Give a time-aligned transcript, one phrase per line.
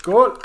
[0.00, 0.36] Skål!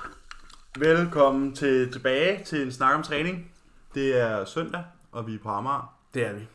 [0.79, 3.51] Velkommen til, tilbage til en snak om træning.
[3.95, 6.47] Det er søndag, og vi er på Amager, Det er vi.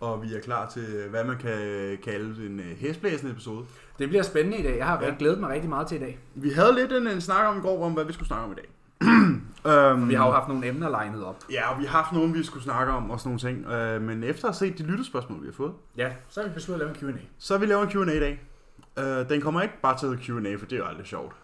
[0.00, 1.58] og vi er klar til, hvad man kan
[2.04, 3.64] kalde en øh, hæsblæsende episode.
[3.98, 4.76] Det bliver spændende i dag.
[4.78, 5.08] Jeg har Ja.
[5.08, 5.14] ja.
[5.18, 6.18] glædet mig rigtig meget til i dag.
[6.34, 8.52] Vi havde lidt en, en snak om i går, om hvad vi skulle snakke om
[8.52, 8.68] i dag.
[9.92, 11.36] um, Vi har jo haft nogle emner legnet op.
[11.50, 13.96] Ja, og vi har haft nogen, vi skulle snakke om og sådan nogle ting.
[13.96, 16.54] Uh, men efter at have set de lyttespørgsmål, vi har fået, Ja, så har vi
[16.54, 17.20] besluttet at lave en Q&A.
[17.38, 18.40] så vi lavet en Q&A i dag.
[18.96, 21.34] Uh, den kommer ikke bare til at hedde Q&A, for det er jo aldrig sjovt.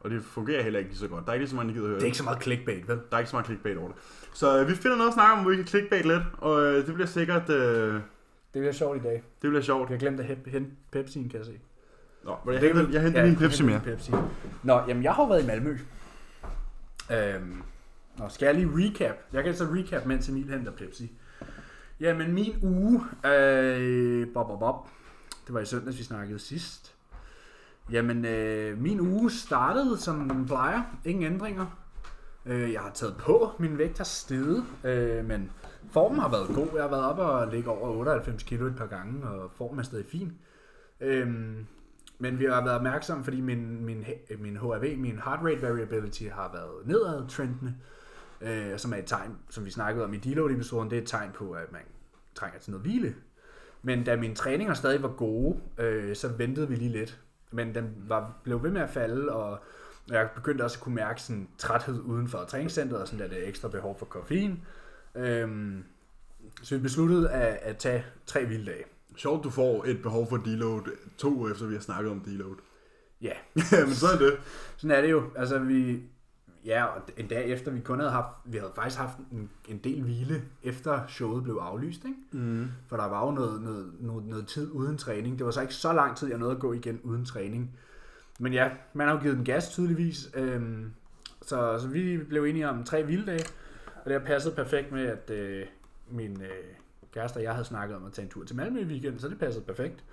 [0.00, 1.24] Og det fungerer heller ikke lige så godt.
[1.24, 2.88] Der er ikke lige så mange, der gider høre Det er ikke så meget clickbait,
[2.88, 2.96] vel?
[3.10, 3.96] Der er ikke så meget clickbait over det.
[4.34, 6.86] Så øh, vi finder noget at snakke om, hvor vi kan clickbait lidt, og øh,
[6.86, 8.02] det bliver sikkert, øh, Det
[8.54, 9.12] bliver sjovt i dag.
[9.42, 9.90] det bliver sjovt.
[9.90, 11.58] Jeg har glemt at hente- hente Pepsi'en, kan jeg se.
[12.24, 13.80] Nå, men jeg henter, jeg henter lige en Pepsi mere.
[13.84, 14.12] Pepsi.
[14.62, 15.78] Nå, jamen jeg har jo været i Malmø.
[17.12, 17.62] Øhm,
[18.18, 19.16] nå, skal jeg lige recap?
[19.32, 21.12] Jeg kan så recap, mens Emil henter Pepsi.
[22.00, 24.86] Jamen min uge, øh, bob, bob, bob.
[25.46, 26.94] Det var i søndags, vi snakkede sidst.
[27.92, 30.82] Jamen, øh, min uge startede, som den plejer.
[31.04, 31.66] Ingen ændringer.
[32.46, 35.50] Øh, jeg har taget på, min vægt har steget, øh, men
[35.92, 36.68] formen har været god.
[36.74, 39.82] Jeg har været oppe og ligge over 98 kilo et par gange, og formen er
[39.82, 40.32] stadig fin.
[41.00, 41.28] Øh,
[42.18, 46.24] men vi har været opmærksomme, fordi min, min, øh, min HRV, min heart rate variability,
[46.24, 47.74] har været nedadtrendende,
[48.40, 51.30] øh, som er et tegn, som vi snakkede om i deload-episoden, det er et tegn
[51.34, 51.82] på, at man
[52.34, 53.14] trænger til noget hvile.
[53.82, 57.20] Men da mine træninger stadig var gode, øh, så ventede vi lige lidt.
[57.50, 59.58] Men den var, blev ved med at falde, og
[60.08, 63.48] jeg begyndte også at kunne mærke sådan træthed uden for træningscenteret, og sådan der det
[63.48, 64.62] ekstra behov for koffein.
[65.14, 65.84] Øhm,
[66.62, 68.84] så vi besluttede at, at tage tre hviledage.
[69.16, 70.82] Sjovt, du får et behov for deload
[71.18, 72.56] to uger efter, vi har snakket om deload.
[73.20, 73.32] Ja,
[73.86, 74.36] men så er det.
[74.76, 75.30] Sådan er det jo.
[75.36, 76.02] Altså vi,
[76.64, 79.78] ja, og en dag efter vi kun havde haft, vi havde faktisk haft en, en
[79.78, 82.16] del hvile, efter showet blev aflyst, ikke?
[82.32, 82.68] Mm.
[82.88, 85.38] For der var jo noget, noget, noget, noget tid uden træning.
[85.38, 87.70] Det var så ikke så lang tid, jeg nåede at gå igen uden træning.
[88.40, 90.30] Men ja, man har jo givet den gas tydeligvis.
[90.34, 90.92] Øhm,
[91.42, 93.44] så, så vi blev enige om tre hviledage,
[94.04, 95.66] og det har passet perfekt med, at øh,
[96.10, 96.48] min øh,
[97.12, 99.28] kæreste og jeg havde snakket om at tage en tur til Malmø i weekenden, så
[99.28, 100.04] det passede perfekt.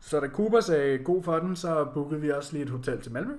[0.00, 3.12] Så da Cooper sagde god for den, så bookede vi også lige et hotel til
[3.12, 3.32] Malmø.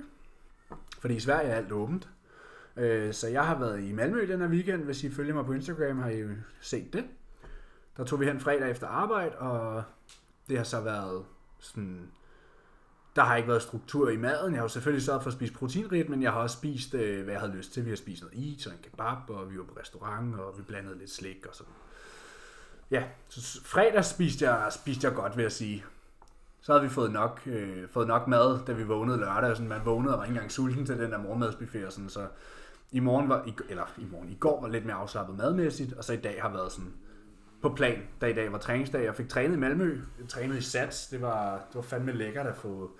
[1.03, 2.09] Fordi i Sverige er alt åbent.
[2.77, 4.83] Øh, så jeg har været i Malmø den her weekend.
[4.83, 6.29] Hvis I følger mig på Instagram, har I jo
[6.61, 7.05] set det.
[7.97, 9.83] Der tog vi hen fredag efter arbejde, og
[10.49, 11.25] det har så været
[11.59, 12.11] sådan...
[13.15, 14.53] Der har ikke været struktur i maden.
[14.53, 17.23] Jeg har jo selvfølgelig sørget for at spise proteinrigt, men jeg har også spist, øh,
[17.23, 17.85] hvad jeg havde lyst til.
[17.85, 20.63] Vi har spist noget is og en kebab, og vi var på restaurant, og vi
[20.63, 21.73] blandede lidt slik og sådan.
[22.91, 25.85] Ja, så fredag spiste jeg, spiste jeg godt, vil jeg sige.
[26.63, 29.49] Så havde vi fået nok, øh, fået nok mad, da vi vågnede lørdag.
[29.49, 31.85] og Sådan, man vågnede og var ikke engang sulten til den der morgenmadsbuffet.
[31.85, 32.27] Og sådan, så
[32.91, 36.03] i morgen var, i, eller i morgen, i går var lidt mere afslappet madmæssigt, og
[36.03, 36.93] så i dag har været sådan
[37.61, 39.03] på plan, da i dag var træningsdag.
[39.03, 42.47] Jeg fik trænet i Malmø, jeg trænede i Sats, det var, det var fandme lækkert
[42.47, 42.91] at få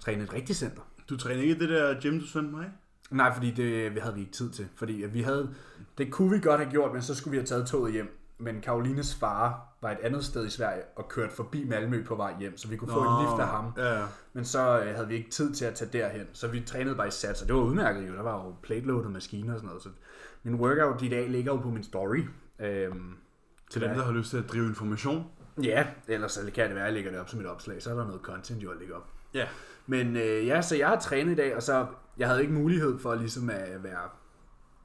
[0.00, 0.82] trænet et rigtigt center.
[1.08, 2.70] Du træner ikke i det der gym, du sendte mig?
[3.10, 4.68] Nej, fordi det havde vi ikke tid til.
[4.76, 5.54] Fordi vi havde,
[5.98, 8.17] det kunne vi godt have gjort, men så skulle vi have taget toget hjem.
[8.38, 12.34] Men Karolines far var et andet sted i Sverige og kørte forbi Malmø på vej
[12.40, 13.72] hjem, så vi kunne få et lift af ham.
[13.76, 14.04] Ja, ja.
[14.32, 17.08] Men så øh, havde vi ikke tid til at tage derhen, så vi trænede bare
[17.08, 18.14] i sats, og det var udmærket jo.
[18.14, 19.82] Der var jo plate-loaded maskiner og sådan noget.
[19.82, 19.88] Så
[20.42, 22.24] min workout i dag ligger jo på min story.
[22.58, 23.16] Øhm,
[23.70, 25.26] Til dem, der har lyst til at drive information.
[25.62, 27.90] ja, ellers så kan det være, at jeg lægger det op som et opslag, så
[27.90, 29.06] er der noget content jo at lægge op.
[29.34, 29.46] Ja.
[29.86, 31.86] Men øh, ja, så jeg har trænet i dag, og så
[32.18, 34.08] jeg havde ikke mulighed for ligesom at være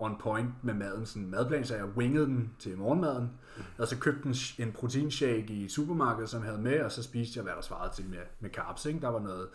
[0.04, 3.30] on point med maden, sådan madplan, så jeg wingede den til morgenmaden,
[3.78, 7.38] og så købte en, en proteinshake i supermarkedet, som jeg havde med, og så spiste
[7.38, 9.00] jeg, hvad der svarede til med, med carbs, ikke?
[9.02, 9.48] Der var noget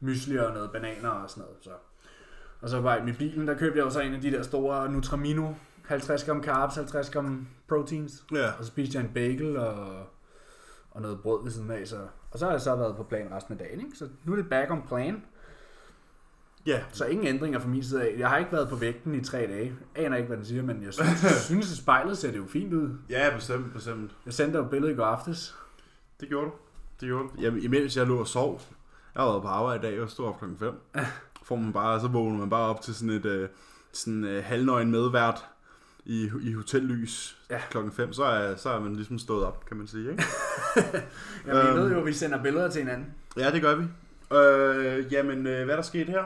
[0.00, 1.70] mysli og noget bananer og sådan noget, så.
[2.60, 4.42] Og så var jeg med bilen, der købte jeg jo så en af de der
[4.42, 5.52] store Nutramino,
[5.84, 8.46] 50 gram carbs, 50 gram proteins, Ja.
[8.58, 10.06] og så spiste jeg en bagel og,
[10.90, 11.96] og noget brød ved siden af, så,
[12.30, 13.98] og så har jeg så været på plan resten af dagen, ikke?
[13.98, 15.22] Så nu er det back on plan.
[16.66, 18.14] Ja, Så ingen ændringer fra min side af.
[18.18, 19.72] Jeg har ikke været på vægten i tre dage.
[19.96, 21.20] Jeg aner ikke, hvad den siger, men jeg synes,
[21.50, 22.90] synes at spejlet ser det jo fint ud.
[23.10, 24.10] ja bestemt, bestemt.
[24.26, 25.54] Jeg sendte dig jo et billede i går aftes.
[26.20, 26.52] Det gjorde du.
[27.00, 27.30] Det gjorde du.
[27.42, 28.60] Jamen, imens jeg lå og sov,
[29.14, 30.72] jeg har været på arbejde i dag, og stod op klokken 5.
[31.46, 33.48] Får man bare, så vågner man bare op til sådan et øh,
[33.92, 35.44] sådan, øh, halvnøgen medvært
[36.04, 37.60] i, i hotellys Ja.
[37.70, 38.12] klokken 5.
[38.12, 40.10] Så er, så er man ligesom stået op, kan man sige.
[40.10, 40.24] Ikke?
[41.46, 41.74] Jeg øhm.
[41.76, 41.92] ved Øhm.
[41.92, 43.06] jo, at vi sender billeder til hinanden.
[43.36, 43.84] ja, det gør vi.
[44.36, 46.24] Øh, jamen, øh, hvad er der sket her?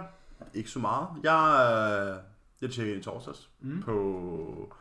[0.54, 1.08] Ikke så meget.
[1.22, 1.68] Jeg,
[2.10, 2.16] øh,
[2.62, 3.82] jeg tjekkede ind i torsdags Mm.
[3.82, 4.72] på...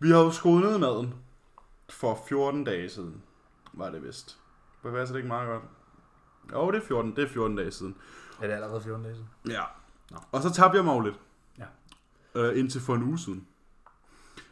[0.00, 1.14] Vi har jo skruet ned maden
[1.88, 3.22] for 14 dage siden,
[3.72, 4.38] var det vist.
[4.82, 5.62] Hvad passer det ikke meget godt?
[6.52, 7.96] Jo, det er 14, det er 14 dage siden.
[8.40, 9.28] Ja, det er allerede 14 dage siden.
[9.48, 9.62] Ja.
[10.10, 10.16] Nå.
[10.32, 11.20] Og så tabte jeg mig lidt.
[11.58, 11.64] Ja.
[12.34, 13.46] Øh, indtil for en uge siden.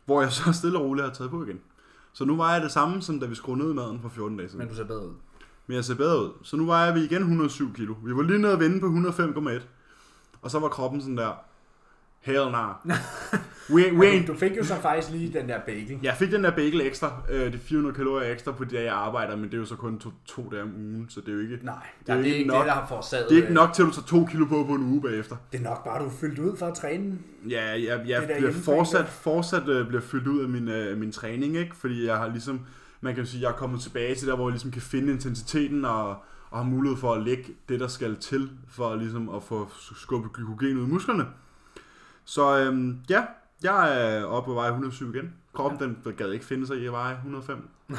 [0.04, 1.60] Hvor jeg så stille og roligt har taget på igen.
[2.12, 4.48] Så nu var jeg det samme, som da vi skruede ned maden for 14 dage
[4.48, 4.58] siden.
[4.58, 5.14] Men du ser bedre ud.
[5.66, 6.30] Men jeg ser bedre ud.
[6.42, 7.94] Så nu vejer vi igen 107 kilo.
[8.04, 9.62] Vi var lige nede at vende på 105,1.
[10.46, 11.32] Og så var kroppen sådan der,
[12.20, 12.74] Hell nah.
[13.74, 15.98] We, we ain't Du fik jo så faktisk lige den der bagel.
[16.02, 18.84] Jeg fik den der bagel ekstra, øh, det er 400 kalorier ekstra på de dage,
[18.84, 21.28] jeg arbejder, men det er jo så kun to, to dage om ugen, så det
[21.28, 21.74] er jo ikke, Nej,
[22.06, 22.58] Det er jo det er ikke nok.
[22.58, 23.26] det, der har forårsaget.
[23.28, 25.02] det er ikke øh, nok til, at du tager to kilo på på en uge
[25.02, 25.36] bagefter.
[25.52, 27.18] Det er nok bare, du er fyldt ud for at træne.
[27.50, 31.12] Ja, jeg, jeg der bliver fortsat, fortsat øh, bliver fyldt ud af min, øh, min
[31.12, 31.76] træning, ikke?
[31.76, 32.60] fordi jeg har ligesom,
[33.00, 35.12] man kan jo sige, jeg er kommet tilbage til der, hvor jeg ligesom kan finde
[35.12, 36.16] intensiteten og,
[36.50, 40.32] og har mulighed for at lægge det, der skal til, for ligesom at få skubbet
[40.32, 41.26] glykogen ud i musklerne.
[42.24, 43.24] Så øhm, ja,
[43.62, 45.32] jeg er oppe på vej 107 igen.
[45.52, 47.68] Kroppen, den gad ikke finde sig i at veje 105.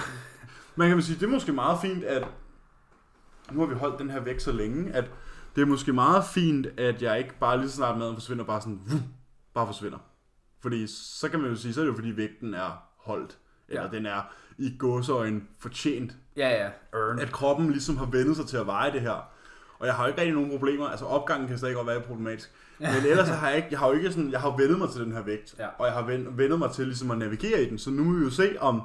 [0.75, 2.27] Man kan man sige, det er måske meget fint, at
[3.51, 5.11] nu har vi holdt den her vægt så længe, at
[5.55, 8.61] det er måske meget fint, at jeg ikke bare lige så snart maden forsvinder, bare
[8.61, 8.99] sådan, vuh,
[9.53, 9.97] bare forsvinder.
[10.61, 13.37] Fordi så kan man jo sige, så er det jo fordi vægten er holdt.
[13.67, 13.89] Eller Ja.
[13.89, 14.21] den er
[14.57, 16.15] i gåseøjne fortjent.
[16.37, 16.69] Ja, ja.
[16.99, 17.19] Earn.
[17.19, 19.29] At kroppen ligesom har vendet sig til at veje det her.
[19.79, 20.87] Og jeg har jo ikke rigtig nogen problemer.
[20.87, 22.51] Altså opgangen kan stadig godt være problematisk.
[22.79, 25.01] Men ellers har jeg ikke, jeg har jo ikke sådan, jeg har vendet mig til
[25.01, 25.55] den her vægt.
[25.59, 25.67] Ja.
[25.77, 27.77] Og jeg har ven- vendet mig til ligesom at navigere i den.
[27.79, 28.81] Så nu må vi jo se, om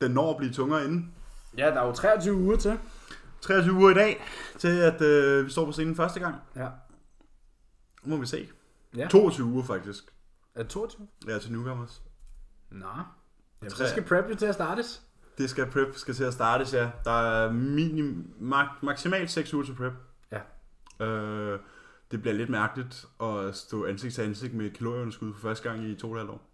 [0.00, 1.14] den når at blive tungere inden.
[1.58, 2.78] Ja, der er jo 23 uger til.
[3.40, 4.24] 23 uger i dag,
[4.58, 6.34] til at øh, vi står på scenen første gang.
[6.56, 6.68] Ja.
[8.02, 8.48] Nu må vi se.
[8.96, 9.08] Ja.
[9.08, 10.04] 22 uger faktisk.
[10.54, 11.08] Er det 22?
[11.28, 12.02] Ja, til newcomers.
[12.70, 12.86] Nå.
[13.62, 15.02] Jamen, så skal prep jo til at startes.
[15.38, 16.90] Det skal prep skal til at startes, ja.
[17.04, 19.92] Der er minim, mak, maksimalt 6 uger til prep.
[20.32, 21.06] Ja.
[21.06, 21.60] Øh,
[22.10, 25.84] det bliver lidt mærkeligt at stå ansigt til ansigt med et kalorieunderskud for første gang
[25.84, 26.48] i to og et halvt år.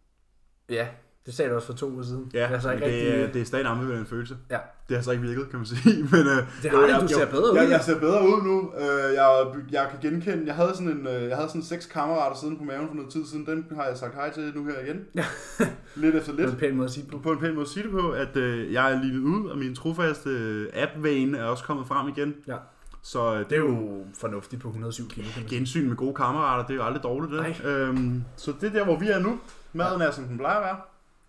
[0.68, 0.88] Ja,
[1.26, 2.30] det sagde du også for to uger siden.
[2.34, 3.08] Ja, det er så ikke det, rigtig...
[3.08, 4.36] er, det er stadig en ambivalent følelse.
[4.50, 4.58] Ja.
[4.88, 6.02] Det har så ikke virket, kan man sige.
[6.12, 7.58] Men, øh, Det har det, du ser bedre ud.
[7.58, 8.72] Jeg, jeg ser bedre ud nu.
[8.78, 12.36] Øh, jeg, jeg kan genkende, jeg havde sådan en, øh, jeg havde sådan seks kammerater
[12.36, 13.46] siden på maven for noget tid siden.
[13.46, 15.00] Den har jeg sagt hej til nu her igen.
[15.14, 15.24] Ja.
[16.02, 16.50] lidt efter er lidt.
[16.50, 17.18] en pæn måde at sige det på.
[17.18, 19.58] På en pæn måde at sige det på, at øh, jeg er lignet ud, og
[19.58, 22.34] min trofaste øh, app-vane er også kommet frem igen.
[22.46, 22.56] Ja.
[23.02, 26.76] Så øh, Det er jo fornuftigt på 107 kilo, gensyn med gode kammerater, det er
[26.76, 27.32] jo aldrig dårligt.
[27.32, 27.64] Det.
[27.70, 29.38] Øhm, så det er der, hvor vi er nu.
[29.72, 30.76] Maden er, som den plejer at være.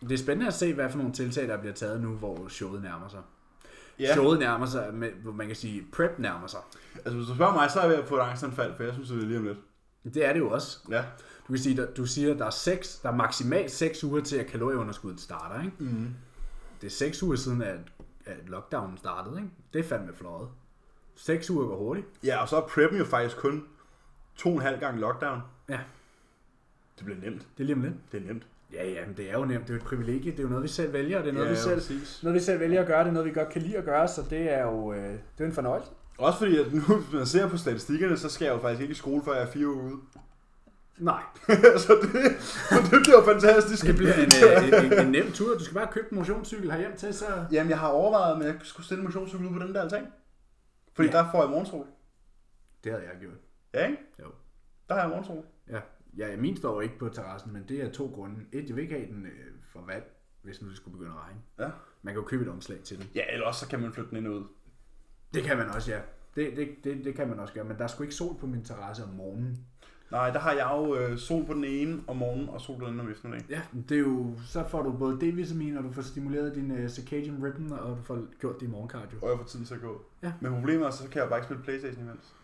[0.02, 2.82] Det er spændende at se, hvad for nogle tiltag, der bliver taget nu, hvor showet
[2.82, 3.22] nærmer sig.
[4.00, 4.14] Ja.
[4.14, 6.60] Showet nærmer sig, med, hvor man kan sige, prep nærmer sig.
[6.96, 8.94] Altså, hvis du spørger mig, så er jeg ved at få et angstanfald, for jeg
[8.94, 9.58] synes, det er lige om lidt.
[10.14, 10.80] Det er det jo også.
[10.90, 11.04] Ja.
[11.48, 14.38] Du kan sige, der, du siger, der er, seks, der er maksimalt 6 uger til,
[14.38, 15.64] at kalorieunderskuddet starter.
[15.64, 15.76] Ikke?
[15.80, 16.08] Mm.
[16.82, 17.80] Det er 6 uger siden, at,
[18.26, 19.38] at lockdownen startede.
[19.38, 19.50] Ikke?
[19.74, 20.48] Det er fandme fløjet.
[21.16, 22.08] 6 uger går hurtigt.
[22.24, 23.66] Ja, og så er preppen jo faktisk kun
[24.36, 25.42] to og en halv gang lockdown.
[25.70, 25.80] Ja.
[26.98, 27.48] Det bliver nemt.
[27.58, 27.94] Det er lige om lidt.
[28.12, 28.48] Det er nemt.
[28.74, 29.62] Ja, ja, men det er jo nemt.
[29.64, 30.32] Det er jo et privilegie.
[30.32, 31.18] Det er jo noget, vi selv vælger.
[31.18, 32.20] og Det er noget, vi selv, præcis.
[32.24, 33.00] noget, vi selv vælger at gøre.
[33.00, 34.08] Det er noget, vi godt kan lide at gøre.
[34.08, 35.92] Så det er jo øh, det er en fornøjelse.
[36.18, 38.92] Også fordi, at nu, hvis man ser på statistikkerne, så skal jeg jo faktisk ikke
[38.92, 39.96] i skole, før jeg er fire uger ude.
[40.98, 41.22] Nej,
[41.86, 42.12] så det,
[42.92, 43.86] det bliver fantastisk.
[43.86, 45.58] det bliver en, øh, en, en, en nem tur.
[45.58, 47.26] Du skal bare købe en motionscykel herhjem til, så...
[47.52, 50.08] Jamen, jeg har overvejet, om jeg skulle stille motionscykel ud på den der altan.
[50.94, 51.18] Fordi Ja.
[51.18, 51.24] ja.
[51.24, 51.86] der får jeg morgensol.
[52.84, 53.34] Det havde jeg gjort.
[53.74, 53.98] Ja, ikke?
[54.20, 54.26] Jo.
[54.90, 55.44] Der har jeg morgensol.
[55.70, 55.80] Ja,
[56.20, 58.36] ja min står ikke på terrassen, men det er to grunde.
[58.52, 60.04] Et, jeg vil ikke have den øh, for vand,
[60.42, 61.40] hvis nu det skulle begynde at regne.
[61.60, 61.70] Ja.
[62.02, 63.10] Man kan jo købe et omslag til den.
[63.16, 64.44] Ja, eller også så kan man flytte den ind ud.
[65.34, 66.00] Det kan man også, ja.
[66.36, 68.48] Det, det, det, det kan man også gøre, men der er sgu ikke sol på
[68.48, 69.66] min terrasse om morgenen.
[70.12, 72.86] Nej, der har jeg jo øh, sol på den ene om morgenen, og sol på
[72.86, 73.50] den anden om eftermiddagen.
[73.50, 76.88] Ja, det er jo, så får du både D-vitamin, og du får stimuleret din uh,
[76.88, 79.20] circadian rhythm, og du får gjort din morgencardio.
[79.22, 80.06] Og jeg får tiden til at gå.
[80.24, 80.34] Ja.
[80.42, 82.36] Men problemet er, så kan jeg bare ikke spille Playstation imens.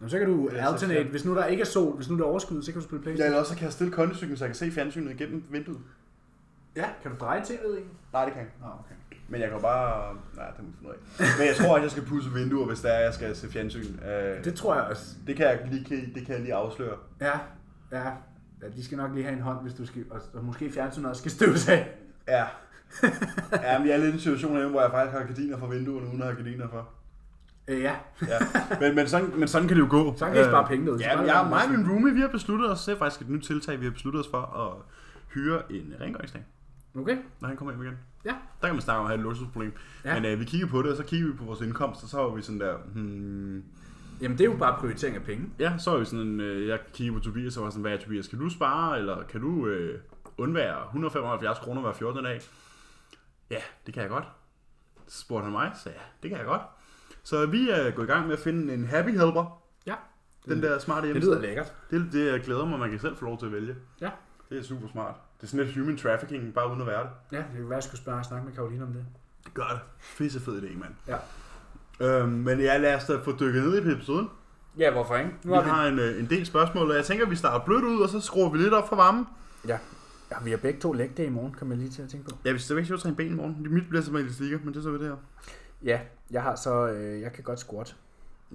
[0.00, 2.22] Jamen, så kan du Ja, alternate, hvis nu der ikke er sol, hvis nu der
[2.22, 3.26] er overskud, så kan du spille Ja, Playstation.
[3.26, 5.78] eller også så kan jeg stille kondicyklen, så jeg kan se fjernsynet igennem vinduet.
[6.76, 7.82] Ja, kan du dreje til det
[8.12, 8.50] Nej, det kan jeg.
[8.60, 8.94] Nå, okay.
[9.28, 10.14] Men jeg kan bare...
[10.36, 11.26] Nej, det må jeg af.
[11.38, 13.98] Men jeg tror, at jeg skal pusse vinduer, hvis det er, jeg skal se fjernsyn.
[14.04, 15.14] Øh, Det tror jeg også.
[15.26, 16.96] det, kan jeg lige, det kan jeg lige afsløre.
[17.20, 17.32] Ja,
[17.92, 18.02] ja.
[18.62, 21.08] ja de skal nok lige have en hånd, hvis du skal, og, og måske fjernsynet
[21.10, 21.88] også skal støves af.
[22.28, 22.44] Ja.
[23.62, 26.06] ja, men jeg er lidt i en situation hvor jeg faktisk har gardiner for vinduerne,
[26.06, 26.88] uden at have gardiner for.
[27.68, 27.94] Øh, ja,
[28.28, 28.38] Ja.
[28.80, 30.14] Men, men, sådan, men sådan kan det jo gå.
[30.16, 30.98] så kan I spare penge.
[30.98, 33.20] Så Ja, men jeg, mig og min roomie, vi har besluttet os, det er faktisk
[33.20, 34.82] et nyt tiltag, vi har besluttet os for at
[35.34, 36.44] hyre en rengøringsdag,
[36.98, 37.98] Okay, når han kommer hjem igen.
[38.24, 38.34] Ja.
[38.60, 39.72] Der kan man snakke om at have et luksusproblem.
[40.04, 40.14] Ja.
[40.14, 42.16] Men øh, vi kiggede på det, og så kiggede vi på vores indkomst, og så
[42.16, 43.64] var vi sådan der, hmm,
[44.20, 45.46] jamen det er jo bare prioritering af penge.
[45.58, 47.96] Ja, så var vi sådan, øh, jeg kiggede på Tobias og var sådan, hvad er
[47.98, 50.00] Tobias, kan du spare, eller kan du øh,
[50.38, 52.24] undvære 175 kroner hver 14.
[52.24, 52.40] dag?
[53.50, 54.24] Ja, det kan jeg godt.
[55.08, 56.62] Så spurgte han mig, så ja, det kan jeg godt.
[57.26, 59.62] Så vi er gået i gang med at finde en happy helper.
[59.86, 59.94] Ja.
[60.48, 61.34] Den der smarte Det hjemmeside.
[61.34, 61.72] lyder lækkert.
[61.90, 63.74] Det, det jeg glæder mig, man kan selv få lov til at vælge.
[64.00, 64.10] Ja.
[64.50, 65.14] Det er super smart.
[65.36, 67.10] Det er sådan lidt human trafficking, bare uden at være det.
[67.32, 69.04] Ja, det kan være, jeg skulle spørge og snakke med Karoline om det.
[69.54, 69.80] Gør det.
[69.98, 70.92] Fisse fed idé, mand.
[71.08, 71.16] Ja.
[72.20, 74.30] Øhm, men ja, lad os da få dykket ned i episoden.
[74.78, 75.30] Ja, hvorfor ikke?
[75.44, 77.84] Nu Vi har en, øh, en del spørgsmål, og jeg tænker, at vi starter blødt
[77.84, 79.26] ud, og så skruer vi lidt op for varmen.
[79.68, 79.78] Ja,
[80.44, 82.36] vi har begge to leg day i morgen, kan man lige til at tænke på.
[82.44, 83.66] Ja, hvis det er vigtigt at træne ben i morgen.
[83.70, 85.16] Mit bliver simpelthen elastikker, men det er så ved det her.
[85.84, 87.96] Ja, jeg har så, øh, jeg kan godt squat.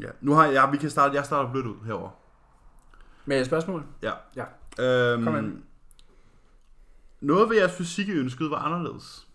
[0.01, 0.09] Ja.
[0.21, 2.09] Nu har jeg, vi kan starte, jeg starter blødt ud herover.
[3.25, 3.83] Med spørgsmål?
[4.01, 4.11] Ja.
[4.35, 4.45] Ja,
[4.79, 5.63] Øhm, Kom ind.
[7.21, 9.27] noget ved jeres fysik, I ønskede, var anderledes.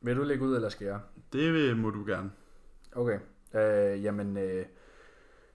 [0.00, 1.00] Vil du lægge ud, eller skal jeg?
[1.32, 2.30] Det vil, må du gerne.
[2.92, 3.18] Okay.
[3.54, 4.64] Øh, jamen, øh,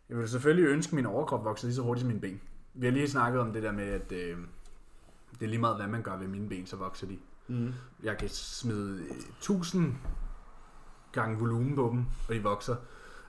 [0.10, 2.42] jeg vil selvfølgelig ønske, at min overkrop vokser lige så hurtigt som mine ben.
[2.74, 4.38] Vi har lige snakket om det der med, at øh,
[5.40, 7.18] det er lige meget, hvad man gør ved mine ben, så vokser de.
[7.48, 7.74] Mm.
[8.04, 9.94] Jeg kan smide øh, 1000
[11.14, 12.76] gange volumen på dem, og de vokser.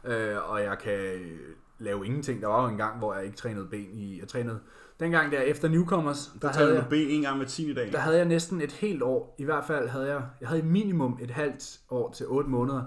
[0.05, 1.39] Øh, og jeg kan øh,
[1.79, 2.43] lave ingenting.
[2.43, 4.21] Der var jo en gang, hvor jeg ikke trænede ben i...
[4.21, 4.61] Jeg trænede
[5.01, 7.93] dengang der efter Newcomers, der, Der jeg, du ben en gang med 10 i dag.
[7.93, 9.35] der havde jeg næsten et helt år.
[9.39, 12.83] I hvert fald havde jeg, jeg havde minimum et halvt år til 8 måneder,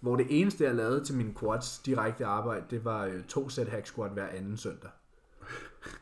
[0.00, 3.68] hvor det eneste, jeg lavede til mine quads direkte arbejde, det var øh, to sæt
[3.68, 4.90] hack squat hver anden søndag.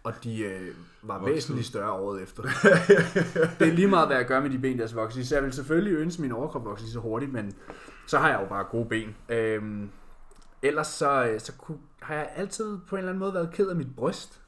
[0.03, 1.35] Og de øh, var Voksede.
[1.35, 2.43] væsentligt større året efter.
[3.59, 5.27] det er lige meget, hvad jeg gør med de ben, der skal vokse.
[5.27, 7.53] Så jeg vil selvfølgelig ønske, at min overkrop vokser lige så hurtigt, men
[8.07, 9.17] så har jeg jo bare gode ben.
[9.29, 9.91] Øhm,
[10.63, 13.69] ellers så, øh, så kunne, har jeg altid på en eller anden måde været ked
[13.69, 14.43] af mit bryst.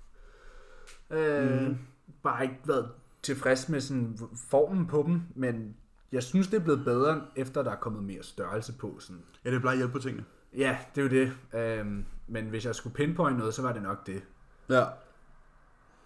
[1.11, 1.79] Øh, mm.
[2.23, 2.89] Bare ikke været
[3.23, 4.19] tilfreds med sådan
[4.51, 5.77] formen på dem, men
[6.13, 8.97] jeg synes, det er blevet bedre, efter der er kommet mere størrelse på.
[8.99, 9.23] Sådan.
[9.45, 10.25] Ja, det plejer at hjælpe på tingene.
[10.57, 11.33] Ja, det er jo det.
[11.61, 14.23] Øhm, men hvis jeg skulle pinpoint noget, så var det nok det.
[14.71, 14.85] Ja.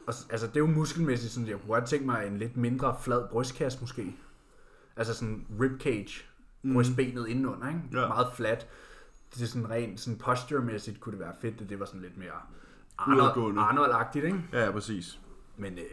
[0.08, 2.96] Og, altså, det er jo muskelmæssigt, sådan, jeg kunne godt tænke mig en lidt mindre
[3.02, 4.16] flad brystkasse måske.
[4.96, 6.24] Altså sådan ribcage,
[6.62, 6.74] Mhm.
[6.74, 7.80] brystbenet indenunder, ikke?
[7.92, 8.08] Ja.
[8.08, 8.66] Meget flat.
[9.34, 12.18] Det er sådan rent sådan posture-mæssigt kunne det være fedt, at det var sådan lidt
[12.18, 12.30] mere.
[12.98, 14.40] Arnold, Arnold-agtigt, ikke?
[14.52, 15.18] Ja, ja, præcis.
[15.56, 15.84] Men øh,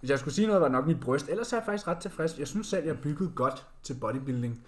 [0.00, 1.28] hvis jeg skulle sige noget, var nok mit bryst.
[1.28, 2.38] Ellers er jeg faktisk ret tilfreds.
[2.38, 4.64] Jeg synes selv, jeg har bygget godt til bodybuilding.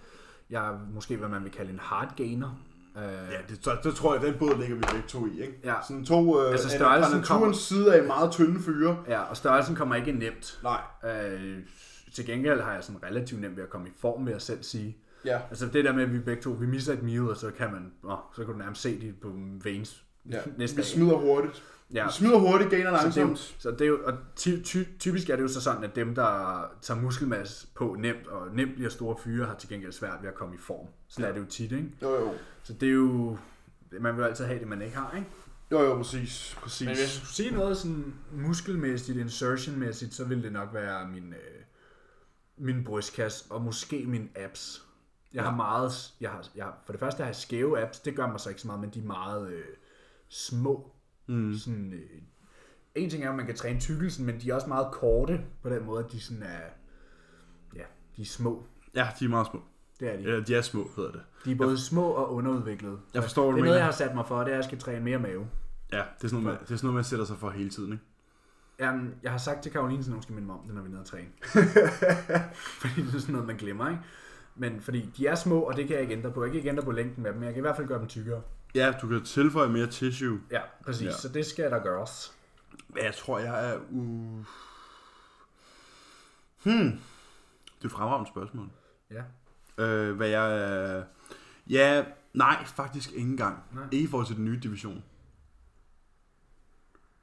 [0.49, 2.59] Jeg er måske, hvad man vil kalde en hard gainer.
[2.97, 5.59] Øh, Ja, det, så, det tror jeg, den båd ligger vi begge to i, ikke?
[5.63, 5.73] Ja.
[5.87, 8.97] Sådan to, øh, Altså, størrelsen kommer- side af meget tynde fyre.
[9.07, 10.59] ja, og størrelsen kommer ikke nemt.
[10.63, 10.81] Nej.
[11.11, 11.57] Øh,
[12.13, 14.63] til gengæld har jeg sådan relativt nemt ved at komme i form, vil jeg selv
[14.63, 14.97] sige.
[15.25, 15.39] Ja.
[15.49, 17.71] Altså det der med, at vi begge to, vi misser et meal, og så kan
[17.71, 19.31] man, åh, så kan du nærmest se det på
[19.63, 20.37] veins ja.
[20.57, 21.63] næste Vi smider hurtigt.
[21.93, 22.05] Ja.
[22.05, 23.55] Vi smider hurtigt, gainer Så det, er jo, langsomt.
[23.61, 26.15] så det er jo, og ty, ty, typisk er det jo så sådan, at dem,
[26.15, 30.29] der tager muskelmasse på nemt, og nemt bliver store fyre, har til gengæld svært ved
[30.29, 30.87] at komme i form.
[31.07, 31.91] Sådan er det jo tit, ikke?
[32.01, 32.33] Jo, jo.
[32.63, 33.37] Så det er jo,
[34.01, 35.27] man vil altid have det, man ikke har, ikke?
[35.71, 36.57] Jo, jo, præcis.
[36.61, 36.81] præcis.
[36.87, 41.33] Men hvis jeg skulle sige noget sådan muskelmæssigt, insertionmæssigt, så ville det nok være min,
[41.33, 41.61] øh,
[42.57, 44.83] min brystkasse, og måske min abs.
[45.33, 45.55] Jeg har Ja.
[45.55, 48.39] meget, jeg har, jeg har, for det første har jeg skæve abs, det gør mig
[48.39, 49.63] så ikke så meget, men de er meget øh,
[50.29, 50.91] små.
[51.27, 51.53] Mm.
[51.57, 52.21] Sådan, øh,
[52.95, 55.69] en ting er, at man kan træne tykkelsen, men de er også meget korte på
[55.69, 56.59] den måde, at de sådan er,
[57.75, 57.83] ja,
[58.17, 58.65] de er små.
[58.95, 59.61] Ja, de er meget små.
[59.99, 60.23] Det er de.
[60.23, 61.21] Eller de er små, hedder det.
[61.45, 62.97] De er både små og underudviklede.
[63.13, 63.85] Jeg forstår, hvad Det du er noget, jeg mener.
[63.85, 65.47] har sat mig for, det er, at jeg skal træne mere mave.
[65.91, 67.69] Ja, det er, sådan noget, man, det er sådan noget, man sætter sig for hele
[67.69, 68.03] tiden, ikke?
[68.79, 70.87] Jamen, jeg har sagt til Karoline, at hun skal minde mig om det, når vi
[70.87, 71.27] er nede og træne.
[72.81, 74.01] fordi det er sådan noget, man glemmer, ikke?
[74.55, 76.43] Men fordi de er små, og det kan jeg ikke ændre på.
[76.43, 77.99] Jeg kan ikke ændre på længden med dem, men jeg kan i hvert fald gøre
[77.99, 78.41] dem tykkere.
[78.75, 80.41] Ja, du kan tilføje mere tissue.
[80.51, 81.05] Ja, præcis.
[81.05, 81.11] Ja.
[81.11, 82.33] Så det skal der gøres.
[82.95, 84.01] Jeg tror, jeg er u...
[86.63, 86.99] Hmm.
[87.65, 88.69] Det er et fremragende spørgsmål.
[89.11, 89.23] Ja.
[89.83, 91.03] Øh, hvad jeg er...
[91.69, 93.63] Ja, nej, faktisk ikke engang.
[93.71, 93.83] Nej.
[93.91, 95.03] Ikke i forhold til den nye division.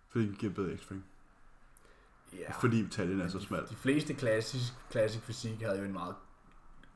[0.08, 1.02] Fordi det giver bedre extreme.
[2.38, 2.52] Ja.
[2.60, 3.66] Fordi taljen er så smal.
[3.70, 6.14] De fleste klassisk, klassisk fysik havde jo en meget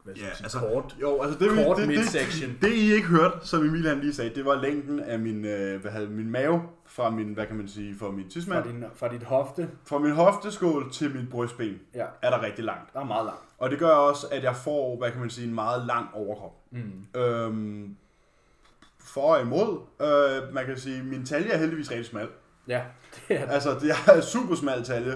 [0.07, 0.97] hvad Ja, sige, altså, kort.
[1.01, 2.51] Jo, altså det, Kort det, det, midsection.
[2.51, 5.45] det, det, I ikke hørte, som Emil han lige sagde, det var længden af min,
[5.45, 8.65] øh, hvad havde, min mave fra min, hvad kan man sige, fra min Fra, tidsmand.
[8.65, 9.71] din, fra dit hofte.
[9.85, 12.93] Fra min hofteskål til mit brystben Ja, er der rigtig langt.
[12.93, 13.41] der er meget langt.
[13.59, 16.53] Og det gør også, at jeg får, hvad kan man sige, en meget lang overkrop.
[16.71, 17.21] Mm.
[17.21, 17.97] Øhm,
[19.01, 22.29] for og imod, øh, man kan sige, min talje er heldigvis rigtig smal.
[22.69, 22.83] Ja,
[23.29, 25.13] det er Altså, det er super smal talje.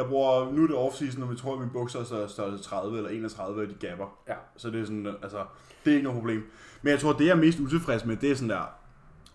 [0.00, 2.64] Jeg bruger, nu er det off-season, og vi tror, at mine bukser er så størrelse
[2.64, 4.18] 30 eller 31, og de gapper.
[4.28, 4.34] Ja.
[4.56, 5.44] Så det er sådan, altså,
[5.84, 6.50] det er ikke noget problem.
[6.82, 8.74] Men jeg tror, det jeg er mest utilfreds med, det er sådan der,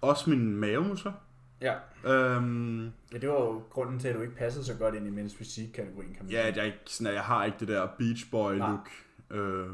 [0.02, 1.12] også mine mavemuskler.
[1.62, 1.76] Ja.
[2.06, 5.10] Øhm, ja, det var jo grunden til, at du ikke passede så godt ind i
[5.10, 8.54] mens fysik-kategorien, kan man ja, jeg, ikke, sådan, jeg har ikke det der beach boy
[8.54, 8.90] look.
[9.32, 9.68] Øh,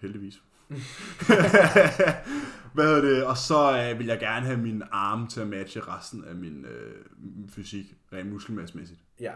[0.00, 0.42] heldigvis.
[2.74, 3.24] Hvad hedder det?
[3.24, 6.64] Og så øh, vil jeg gerne have mine arme til at matche resten af min
[6.64, 7.04] øh,
[7.48, 9.00] fysik, rent muskelmassemæssigt.
[9.20, 9.32] Ja,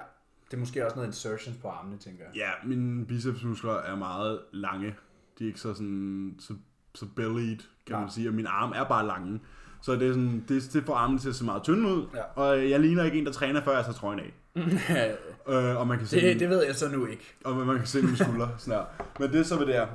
[0.51, 2.37] det er måske også noget insertions på armene, tænker jeg.
[2.37, 4.95] Ja, mine bicepsmuskler er meget lange.
[5.39, 6.55] De er ikke så sådan, så,
[6.95, 8.01] så bellied, kan Nej.
[8.01, 9.41] man sige, og mine arme er bare lange.
[9.83, 12.23] Så det, er sådan, det, det får armene til at se meget tynde ud, Ja.
[12.43, 14.33] og jeg ligner ikke en, der træner, før jeg tager trøjen af.
[15.49, 17.35] Øh, og man kan se, det, det ved jeg så nu ikke.
[17.45, 18.51] og man kan se mine skuldre.
[18.59, 18.85] Sådan her.
[19.21, 19.87] Men det er så ved det her.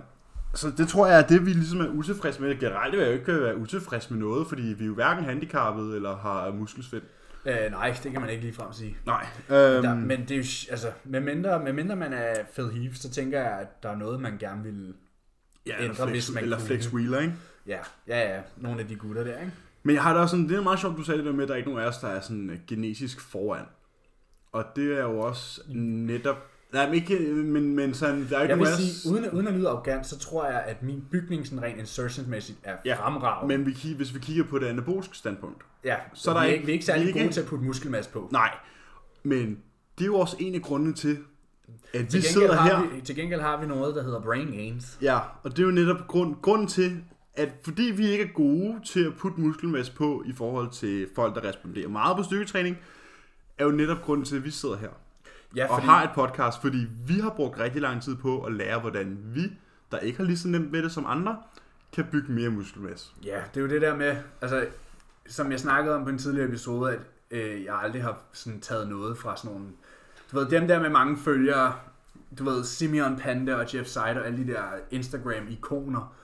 [0.53, 2.59] Så det tror jeg er det, vi ligesom er utilfredse med.
[2.59, 5.95] Generelt vil jeg jo ikke være utilfreds med noget, fordi vi er jo hverken handicappede
[5.95, 7.03] eller har muskelsvind.
[7.45, 8.97] Øh, nej, det kan man ikke lige frem sige.
[9.05, 9.25] Nej.
[9.49, 12.95] Der, Øhm, men det er jo, altså, med mindre, med mindre man er Phil Heath,
[12.95, 14.93] så tænker jeg, at der er noget, man gerne vil...
[15.65, 16.67] ja, eller ændre, flex, hvis man eller kunne.
[16.67, 17.33] flex wheeler, ikke?
[17.67, 19.51] Ja, ja, ja, nogle af de gutter der, ikke?
[19.83, 21.43] Men jeg har da også sådan, det er meget sjovt, du sagde det der med,
[21.43, 23.65] at der er ikke nogen af os, der er sådan øh, genetisk foran.
[24.51, 26.51] Og det er jo også netop...
[26.73, 27.19] Nej, men ikke...
[27.33, 30.19] Men, men sådan, der er ikke Jeg vil sige, uden, uden at lyde arrogant, så
[30.19, 33.57] tror jeg, at min bygning sådan rent insertionsmæssigt er Ja, fremragende.
[33.57, 36.53] Men vi, hvis vi kigger på det anaboliske standpunkt, ja, så er der vi, er
[36.53, 38.29] ikke- vi er ikke særlig vi ikke- gode til at putte muskelmasse på.
[38.31, 38.51] nej.
[39.23, 39.57] Men
[39.97, 41.17] det er jo også en af grundene til,
[41.93, 42.95] at vi Til sidder gengæld, her...
[42.95, 44.97] vi, til gengæld har vi noget, der hedder brain gains.
[45.01, 47.03] Ja, og det er jo netop grund, grunden til,
[47.33, 51.35] at fordi vi ikke er gode til at putte muskelmasse på i forhold til folk,
[51.35, 52.77] der responderer meget på styrketræning,
[53.57, 54.89] er jo netop grunden til, at vi sidder her
[55.55, 58.53] Ja, og fordi, har et podcast, fordi vi har brugt rigtig lang tid på at
[58.53, 59.41] lære, hvordan vi,
[59.91, 61.37] der ikke har lige så nemt med det som andre,
[61.91, 63.11] kan bygge mere muskelmasse.
[63.23, 64.67] ja, det er jo det der med, altså,
[65.27, 66.99] som jeg snakkede om på en tidligere episode, at
[67.31, 69.67] øh, jeg aldrig har sådan taget noget fra sådan nogle,
[70.31, 71.73] du ved, dem der med mange følgere,
[72.39, 76.15] du ved, Simeon Panda og Jeff Seid og alle de der Instagram-ikoner,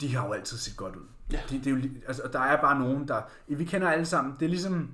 [0.00, 1.06] de har jo altid set godt ud.
[1.32, 1.40] Ja.
[1.50, 3.22] De, det er jo, altså, og der er bare nogen, der...
[3.46, 4.34] Vi kender alle sammen.
[4.40, 4.90] Det er ligesom...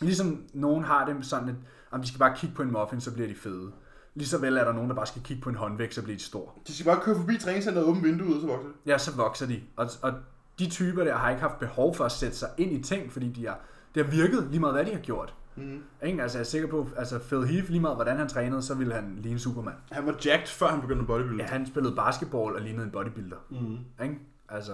[0.00, 1.54] Ligesom nogen har det sådan, at
[1.90, 3.72] om de skal bare kigge på en muffin, så bliver de fede.
[4.14, 6.24] Ligeså vel er der nogen, der bare skal kigge på en håndvægt, så bliver de
[6.24, 6.54] stor.
[6.66, 8.74] De skal bare køre forbi træningscenteret og åbne vinduet, og så vokser det.
[8.86, 9.60] Ja, så vokser de.
[9.76, 10.12] Og, og
[10.58, 13.28] de typer der har ikke haft behov for at sætte sig ind i ting, fordi
[13.28, 13.60] de har,
[13.94, 15.34] det har virket lige meget, hvad de har gjort.
[15.56, 15.82] Mm.
[16.02, 16.22] Ikke?
[16.22, 18.94] Altså, jeg er sikker på, altså Phil Heath, lige meget hvordan han trænede, så ville
[18.94, 19.74] han ligne Superman.
[19.92, 21.42] Han var jacked, før han begyndte at bodybuilde.
[21.44, 23.36] Ja, han spillede basketball og lignede en bodybuilder.
[23.50, 24.04] Mm.
[24.04, 24.18] Ikke?
[24.48, 24.72] Altså,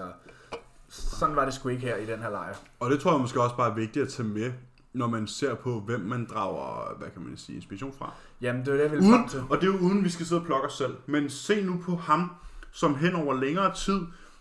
[0.88, 2.54] sådan var det sgu ikke her i den her lejr.
[2.80, 4.52] Og det tror jeg måske også bare er vigtigt at tage med,
[4.94, 8.12] når man ser på, hvem man drager, hvad kan man sige, inspiration fra.
[8.40, 9.40] Jamen, det var det, jeg ville Uden, frem til.
[9.50, 10.96] og det er jo uden, vi skal sidde og plukke os selv.
[11.06, 12.30] Men se nu på ham,
[12.72, 14.00] som hen over længere tid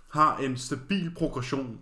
[0.09, 1.79] har en stabil progression.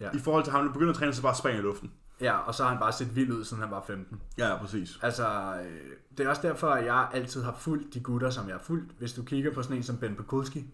[0.00, 0.10] Ja.
[0.14, 1.92] I forhold til ham, der begynder at træne, så bare springer i luften.
[2.20, 4.20] Ja, og så har han bare set vild ud, siden han var 15.
[4.38, 4.98] Ja, ja, præcis.
[5.02, 5.80] Altså, øh,
[6.18, 8.92] det er også derfor, at jeg altid har fulgt de gutter, som jeg har fulgt.
[8.98, 10.64] Hvis du kigger på sådan en som Ben Pekulski.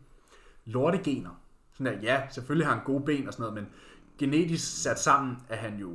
[0.65, 1.41] Lortegener.
[1.73, 3.67] Sådan der, ja, selvfølgelig har han gode ben og sådan noget, men
[4.19, 5.91] genetisk sat sammen er han jo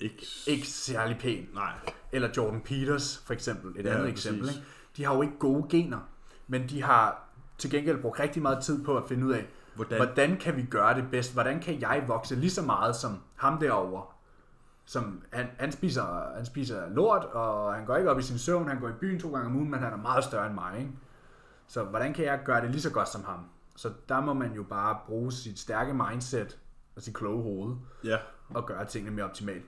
[0.00, 0.26] Ikke...
[0.46, 1.48] ikke særlig pæn.
[1.54, 1.72] Nej.
[2.12, 4.26] Eller Jordan Peters, for eksempel, et Ja, andet præcis.
[4.26, 4.48] eksempel.
[4.48, 4.62] Ikke?
[4.96, 5.98] De har jo ikke gode gener,
[6.46, 9.96] men de har til gengæld brugt rigtig meget tid på at finde ud af, Hvordan?
[9.98, 11.32] hvordan kan vi gøre det bedst?
[11.32, 14.04] Hvordan kan jeg vokse lige så meget som ham derovre?
[14.84, 18.68] Som, han, han, spiser, han spiser lort, og han går ikke op i sin søvn,
[18.68, 20.78] han går i byen to gange om ugen, men han er meget større end mig.
[20.78, 20.90] Ikke?
[21.66, 23.38] Så hvordan kan jeg gøre det lige så godt som ham?
[23.76, 26.58] Så der må man jo bare bruge sit stærke mindset
[26.96, 28.16] og sit kloge hoved Ja.
[28.54, 29.64] og gøre tingene mere optimalt.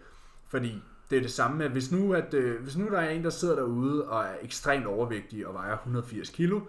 [0.52, 3.24] Fordi det er det samme med, hvis nu, at, øh, hvis nu der er en,
[3.24, 6.60] der sidder derude og er ekstremt overvægtig og vejer 180 kilo,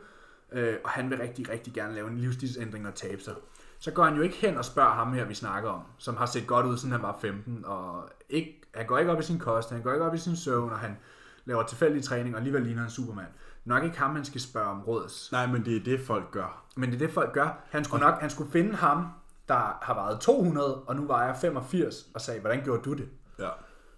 [0.52, 3.34] øh, og han vil rigtig, rigtig gerne lave en livsstilsændring og tabe sig,
[3.80, 6.26] så går han jo ikke hen og spørger ham her, vi snakker om, som har
[6.26, 9.39] set godt ud, siden han var 15, og ikke, han går ikke op i sin
[9.39, 10.98] kost, han går ikke op i sin søvn, og han
[11.46, 13.28] laver tilfældig træning, og alligevel ligner han Superman.
[13.65, 15.30] Nok ikke ham, man skal spørge om råds.
[15.32, 16.63] Nej, men det er det, folk gør.
[16.76, 17.60] Men det er det, folk gør.
[17.69, 19.08] Han skulle nok han skulle finde ham,
[19.48, 23.10] der har vejet 200, og nu vejer 85, og sagde, hvordan gjorde du det?
[23.39, 23.50] Ja.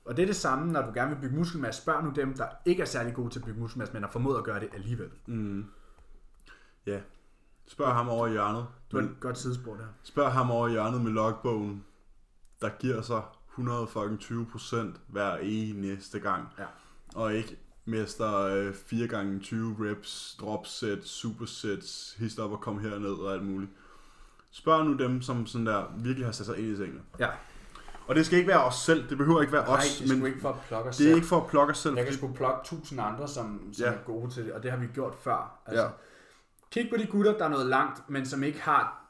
[0.05, 1.81] Og det er det samme, når du gerne vil bygge muskelmasse.
[1.81, 4.37] Spørg nu dem, der ikke er særlig gode til at bygge muskelmasse, men har formået
[4.37, 5.09] at gøre det alligevel.
[5.25, 5.65] Mm.
[6.85, 6.99] Ja.
[7.67, 8.67] Spørg ham over i hjørnet.
[8.91, 9.85] Du har et godt sidespor der.
[10.03, 11.83] spørg ham over i hjørnet med logbogen,
[12.61, 16.47] der giver sig 120 procent hver eneste gang.
[16.59, 16.65] Ja.
[17.15, 22.79] Og ikke mester øh, 4 gange 20 reps, drop set, supersets, hist op og kom
[22.79, 23.71] herned og alt muligt.
[24.51, 27.01] Spørg nu dem, som sådan der virkelig har sat sig ind i tingene.
[27.19, 27.29] Ja.
[28.07, 30.15] Og det skal ikke være os selv, det behøver ikke være Nej, os, det er
[30.17, 31.15] men ikke for at plukke os det er selv.
[31.15, 31.95] ikke for at plukke os selv.
[31.95, 33.91] Jeg kan fordi- sgu plukke tusind andre, som, som Ja.
[33.93, 35.59] er gode til det, og det har vi gjort før.
[35.65, 35.89] Altså, Ja.
[36.71, 39.05] Kig på de gutter, der er noget langt, men som ikke har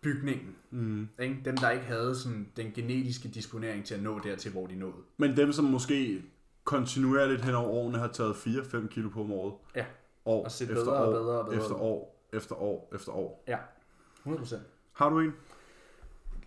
[0.00, 0.56] bygningen.
[0.70, 1.08] Mm.
[1.20, 1.40] Ikke?
[1.44, 4.94] Dem, der ikke havde sådan, den genetiske disponering til at nå dertil, hvor de nåede.
[5.16, 6.22] Men dem, som måske
[6.64, 9.54] kontinuerligt hen over årene har taget 4-5 kilo på om året.
[9.74, 9.84] Ja.
[10.24, 13.12] År Og set efter bedre og år, bedre og bedre efter år, efter år, efter
[13.12, 13.44] år.
[13.48, 13.58] Ja,
[14.24, 14.56] 100%.
[14.92, 15.34] Har du en?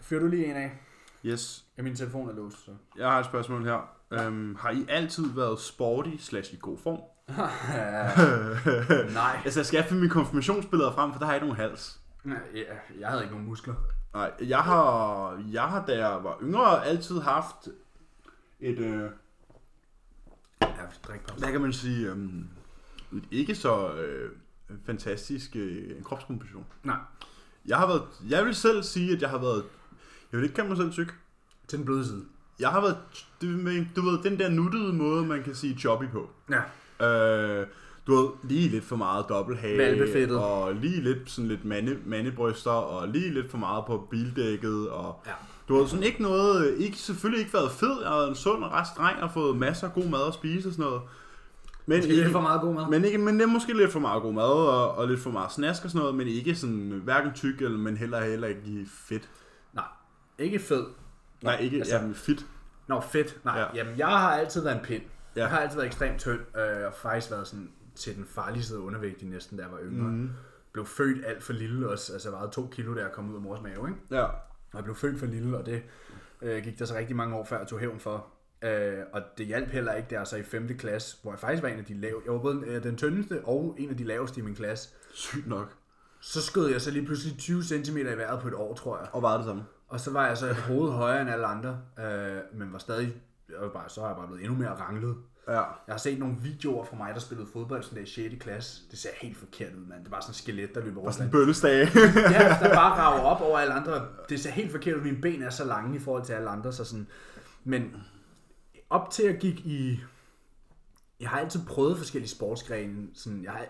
[0.02, 0.80] Fyrer du lige en af?
[1.26, 1.66] Yes.
[1.78, 2.72] Ja, min telefon er låst, så.
[2.98, 3.90] Jeg har et spørgsmål her.
[4.12, 7.00] Øhm, har I altid været sporty slash i god form?
[9.14, 9.42] Nej.
[9.46, 12.00] Altså, jeg skal finde mine konfirmationsbilleder frem, for der har jeg ikke nogen hals.
[12.26, 12.32] Ja,
[13.00, 13.76] jeg havde ikke nogen muskler.
[14.14, 17.68] Nej, jeg har, jeg har, da jeg var yngre, altid haft
[18.60, 19.10] et, øh,
[20.62, 20.68] Ja,
[21.38, 22.48] hvad kan man sige, øhm,
[23.14, 24.32] et ikke så øh,
[24.86, 26.66] fantastisk øh, kropskomposition.
[26.84, 26.98] Nej,
[27.66, 29.66] Jeg har været, jeg vil selv sige, at jeg har været,
[30.32, 31.14] jeg vil ikke kalde mig selv tyk.
[31.68, 32.26] til den bløde side.
[32.60, 32.98] Jeg har været,
[33.96, 36.30] du, ved- den der nuttede måde, man kan sige choppy på.
[36.50, 37.08] Ja.
[37.62, 37.68] Øh,
[38.08, 39.78] du ved, lige lidt for meget dobbelthage.
[40.40, 45.22] Og lige lidt sådan lidt mande, mandebryster, og lige lidt for meget på bildækket, og
[45.26, 45.32] Ja.
[45.68, 48.64] du har sådan ikke noget, ikke, selvfølgelig ikke været fed, jeg har været en sund
[48.64, 51.02] og rask dreng, og fået masser af god mad at spise og sådan noget.
[51.86, 52.88] Men Måske lidt for meget god mad.
[52.90, 55.32] men, ikke, men det er måske lidt for meget god mad, og, og lidt for
[55.32, 58.86] meget snask og sådan noget, men ikke sådan, hverken tyk, eller, men heller, heller ikke
[59.10, 59.30] fedt.
[60.40, 60.86] Ikke fed.
[61.42, 62.46] Nej, ikke, altså- altså, ja, men fit.
[62.88, 63.40] Nå, fedt.
[63.46, 63.64] Nej, Ja.
[63.66, 63.68] ja.
[63.76, 65.04] jamen jeg har altid været en pind.
[65.36, 65.42] Ja.
[65.42, 68.80] Jeg har altid været ekstremt tynd, øh, og faktisk været sådan til den farlige side
[68.80, 70.08] undervægtig næsten, da jeg var yngre.
[70.12, 70.30] Mm.
[70.74, 73.36] Blev født alt for lille også, altså jeg vejede to kilo, da jeg kom ud
[73.36, 74.00] af mors mave, ikke?
[74.12, 74.24] Ja.
[74.24, 75.84] Og jeg blev født for lille, og det
[76.42, 78.28] øh, gik der så rigtig mange år før jeg tog hævn for.
[78.64, 80.68] Øh, og det hjalp heller ikke, der så i 5.
[80.78, 82.22] klasse, hvor jeg faktisk var en af de lave.
[82.26, 84.90] Jeg var både øh, den tyndeste og en af de laveste i min klasse.
[85.14, 85.74] Sygt nok.
[86.22, 89.08] Så skød jeg så lige pludselig 20 cm i vejret på et år, tror jeg.
[89.12, 89.64] Og var det samme?
[89.90, 93.14] Og så var jeg så et hoved højere end alle andre, øh, men var stadig,
[93.50, 95.16] jeg var bare, så har jeg bare blevet endnu mere ranglet.
[95.48, 95.54] Ja.
[95.54, 98.44] Jeg har set nogle videoer fra mig, der spillede fodbold sådan der i 6.
[98.44, 98.82] klasse.
[98.92, 100.04] Det ser helt forkert ud, mand.
[100.04, 101.14] Det var sådan en skelet, der løber rundt.
[101.14, 101.90] sådan en bøllestage.
[102.36, 104.08] ja, der bare rager op over alle andre.
[104.30, 105.02] Det ser helt forkert ud.
[105.02, 106.74] Mine ben er så lange i forhold til alle andre.
[106.74, 107.08] Så sådan.
[107.64, 107.96] Men
[108.90, 110.00] op til at gik i...
[111.20, 113.08] Jeg har altid prøvet forskellige sportsgrene.
[113.14, 113.66] Sådan, jeg, har,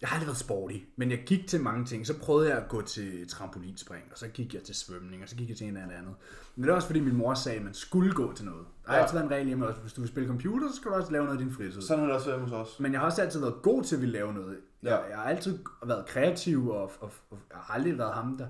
[0.00, 2.06] jeg har aldrig været sporty, men jeg gik til mange ting.
[2.06, 5.36] Så prøvede jeg at gå til trampolinspring, og så gik jeg til svømning, og så
[5.36, 6.14] gik jeg til en eller andet.
[6.56, 8.66] Men det er også fordi min mor sagde, at man skulle gå til noget.
[8.84, 9.02] Der har Ja.
[9.02, 9.80] altid været en regel hjemme også.
[9.80, 11.80] Hvis du vil spille computer, så skal du også lave noget i din fritid.
[11.82, 12.80] Sådan har det også været hos os.
[12.80, 14.56] Men jeg har også altid været god til at ville lave noget.
[14.82, 14.96] Jeg, Ja.
[15.08, 18.46] jeg har altid været kreativ, og, og, og jeg har aldrig været ham, der...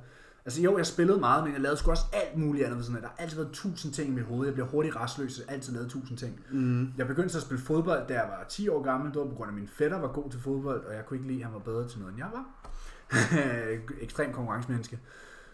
[0.47, 2.77] Altså jo, jeg spillede meget, men jeg lavede sgu også alt muligt andet.
[2.77, 4.47] ved Sådan, at der har altid været tusind ting i mit hoved.
[4.47, 6.41] Jeg bliver hurtigt restløs, har altid lavet tusind ting.
[6.51, 6.93] Mm.
[6.99, 9.13] Jeg begyndte så at spille fodbold, da jeg var 10 år gammel.
[9.13, 11.29] Det var på grund af, min fætter var god til fodbold, og jeg kunne ikke
[11.29, 12.45] lide, at han var bedre til noget, end jeg var.
[14.05, 15.01] Ekstrem konkurrencemenneske.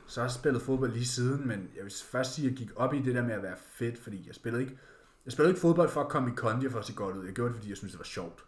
[0.06, 2.70] Så har jeg spillet fodbold lige siden, men jeg vil først sige, at jeg gik
[2.76, 4.78] op i det der med at være fedt, fordi jeg spillede ikke,
[5.24, 7.24] jeg spillede ikke fodbold for at komme i kondi og for at se godt ud.
[7.24, 8.44] Jeg gjorde det, fordi jeg synes det var sjovt.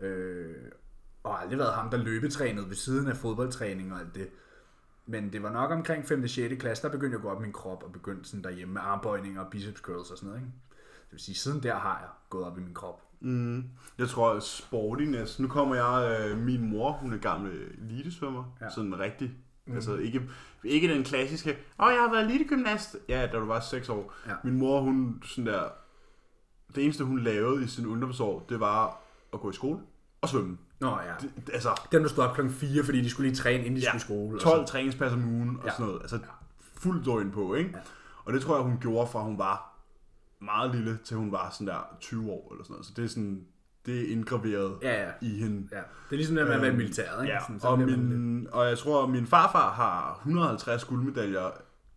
[0.00, 0.54] Øh,
[1.22, 4.28] og har aldrig været ham, der løbetrænede ved siden af fodboldtræning og alt det.
[5.06, 6.22] Men det var nok omkring 5.
[6.22, 6.60] og 6.
[6.60, 8.80] klasse, der begyndte jeg at gå op i min krop og begyndte sådan derhjemme med
[8.84, 10.40] armbøjninger og biceps curls og sådan noget.
[10.40, 10.52] Ikke?
[11.04, 13.02] Det vil sige, siden der har jeg gået op i min krop.
[13.20, 13.64] Mm.
[13.98, 15.38] Jeg tror, sportiness...
[15.38, 16.20] Nu kommer jeg...
[16.20, 18.56] Øh, min mor, hun er gammel elitesvømmer.
[18.60, 18.64] Ja.
[18.64, 18.70] Ja.
[18.70, 19.30] Sådan rigtig.
[19.66, 19.74] Mm.
[19.74, 20.22] Altså ikke,
[20.64, 21.50] ikke den klassiske...
[21.50, 22.96] Åh, oh, jeg har været elitegymnast.
[23.08, 24.14] Ja, da du var 6 år.
[24.26, 24.34] Ja.
[24.44, 25.68] Min mor, hun sådan der...
[26.74, 29.00] Det eneste, hun lavede i sin ungdomsår, det var
[29.32, 29.80] at gå i skole
[30.20, 30.58] og svømme.
[30.80, 31.12] Nå ja.
[31.20, 33.80] Det, altså, Dem, der stod op klokken 4, fordi de skulle lige træne, inden de
[33.80, 34.36] Ja, skulle i skole.
[34.36, 35.70] og 12 træningspas om ugen og Ja.
[35.70, 36.00] sådan noget.
[36.02, 36.18] Altså
[36.76, 37.70] fuldt døgn på, ikke?
[37.74, 37.78] Ja.
[38.24, 39.70] Og det tror jeg, hun gjorde fra hun var
[40.40, 42.86] meget lille, til hun var sådan der 20 år eller sådan noget.
[42.86, 43.44] Så det er sådan,
[43.86, 45.10] det er indgraveret Ja, ja.
[45.20, 45.68] i hende.
[45.72, 47.34] Ja, det er ligesom det med at være i Øhm, militæret, ikke?
[47.34, 51.50] Ja, Sådan, så og, min, og jeg tror, at min farfar har 150 guldmedaljer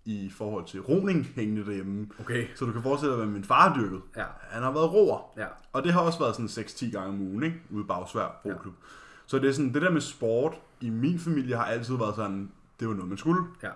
[0.07, 2.07] i forhold til roning hængende derhjemme.
[2.19, 2.47] Okay.
[2.55, 4.01] Så du kan forestille dig, hvad min far har dyrket.
[4.17, 4.23] Ja.
[4.39, 5.33] Han har været roer.
[5.37, 5.45] Ja.
[5.73, 7.61] Og det har også været sådan 6-10 gange om ugen, ikke?
[7.71, 8.73] Ude i Bagsvær Roklub.
[8.73, 8.87] Ja.
[9.25, 12.51] Så det er sådan, det der med sport i min familie har altid været sådan,
[12.79, 13.41] det var noget, man skulle.
[13.63, 13.69] Ja.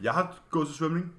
[0.00, 1.12] Jeg har gået til svømning.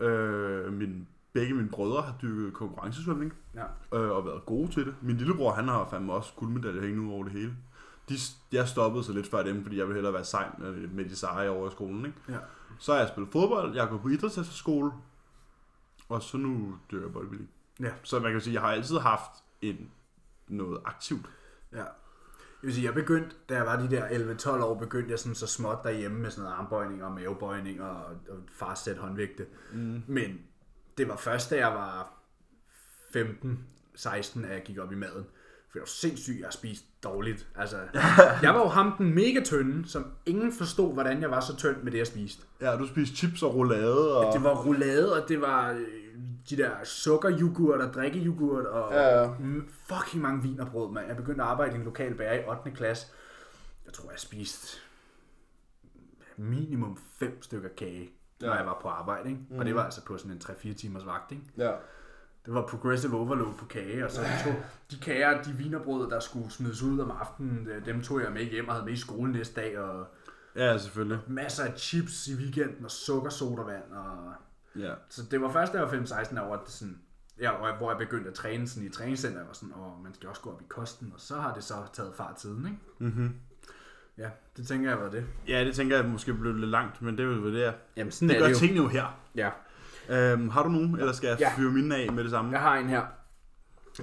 [0.00, 3.98] Øh, min, begge mine brødre har dyrket konkurrencesvømning Ja.
[3.98, 4.94] øh, og været gode til det.
[5.02, 7.52] Min lillebror, han har fandme også guldmedalje hængende ud over det hele.
[8.08, 8.14] De,
[8.52, 11.16] jeg stoppede så lidt før dem, fordi jeg ville hellere være sej med, med de
[11.16, 12.06] seje over i skolen.
[12.06, 12.18] Ikke?
[12.28, 12.36] Ja.
[12.78, 14.92] Så har jeg spillet fodbold, jeg har gået på idrætsefterskole,
[16.08, 17.50] og så nu dyrker jeg boldbilling.
[17.80, 17.92] Ja.
[18.02, 19.30] Så man kan sige, jeg har altid haft
[19.62, 19.90] en,
[20.48, 21.26] noget aktivt.
[21.72, 21.84] Ja.
[22.64, 24.08] Jeg vil sige, jeg begyndte, da jeg var de der
[24.58, 28.38] 11-12 år, begyndte jeg sådan så småt derhjemme med sådan noget og mavebøjning og, og
[28.52, 29.46] farsæt håndvægte.
[29.72, 30.02] Mm.
[30.06, 30.40] Men
[30.98, 32.12] det var først, da jeg var
[33.16, 35.26] 15-16, at jeg gik op i maden.
[35.74, 37.48] For jeg var sindssyg, jeg spiste dårligt.
[37.56, 37.76] Altså,
[38.42, 41.76] jeg var jo ham den mega tynde, som ingen forstod, hvordan jeg var så tynd
[41.82, 42.42] med det, jeg spiste.
[42.60, 44.16] Ja, du spiste chips og roulade.
[44.18, 44.32] Og...
[44.34, 45.80] Det var roulade, og det var øh,
[46.50, 49.30] de der sukkeryoghurt og drikkeyoghurt og Ja, ja.
[49.88, 51.06] fucking mange vinerbrød, mand.
[51.06, 52.70] Jeg begyndte at arbejde i en lokal bager i 8.
[52.70, 53.06] klasse.
[53.86, 54.76] Jeg tror, jeg spiste
[56.36, 58.10] minimum 5 stykker kage,
[58.40, 58.46] ja.
[58.46, 58.58] når Ja.
[58.58, 59.28] jeg var på arbejde.
[59.28, 59.40] Ikke?
[59.50, 59.58] Mm.
[59.58, 61.32] Og det var altså på sådan en 3-4 timers vagt.
[61.32, 61.42] Ikke?
[61.58, 61.70] Ja.
[62.46, 64.54] Det var progressive overload på kage, og så de, tog,
[64.90, 68.42] de kager, de vinerbrød, der skulle smides ud om aftenen, øh, dem tog jeg med
[68.44, 70.06] hjem og havde med i skole næste dag, og
[70.56, 71.18] ja, selvfølgelig.
[71.26, 74.32] masser af chips i weekenden, og sukkersodavand, og
[74.76, 74.94] Ja.
[75.08, 76.98] så det var først, da jeg var 15-16 år, at det sådan,
[77.40, 79.44] ja, hvor jeg- begyndte at træne sådan i træningscenter.
[79.46, 81.74] Var sådan, åh, man skal også gå op i kosten, og så har det så
[81.92, 82.78] taget fart siden, ikke?
[82.98, 83.34] Mm-hmm.
[84.18, 85.24] Ja, det tænker jeg var det.
[85.48, 87.72] ja, det tænker jeg måske blev lidt langt, men det er jo det, er.
[87.96, 89.18] Jamen, sådan Det gør tingene jo her.
[89.34, 89.50] Ja.
[90.08, 91.52] Øhm, har du nogen, eller skal jeg Ja.
[91.56, 92.50] fyre mine af med det samme?
[92.52, 93.02] Jeg har en her.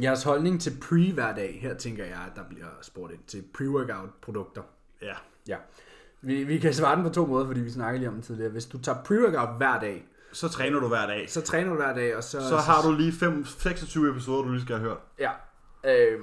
[0.02, 3.44] Jeres holdning til pre hver dag, her tænker jeg, at der bliver spurgt ind til
[3.58, 4.62] pre-workout produkter.
[5.02, 5.14] Ja.
[5.48, 5.58] Ja.
[6.22, 8.52] Vi, vi kan svare den på to måder, fordi vi snakkede lige om det tidligere.
[8.52, 11.30] Hvis du tager pre-workout hver dag, Så træner du hver dag.
[11.30, 12.50] så træner du hver dag, og så...
[12.50, 14.98] Så har du lige fem, 26 episoder, du lige skal have hørt.
[15.20, 15.32] Ja.
[15.84, 16.20] Øh,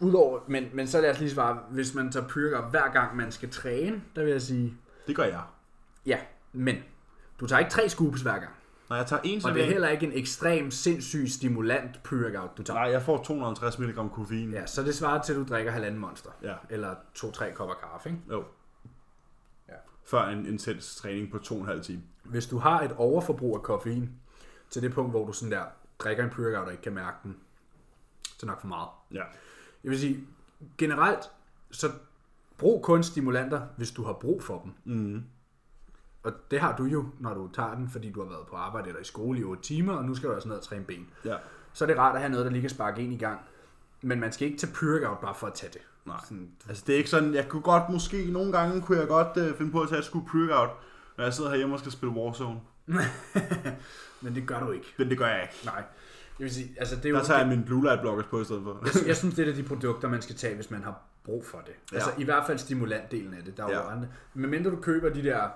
[0.00, 3.32] Udover, men, men så lad os lige svare, hvis man tager pre-workout hver gang man
[3.32, 4.74] skal træne, der vil jeg sige,
[5.06, 5.40] Det gør jeg.
[6.06, 6.18] ja,
[6.52, 6.76] men
[7.40, 8.50] du tager ikke tre scoops hver gang.
[8.92, 12.62] Når jeg tager en Og det er heller ikke en ekstrem, sindssyg, stimulant pre-workout, du
[12.62, 12.78] tager.
[12.78, 14.52] Nej, jeg får 250 mg koffein.
[14.52, 16.30] Ja, så det svarer til, at du drikker halvanden monster.
[16.42, 16.54] Ja.
[16.70, 18.20] Eller to-tre kopper kaffe, ikke?
[18.30, 18.44] Jo.
[19.68, 19.74] Ja.
[20.04, 22.02] Før en intens træning på to og en halv time.
[22.24, 24.10] Hvis du har et overforbrug af koffein,
[24.70, 25.64] til det punkt, hvor du sådan der
[25.98, 27.36] drikker en pre-workout og ikke kan mærke den,
[28.42, 28.88] er nok for meget.
[29.12, 29.24] Ja.
[29.84, 30.20] Jeg vil sige,
[30.78, 31.30] generelt,
[31.70, 31.90] så
[32.58, 34.94] brug kun stimulanter, hvis du har brug for dem.
[34.96, 35.24] Mm.
[36.22, 38.88] Og det har du jo, når du tager den, fordi du har været på arbejde
[38.88, 41.06] eller i skole i 8 timer, og nu skal du altså ned og træne ben.
[41.24, 41.36] Ja.
[41.72, 43.40] Så er det rart at have noget, der lige kan sparke en i gang.
[44.02, 45.80] Men man skal ikke tage pre-workout bare for at tage det.
[46.06, 46.16] Nej.
[46.24, 49.36] Sådan, Altså det er ikke sådan, jeg kunne godt måske, nogle gange kunne jeg godt
[49.36, 50.70] øh, finde på at tage et skud pre-out,
[51.16, 52.60] når jeg sidder herhjemme og skal spille Warzone.
[54.22, 54.94] men det gør du ikke.
[54.98, 55.54] Men det gør jeg ikke.
[55.64, 55.84] Nej.
[56.38, 57.16] Jeg vil sige, altså det er jo...
[57.16, 58.80] Der tager jeg min blue light blockers på i stedet for.
[58.98, 61.58] jeg, jeg synes, det er de produkter, man skal tage, hvis man har brug for
[61.58, 61.72] det.
[61.92, 61.96] Ja.
[61.96, 63.56] Altså i hvert fald stimulantdelen af det.
[63.56, 63.92] Der er jo Ja.
[63.92, 64.08] andre.
[64.34, 65.48] Men mindre du køber de der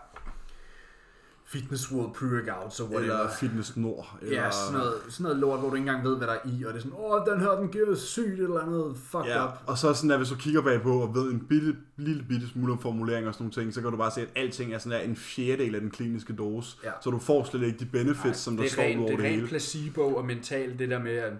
[1.48, 3.14] Fitness World Pre-Workouts og whatever.
[3.18, 4.18] Eller Fitness Nord.
[4.22, 4.42] Eller...
[4.44, 6.64] Ja, sådan noget, sådan noget lort, hvor du ikke engang ved, hvad der er i,
[6.64, 9.44] og det er sådan, åh, den her, den giver sygt et eller andet fucked Ja,
[9.44, 9.50] up.
[9.66, 12.72] og så sådan, at hvis du kigger bagpå og ved en bitte, lille bitte smule
[12.72, 14.98] om formulering og sådan nogle ting, så kan du bare se, at alting er sådan
[14.98, 16.76] der en fjerdedel af den kliniske dose.
[16.85, 16.90] Ja.
[17.00, 19.09] Så du får slet ikke de benefits, Nej, som der det er står rent, over
[19.11, 19.48] det det, er rent hele.
[19.48, 21.32] placebo og mentalt, det der med, at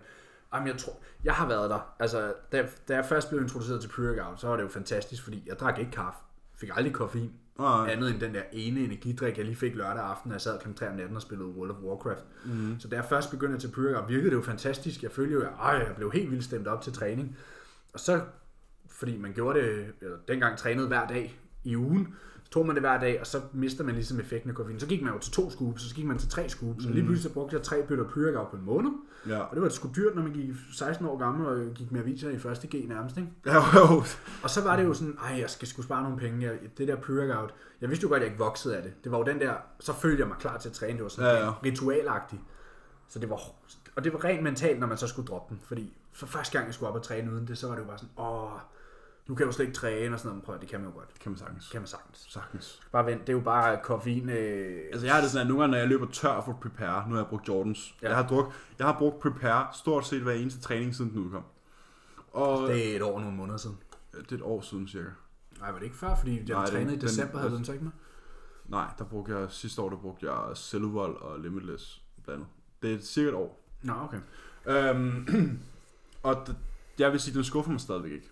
[0.55, 0.93] jamen, jeg, tror,
[1.25, 1.95] jeg har været der.
[1.99, 5.43] Altså, da, da jeg først blev introduceret til pre-workout, så var det jo fantastisk, fordi
[5.47, 6.19] jeg drak ikke kaffe.
[6.61, 7.33] Fik aldrig koffein.
[7.59, 7.91] Nej.
[7.91, 10.73] Andet end den der ene energidrik, jeg lige fik lørdag aften, når jeg sad kl.
[10.73, 12.25] 3 om natten og spillede World of Warcraft.
[12.45, 12.77] Mm.
[12.79, 15.03] Så da jeg først begyndte til pre-workout, virkede det jo fantastisk.
[15.03, 17.37] Jeg følte jo, at ej, jeg blev helt vildt stemt op til træning.
[17.93, 18.21] Og så,
[18.91, 22.15] fordi man gjorde det, eller dengang trænede hver dag i ugen,
[22.57, 24.81] tog man det hver dag, og så mister man ligesom effekten af koffein.
[24.81, 26.91] Så gik man jo til to scoops, og så gik man til tre scoops, mm.
[26.91, 28.91] og lige pludselig så brugte jeg tre bøtter pre-workout på en måned.
[29.29, 29.39] Ja.
[29.39, 32.31] Og det var sgu dyrt, når man gik 16 år gammel og gik med aviser
[32.31, 33.29] i første G nærmest, ikke?
[33.47, 34.03] Ja, jo.
[34.43, 36.47] Og så var det jo sådan, ej, jeg skal sgu spare nogle penge.
[36.47, 38.93] Jeg, det der pre-workout, jeg vidste jo godt, at jeg ikke voksede af det.
[39.05, 40.93] Det var jo den der, så følte jeg mig klar til at træne.
[40.93, 41.45] Det var sådan ja.
[41.45, 41.53] ja.
[41.65, 42.43] ritualagtigt.
[43.09, 43.41] Så det var,
[43.97, 45.63] og det var rent mentalt, når man så skulle droppe den.
[45.65, 47.87] Fordi for første gang, jeg skulle op og træne uden det, så var det jo
[47.87, 48.61] bare sådan, åh,
[49.27, 50.37] nu kan jeg jo slet ikke træne og sådan noget.
[50.37, 51.13] Men Prøv, at- det kan man jo godt.
[51.13, 51.65] Det kan man sagtens.
[51.65, 52.27] Det kan man sagtens.
[52.31, 52.81] Sagtens.
[52.93, 54.29] Bare vent, det er jo bare koffein.
[54.31, 57.09] Øh, Altså jeg har det sådan, at nogle gange, når jeg løber tør for Prepare,
[57.09, 57.95] nu har jeg brugt Jordans.
[58.03, 58.09] Ja.
[58.09, 61.43] Jeg, har druk, jeg har brugt Prepare stort set hver eneste træning, siden den udkom.
[62.33, 63.77] Og det er et år og nogle måneder siden.
[64.13, 65.09] det er et år siden cirka.
[65.61, 66.15] Nej, var det ikke før?
[66.17, 67.93] Fordi jeg Nej, den- trænede i den- december, havde den- du den så ikke med?
[68.67, 72.47] Nej, der brugte jeg, sidste år der brugte jeg Celluvold og Limitless blandet.
[72.83, 73.63] Det er cirka et år.
[73.83, 74.19] Nå, okay.
[74.67, 75.29] Øhm,
[76.23, 76.55] og d-
[76.99, 78.31] jeg vil sige, den skuffer mig stadigvæk ikke.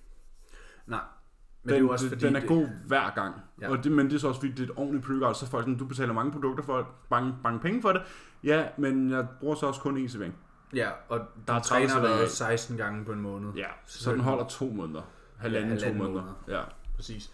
[0.86, 1.00] Nej.
[1.62, 2.26] Men den, det er jo også fordi...
[2.26, 3.34] den er det- god hver gang.
[3.60, 3.70] Ja.
[3.70, 5.62] Og det, men det er så også fordi, det er et ordentligt pre så folk
[5.64, 8.02] sådan, du betaler mange produkter for mange, mange penge for det.
[8.44, 10.34] Ja, men jeg bruger så også kun én servering.
[10.74, 12.28] Ja, og Der er er træner 30 været dage.
[12.30, 13.52] 16 gange på en måned.
[13.52, 15.02] Ja, så den holder to måneder.
[15.38, 16.42] Halvanden, Ja, ja, to halvanden måneder.
[16.48, 16.60] Ja.
[16.96, 17.30] Præcis.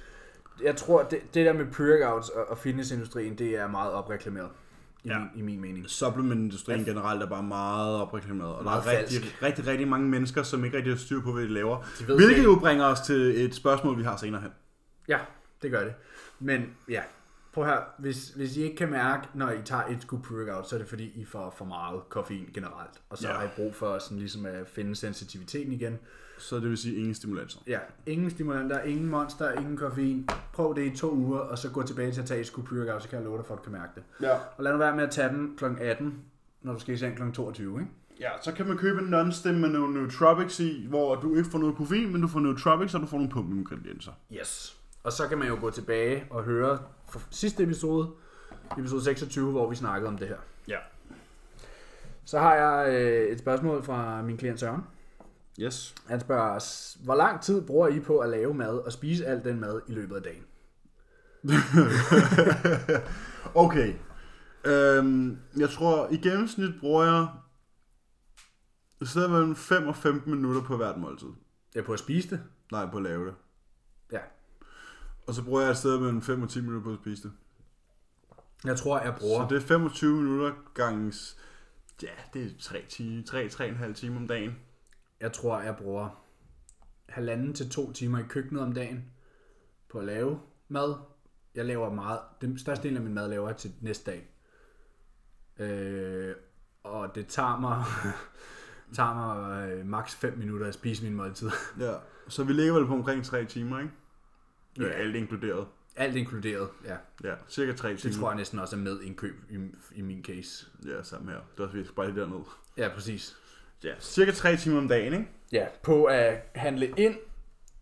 [0.62, 4.48] Jeg tror, det, det der med pre-workouts og, og fitnessindustrien, det er meget opreklameret.
[5.04, 5.18] I, ja.
[5.18, 5.90] Min, I min mening.
[5.90, 10.42] Supplementindustrien generelt er bare meget opreklameret, og der er Meget rigtig, rigtig, rigtig mange mennesker,
[10.42, 11.84] som ikke rigtig har styr på, hvad de laver.
[11.98, 14.50] De Hvilket jo bringer os til et spørgsmål, vi har senere hen.
[15.08, 15.18] Ja,
[15.62, 15.92] det gør det.
[16.38, 17.02] Men ja,
[17.52, 17.78] prøv her.
[17.98, 20.88] Hvis, hvis I ikke kan mærke, når I tager et scoop pre-workout, så er det
[20.88, 23.00] fordi, I får for meget koffein generelt.
[23.10, 23.34] Og så Ja.
[23.34, 25.98] har I brug for sådan ligesom at finde sensitiviteten igen.
[26.40, 27.58] Så det vil sige ingen stimulanser.
[27.66, 30.28] Ja, ingen stimulanter, ingen monster, ingen koffein.
[30.52, 33.08] Prøv det i to uger, og så gå tilbage til at tage et pre-workout, så
[33.08, 34.02] kan jeg love dig for, at du kan mærke det.
[34.22, 34.34] Ja.
[34.56, 35.64] Og lad nu være med at tage den kl.
[35.64, 36.22] 18,
[36.62, 37.22] når du skal i seng kl.
[37.32, 37.92] 22, ikke?
[38.20, 41.58] Ja, så kan man købe en non-stim med nogle nootropics i, hvor du ikke får
[41.58, 44.12] noget koffein, men du får nootropics, og du får nogle pumpeingredienser.
[44.32, 44.76] Yes.
[45.02, 46.78] Og så kan man jo gå tilbage og høre
[47.10, 48.10] fra sidste episode,
[48.78, 50.36] episode 26, hvor vi snakkede om det her.
[50.68, 50.78] Ja.
[52.24, 54.82] Så har jeg øh, et spørgsmål fra min klient Søren.
[55.60, 55.94] Yes.
[56.06, 59.44] Han spørger os, hvor lang tid bruger I på at lave mad og spise al
[59.44, 60.44] den mad i løbet af dagen?
[63.54, 63.94] Okay.
[64.64, 67.28] Øhm, jeg tror, i gennemsnit bruger jeg
[69.02, 71.28] et sted mellem 5 og 15 minutter på hvert måltid.
[71.76, 72.40] Er på at spise det.
[72.72, 73.34] Nej, på at lave det.
[74.12, 74.18] Ja.
[75.26, 77.32] Og så bruger jeg et sted mellem 5 og 10 minutter på at spise det.
[78.64, 79.48] Jeg tror, jeg bruger...
[79.48, 81.38] Så det er 25 minutter gangs...
[82.02, 84.56] Ja, det er 3 timer, 3, 3,5 timer om dagen.
[85.20, 86.24] Jeg tror, jeg bruger
[87.08, 89.04] halvanden til to timer i køkkenet om dagen
[89.88, 90.94] på at lave mad.
[91.54, 92.20] Jeg laver meget.
[92.40, 94.28] Den største del af min mad laver jeg til næste dag.
[95.58, 96.34] Øh,
[96.82, 97.84] og det tager mig,
[98.96, 101.50] tager mig øh, maks 5 minutter at spise min måltid.
[101.80, 101.94] Ja.
[102.28, 103.92] Så vi ligger vel på omkring 3 timer, ikke?
[104.78, 104.84] Ja.
[104.84, 104.90] Ja.
[104.90, 105.66] Alt inkluderet.
[105.96, 106.96] Alt inkluderet, ja.
[107.24, 108.12] Ja, cirka 3 timer.
[108.12, 109.58] Det tror jeg næsten også er med indkøb i,
[109.94, 110.66] i min case.
[110.86, 111.40] Ja, sammen her.
[111.52, 112.44] Det er også, vi skal bare lige derned.
[112.76, 113.36] Ja, præcis.
[113.84, 115.28] Ja, cirka 3 timer om dagen, ikke?
[115.52, 117.14] Ja, på at handle ind,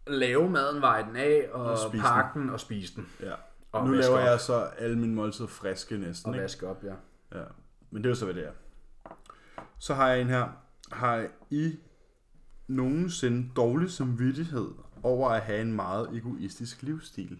[0.06, 3.08] lave maden, veje den af, og, Og pakke den og spise den.
[3.20, 3.34] Ja.
[3.72, 4.24] Og nu laver op.
[4.24, 6.42] jeg så alle mine måltider friske næsten, Og ikke?
[6.42, 6.94] vaske op, ja.
[7.38, 7.44] Ja.
[7.90, 8.52] Men det er jo så, hvad det er.
[9.78, 10.46] Så har jeg en her.
[10.92, 11.76] Har I
[12.68, 14.68] nogensinde dårlig samvittighed
[15.02, 17.38] over at have en meget egoistisk livsstil?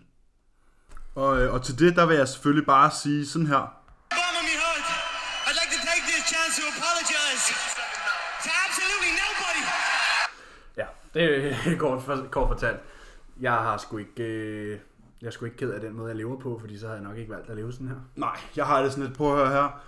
[1.15, 3.63] Og, øh, og til det, der vil jeg selvfølgelig bare sige sådan her.
[4.11, 4.85] Bottom of my heart,
[5.47, 7.43] I'd like to take this chance to apologize
[8.45, 9.63] to absolutely nobody.
[11.15, 12.81] Det er kort, for, kort fortalt.
[13.41, 14.23] Jeg har sgu ikke...
[14.23, 14.79] Øh,
[15.21, 17.09] jeg er sgu ikke ked af den måde, jeg lever på, fordi så havde jeg
[17.09, 17.97] nok ikke valgt at leve sådan her.
[18.17, 19.83] Nej, jeg har det sådan lidt, prøv at høre her.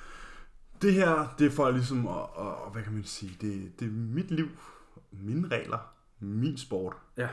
[0.82, 3.92] Det her, det er for ligesom at, at hvad kan man sige, det, det er
[3.92, 4.48] mit liv,
[5.10, 5.78] mine regler,
[6.20, 6.96] min sport.
[7.16, 7.28] Ja.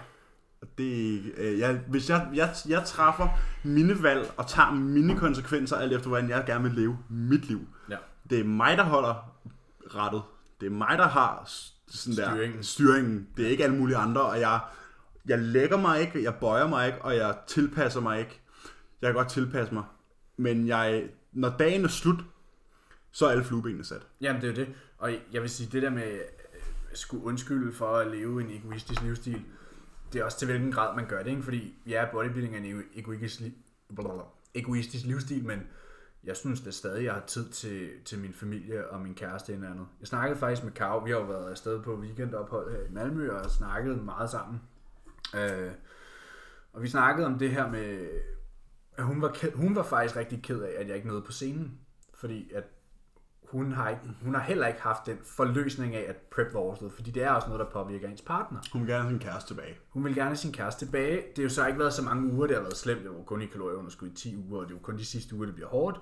[0.78, 3.28] Det, øh, jeg, hvis jeg, jeg, jeg træffer
[3.64, 7.68] mine valg og tager mine konsekvenser, alt efter hvordan jeg gerne vil leve mit liv.
[7.90, 7.98] Ja.
[8.30, 9.32] Det er mig, der holder
[9.96, 10.22] rettet.
[10.62, 11.44] Det er mig, der har
[11.90, 12.58] sådan Styringen.
[12.58, 13.28] Der, styringen.
[13.38, 14.60] Det er ikke alle mulige andre, og jeg,
[15.28, 18.42] jeg lægger mig ikke, jeg bøjer mig ikke, og jeg tilpasser mig ikke.
[19.02, 19.84] Jeg kan godt tilpasse mig,
[20.38, 22.20] men jeg, når dagen er slut,
[23.12, 24.08] så er alle fluebenene sat.
[24.22, 24.76] Jamen, det er jo det.
[24.98, 26.20] Og jeg vil sige, det der med øh,
[26.94, 29.42] skulle undskylde for at leve en egoistisk livsstil,
[30.14, 31.44] det er også til hvilken grad man gør det, ikke?
[31.44, 33.52] Fordi ja, bodybuilding er en ego- egoistisk,
[34.54, 35.60] egoistisk livsstil, men
[36.28, 39.56] jeg synes da stadig, jeg har tid til, til min familie og min kæreste og
[39.56, 39.88] andet.
[40.00, 43.32] Jeg snakkede faktisk med Kav, vi har jo været afsted på weekendophold her i Malmø
[43.32, 44.62] og snakket meget sammen.
[45.36, 45.72] Øh,
[46.74, 48.08] og vi snakkede om det her med,
[48.98, 51.32] at hun var, ked, hun var faktisk rigtig ked af, at jeg ikke nåede på
[51.32, 51.80] scenen.
[52.14, 52.64] Fordi at
[53.44, 56.92] hun har, ikke, hun har heller ikke haft den forløsning af, at prep var overstået,
[56.92, 58.60] fordi det er også noget, der påvirker ens partner.
[58.74, 59.78] Hun vil gerne have sin kæreste tilbage.
[59.90, 61.16] Hun vil gerne have sin kæreste tilbage.
[61.16, 63.04] Det har jo så ikke været så mange uger, det har været slemt.
[63.04, 65.36] Det var kun i kalorieunderskud i 10 uger, og det er jo kun de sidste
[65.36, 66.02] uger, det bliver hårdt.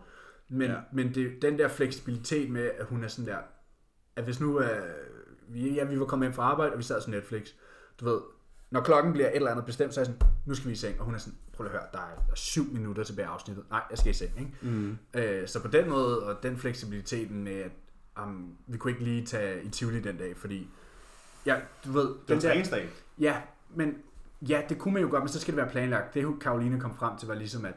[0.50, 0.78] Men, Ja.
[0.94, 3.38] men det, den der fleksibilitet med, at hun er sådan der,
[4.16, 4.82] at hvis nu, øh,
[5.48, 7.48] vi, ja, vi var kommet hjem fra arbejde, og vi sad så Netflix,
[8.00, 8.20] du ved,
[8.72, 10.76] når klokken bliver et eller andet bestemt, så er jeg sådan, nu skal vi i
[10.76, 13.04] seng, og hun er sådan, prøv lige at høre, der er, der er syv minutter
[13.04, 13.66] tilbage af afsnittet.
[13.70, 14.52] Nej, jeg skal i seng, ikke?
[14.62, 14.98] Mm.
[15.14, 17.72] Øh, så på den måde, og den fleksibiliteten med, at
[18.24, 20.70] um, vi kunne ikke lige tage i Tivoli den dag, fordi,
[21.46, 21.56] ja,
[21.86, 22.90] du ved, Det var træningsdag.
[23.20, 23.42] Ja,
[23.76, 23.98] men
[24.42, 26.14] ja, det kunne man jo godt, men så skal det være planlagt.
[26.14, 27.76] Det Karoline kom frem til var ligesom, at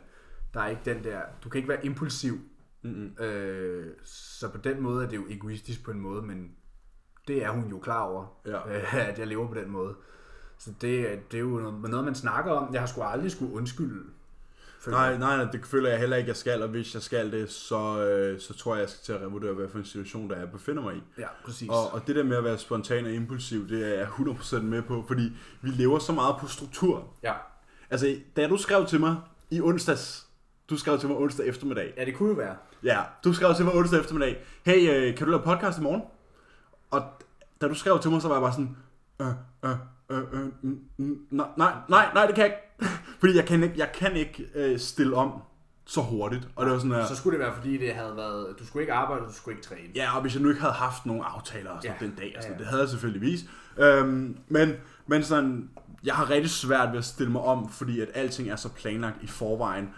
[0.55, 2.39] der er ikke den der, du kan ikke være impulsiv.
[2.83, 3.25] Mm-mm.
[3.25, 6.51] Øh, så på den måde er det jo egoistisk på en måde, men
[7.29, 8.77] det er hun jo klar over, Ja.
[8.77, 9.95] øh, at jeg lever på den måde.
[10.59, 12.73] Så det, det er jo noget, noget, man snakker om.
[12.75, 14.05] Jeg har sgu aldrig skulle undskylde.
[14.87, 17.51] Nej, nej, nej, det føler jeg heller ikke, jeg skal, og hvis jeg skal det,
[17.51, 20.37] så, øh, så tror jeg, jeg skal til at revurdere, hvad for en situation, der
[20.39, 21.03] jeg befinder mig i.
[21.19, 21.69] Ja, præcis.
[21.69, 24.83] Og, og det der med at være spontan og impulsiv, det er jeg 100% med
[24.83, 27.09] på, fordi vi lever så meget på struktur.
[27.23, 27.33] Ja.
[27.91, 29.17] Altså, da du skrev til mig
[29.51, 30.28] i onsdags,
[30.71, 32.57] du skrev til mig onsdag eftermiddag, ja, det kunne jo være.
[32.85, 36.03] Ja, du skrev til mig onsdag eftermiddag, hey, øh, kan du lave podcast i morgen?
[36.91, 37.03] Og
[37.61, 38.77] da du skrev til mig, så var jeg bare sådan,
[39.21, 39.27] øh,
[39.65, 39.77] øh,
[40.11, 42.93] øh, øh, nej, nej, nej, nej, det kan jeg ikke.
[43.21, 45.33] Fordi jeg kan ikke, jeg kan ikke øh, stille om
[45.85, 46.49] så hurtigt.
[46.57, 48.83] Og det var sådan her, Så skulle det være, fordi det havde været, du skulle
[48.83, 49.89] ikke arbejde, du skulle ikke træne.
[49.95, 52.07] ja, og hvis jeg nu ikke havde haft nogle aftaler og sådan Ja.
[52.07, 52.65] den dag, og sådan, Ja, ja.
[52.65, 53.41] det havde jeg selvfølgeligvis.
[53.79, 54.73] Øhm, men,
[55.07, 55.71] men sådan,
[56.05, 59.23] jeg har rigtig svært ved at stille mig om, fordi at alting er så planlagt
[59.23, 59.91] i forvejen.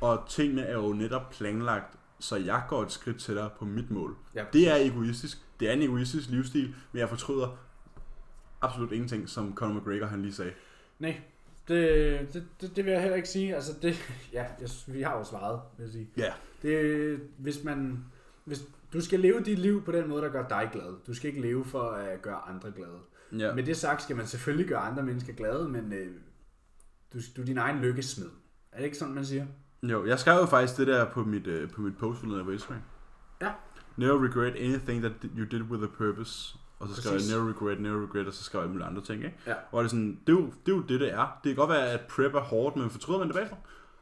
[0.00, 4.16] Og tingene er jo netop planlagt, så jeg går et skridt tættere på mit mål.
[4.34, 5.38] Ja, Det er egoistisk.
[5.60, 7.56] Det er en egoistisk livsstil, men jeg fortryder
[8.60, 10.52] absolut ingenting, som Conor McGregor han lige sagde.
[10.98, 11.20] Nej,
[11.68, 13.54] det, det, det, det vil jeg heller ikke sige.
[13.54, 16.08] Altså det, ja, jeg, vi har jo svaret, vil jeg sige.
[16.16, 16.32] Ja.
[16.62, 18.04] Det, hvis man,
[18.44, 20.94] hvis, du skal leve dit liv på den måde, der gør dig glad.
[21.06, 22.98] Du skal ikke leve for at gøre andre glade.
[23.38, 23.54] Ja.
[23.54, 26.06] Med det sagt skal man selvfølgelig gøre andre mennesker glade, men øh,
[27.12, 28.30] du, du er din egen lykkesmed.
[28.72, 29.46] Er det ikke sådan, man siger?
[29.82, 32.82] Jo, jeg skrev jo faktisk det der på mit, øh, på mit post på Instagram.
[33.40, 33.52] Ja.
[33.96, 36.58] Never regret anything that you did with a purpose.
[36.78, 39.24] Og så skrev jeg never regret, never regret, og så skrev jeg alle andre ting,
[39.24, 39.36] ikke?
[39.46, 39.54] Ja.
[39.72, 41.40] Og det er sådan, det er, jo, det er jo det, det er.
[41.44, 43.56] Det kan godt være, at prep er hårdt, men fortryder man det bagefter?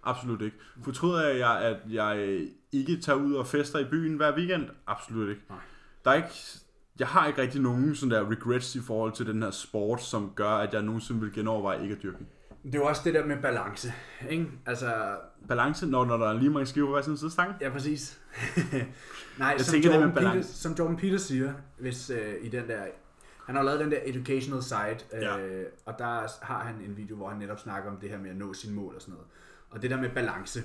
[0.04, 0.56] Absolut ikke.
[0.84, 2.40] Fortryder jeg, at jeg
[2.72, 4.68] ikke tager ud og fester i byen hver weekend?
[4.86, 5.42] Absolut ikke.
[5.48, 5.58] Nej.
[6.04, 6.61] Der er ikke,
[7.02, 10.32] jeg har ikke rigtig nogen sådan der regrets i forhold til den her sport, som
[10.34, 12.26] gør, at jeg nogensinde vil genoverveje ikke at dyrke den.
[12.64, 13.92] Det er jo også det der med balance,
[14.30, 14.46] ikke?
[14.66, 15.16] Altså,
[15.48, 17.54] Balance, når, når der er lige mange skiver på hver side af stangen.
[17.60, 18.20] ja, præcis.
[19.38, 20.38] Nej, Jeg som, tænker, det er Jordan med balance.
[20.38, 22.82] Peters, som Jordan Peters siger, hvis øh, i den der,
[23.46, 25.34] han har lavet den der educational site, øh, Ja.
[25.86, 28.36] og der har han en video, hvor han netop snakker om det her med at
[28.36, 29.26] nå sine mål og sådan noget.
[29.70, 30.62] Og det der med balance.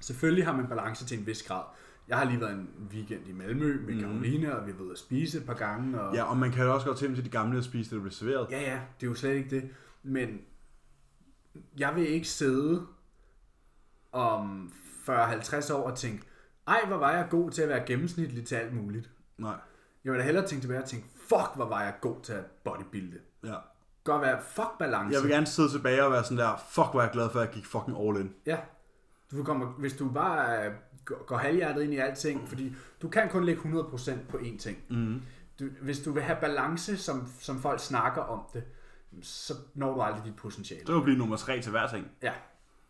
[0.00, 1.62] Selvfølgelig har man balance til en vis grad.
[2.08, 4.00] Jeg har lige været en weekend i Malmø med Mhm.
[4.00, 6.00] Karoline, og vi har været at spise et par gange.
[6.00, 6.14] Og...
[6.14, 8.00] Ja, og man kan jo også godt til til de gamle og spise det, der
[8.02, 8.46] bliver serveret.
[8.50, 9.70] Ja, ja, det er jo slet ikke det.
[10.02, 10.40] Men
[11.78, 12.86] jeg vil ikke sidde
[14.12, 14.72] om
[15.08, 16.22] 40-50 år og tænke,
[16.66, 19.10] ej, hvor var jeg god til at være gennemsnitlig til alt muligt.
[19.38, 19.56] Nej.
[20.04, 22.44] Jeg vil da hellere tænke tilbage og tænke, fuck, hvor var jeg god til at
[22.64, 23.18] bodybuilde.
[23.44, 23.54] Ja.
[24.04, 25.14] Godt være, fuck balance.
[25.14, 27.46] Jeg vil gerne sidde tilbage og være sådan der, fuck hvor jeg glad for, at
[27.46, 28.34] jeg gik fucking all in.
[28.46, 28.58] Ja.
[29.30, 30.72] Du vil komme, hvis du bare
[31.04, 34.78] går, halvhjertet ind i alting, fordi du kan kun lægge 100% på én ting.
[34.90, 35.22] Mm.
[35.60, 38.62] Du, hvis du vil have balance, som, som folk snakker om det,
[39.22, 40.86] så når du aldrig dit potentiale.
[40.86, 42.06] Så vil blive nummer tre til hver ting.
[42.22, 42.32] Ja.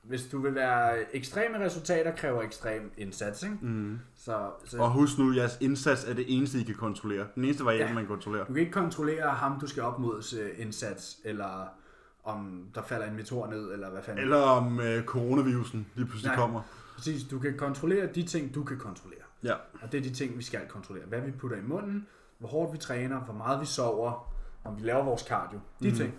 [0.03, 3.57] hvis du vil være ekstreme resultater, kræver ekstrem indsats, ikke?
[3.61, 3.99] Mm.
[4.17, 7.27] Så, så Og husk nu, jeres indsats er det eneste, I kan kontrollere.
[7.35, 7.95] Den eneste variabel, Ja.
[7.95, 8.41] man kan kontrollere.
[8.49, 11.67] du kan ikke kontrollere ham, du skal op mod øh, indsats, eller
[12.25, 14.23] om der falder en meteor ned, eller hvad fanden.
[14.23, 16.37] Eller om øh, coronavirusen lige pludselig Nej.
[16.37, 16.61] kommer.
[16.95, 19.21] Præcis, du kan kontrollere de ting, du kan kontrollere.
[19.43, 19.55] Ja.
[19.83, 21.07] Og det er de ting, vi skal kontrollere.
[21.07, 22.07] Hvad vi putter i munden,
[22.39, 24.35] hvor hårdt vi træner, hvor meget vi sover,
[24.65, 25.61] om vi laver vores cardio.
[25.83, 25.97] De Mhm.
[25.97, 26.15] ting.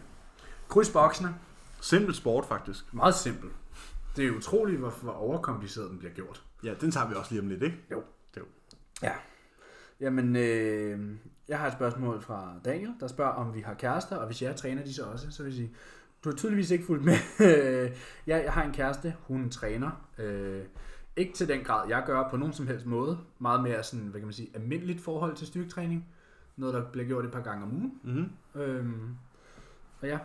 [0.67, 1.35] Kryds boksene.
[1.81, 2.93] Simpel sport, faktisk.
[2.93, 3.51] Meget simpelt.
[4.15, 6.43] Det er utroligt, hvor, hvor overkompliceret den bliver gjort.
[6.63, 7.77] Ja, den tager vi også lige om lidt, ikke?
[9.01, 9.13] Ja.
[9.99, 11.15] Jamen, øh,
[11.47, 14.55] jeg har et spørgsmål fra Daniel, der spørger, om vi har kærester, og hvis jeg
[14.55, 15.75] træner de så også, så vil jeg sige,
[16.25, 17.13] du har tydeligvis ikke fulgt med.
[18.27, 19.91] jeg, jeg har en kæreste, hun træner.
[20.17, 20.63] Øh,
[21.15, 23.17] ikke til den grad, jeg gør på nogen som helst måde.
[23.39, 26.07] Meget mere sådan, hvad kan man sige, almindeligt forhold til styrketræning.
[26.57, 27.99] Noget, der bliver gjort et par gange om ugen.
[28.03, 28.61] Mm-hmm.
[28.61, 29.15] Øhm,
[30.01, 30.19] og ja,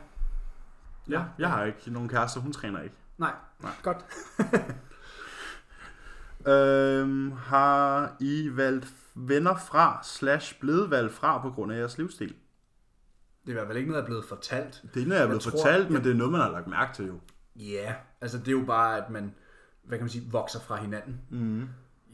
[1.10, 2.94] Ja, jeg har ikke nogen kæreste, hun træner ikke.
[3.18, 3.32] nej,
[3.62, 3.72] Nej.
[3.82, 4.04] godt.
[6.46, 12.34] Øhm, har I valgt venner fra, slash blevet valgt fra på grund af jeres livsstil?
[13.44, 14.82] Det er i hvert fald ikke noget, der er blevet fortalt.
[14.94, 16.66] Det er noget, jeg er blevet tror- fortalt, men det er noget, man har lagt
[16.66, 17.14] mærke til jo.
[17.56, 19.34] Ja, altså det er jo bare, at man,
[19.84, 21.20] hvad kan man sige, vokser fra hinanden.
[21.30, 21.60] Mm.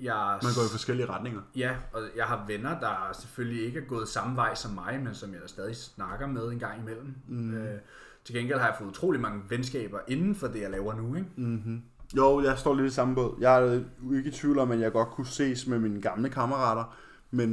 [0.01, 1.41] Jeg, Man går i forskellige retninger.
[1.57, 5.15] Ja, og jeg har venner, der selvfølgelig ikke er gået samme vej som mig, men
[5.15, 7.15] som jeg da stadig snakker med en gang imellem.
[7.29, 7.55] Mm.
[7.55, 7.79] Øh,
[8.25, 11.15] til gengæld har jeg fået utrolig mange venskaber inden for det, jeg laver nu.
[11.15, 11.29] Ikke?
[11.37, 11.83] Mm-hmm.
[12.17, 13.37] Jo, jeg står lidt i samme båd.
[13.41, 13.73] Jeg er
[14.17, 16.97] ikke i tvivl om, at jeg godt kunne ses med mine gamle kammerater,
[17.31, 17.51] men,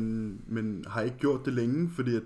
[0.47, 2.24] men har ikke gjort det længe, fordi at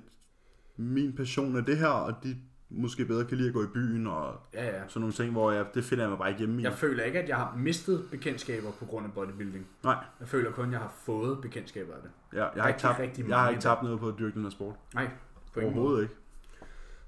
[0.77, 2.37] min passion er det her, og de
[2.69, 4.81] måske bedre kan lide at gå i byen og Ja, ja.
[4.87, 6.63] sådan nogle ting, hvor jeg, det finder jeg mig bare ikke hjemme i.
[6.63, 9.67] Jeg føler ikke, at jeg har mistet bekendtskaber på grund af bodybuilding.
[9.83, 12.11] Nej, Jeg føler kun, at jeg har fået bekendtskaber af det.
[12.33, 14.33] ja, jeg, har ikke Rigtig, tabt, rigtig jeg har ikke tabt noget på at dyrke
[14.33, 14.75] den her sport.
[14.93, 15.09] Nej,
[15.53, 15.83] på ingen måde.
[15.85, 16.15] Overhovedet ikke.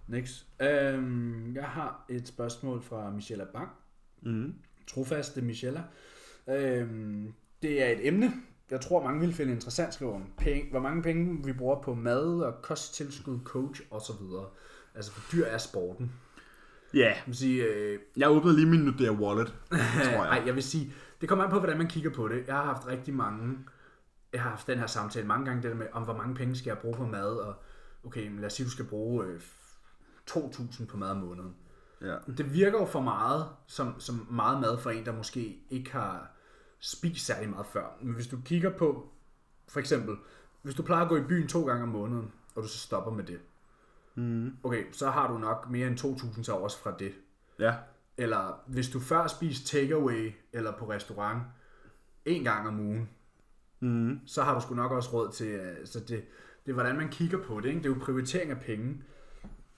[0.07, 0.47] Next.
[0.61, 3.70] Øhm, jeg har et spørgsmål fra Michelle Bang.
[4.22, 4.53] Mm.
[4.88, 5.84] trofaste Michelle.
[6.49, 8.32] Øhm, det er et emne,
[8.72, 10.26] jeg tror mange vil finde interessant, skriver hun.
[10.38, 14.24] Penge, hvor mange penge vi bruger på mad og kosttilskud, coach osv.
[14.95, 16.11] Altså, hvor dyr er sporten?
[16.93, 20.28] Ja, Jeg vil sige, øh, jeg åbnede lige min Nordea Wallet, tror jeg.
[20.38, 22.47] ej, jeg vil sige, det kommer an på, hvordan man kigger på det.
[22.47, 23.57] Jeg har haft rigtig mange,
[24.34, 26.55] jeg har haft den her samtale mange gange, det der med, om hvor mange penge
[26.55, 27.53] skal jeg bruge på mad, og
[28.05, 29.39] okay, men lad os sige, du skal bruge øh,
[30.30, 31.55] 2.000 på mad om måneden.
[32.01, 32.15] Ja.
[32.38, 36.32] Det virker jo for meget, som, som meget mad for en, der måske ikke har
[36.80, 37.97] spist særlig meget før.
[38.01, 39.09] Men hvis du kigger på,
[39.67, 40.15] for eksempel,
[40.61, 43.11] hvis du plejer at gå i byen to gange om måneden, og du så stopper
[43.11, 43.39] med det,
[44.15, 44.51] Mm.
[44.63, 47.11] okay, så har du nok mere end 2.000 til overs fra det.
[47.59, 47.75] Ja.
[48.17, 51.43] Eller hvis du før spiste takeaway eller på restaurant
[52.25, 53.09] en gang om ugen,
[53.80, 54.19] Mm.
[54.25, 56.07] så har du sgu nok også råd til, øh, så det,
[56.65, 57.80] det er hvordan man kigger på det, ikke?
[57.80, 59.01] det er jo prioritering af penge.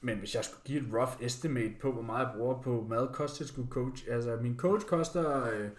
[0.02, 3.08] Men hvis jeg skulle give et rough estimate på, hvor meget jeg bruger på mad,
[3.14, 5.70] kosttilskud, coach, altså min coach koster øh,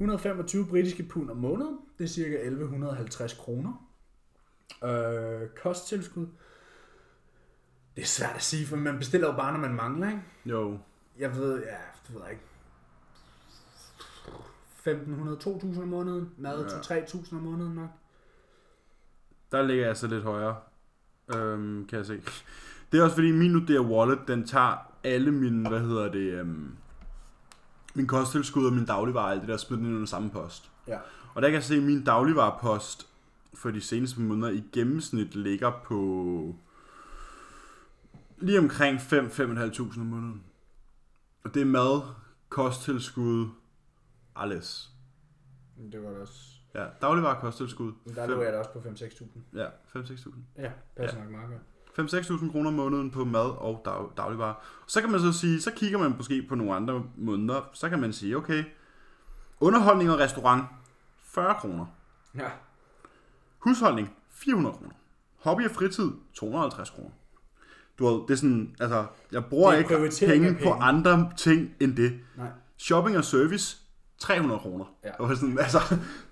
[0.00, 3.86] 125 britiske pund om måneden, det er cirka 1150 kroner.
[4.84, 6.26] Øh, kosttilskud,
[7.96, 10.22] det er svært at sige, for man bestiller jo bare, når man mangler, ikke?
[10.46, 10.78] Jo.
[11.18, 11.76] Jeg ved, ja,
[12.06, 12.42] det ved jeg ikke.
[14.86, 17.00] 1500-2000 om måneden, mad Ja.
[17.00, 17.90] 2-3.000 om måneden nok.
[19.52, 20.56] Der ligger jeg så lidt højere,
[21.36, 22.22] øhm, kan jeg se.
[22.92, 26.76] Det er også fordi, min Nordea Wallet, den tager alle mine, hvad hedder det, øhm,
[27.94, 30.70] min kosttilskud og min dagligvarer, alt det der smidt ind under samme post.
[30.86, 30.98] Ja.
[31.34, 33.06] Og der kan jeg se, at min dagligvarepost
[33.54, 36.54] for de seneste måneder i gennemsnit ligger på
[38.38, 40.42] lige omkring 5-5.500 om måneden.
[41.44, 42.02] Og det er mad,
[42.48, 43.48] kosttilskud,
[44.36, 44.90] alles.
[45.92, 46.34] Det var det også.
[46.74, 47.92] Ja, dagligvarer kosttilskud.
[48.14, 49.24] Der lå jeg da også på 5-6.000.
[49.54, 49.66] Ja,
[49.96, 50.30] 5-6.000.
[50.58, 51.24] Ja, passer ja.
[51.24, 51.62] nok meget godt.
[52.00, 54.54] 5-6.000 kroner om måneden på mad og dag, dagligvarer.
[54.86, 58.00] Så kan man så sige, så kigger man måske på nogle andre måneder, så kan
[58.00, 58.64] man sige, okay,
[59.60, 60.64] underholdning og restaurant,
[61.24, 61.86] 40 kroner.
[62.34, 62.48] Ja.
[63.58, 64.92] Husholdning, 400 kroner.
[65.38, 67.10] Hobby og fritid, 250 kroner.
[67.98, 69.88] Du ved, det er sådan, altså, jeg bruger er ikke
[70.26, 70.82] penge, af på penge.
[70.82, 72.20] andre ting end det.
[72.36, 72.48] Nej.
[72.76, 73.79] Shopping og service,
[74.20, 74.84] 300 kroner.
[75.04, 75.10] Ja.
[75.18, 75.78] Og sådan, altså,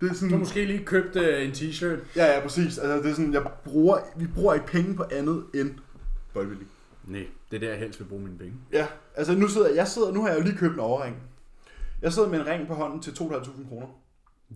[0.01, 1.99] det er Du sådan, har måske lige købt øh, en t-shirt.
[2.17, 2.79] ja, ja, præcis.
[2.79, 5.71] Altså, det er sådan, jeg bruger, vi bruger ikke penge på andet end
[6.35, 6.71] bodybuilding.
[7.05, 8.55] Nej, det er der, jeg helst vil bruge mine penge.
[8.73, 11.17] Ja, altså nu sidder jeg sidder, nu har jeg jo lige købt en overring.
[12.03, 13.87] Jeg sidder med en ring på hånden til 2.500 kroner.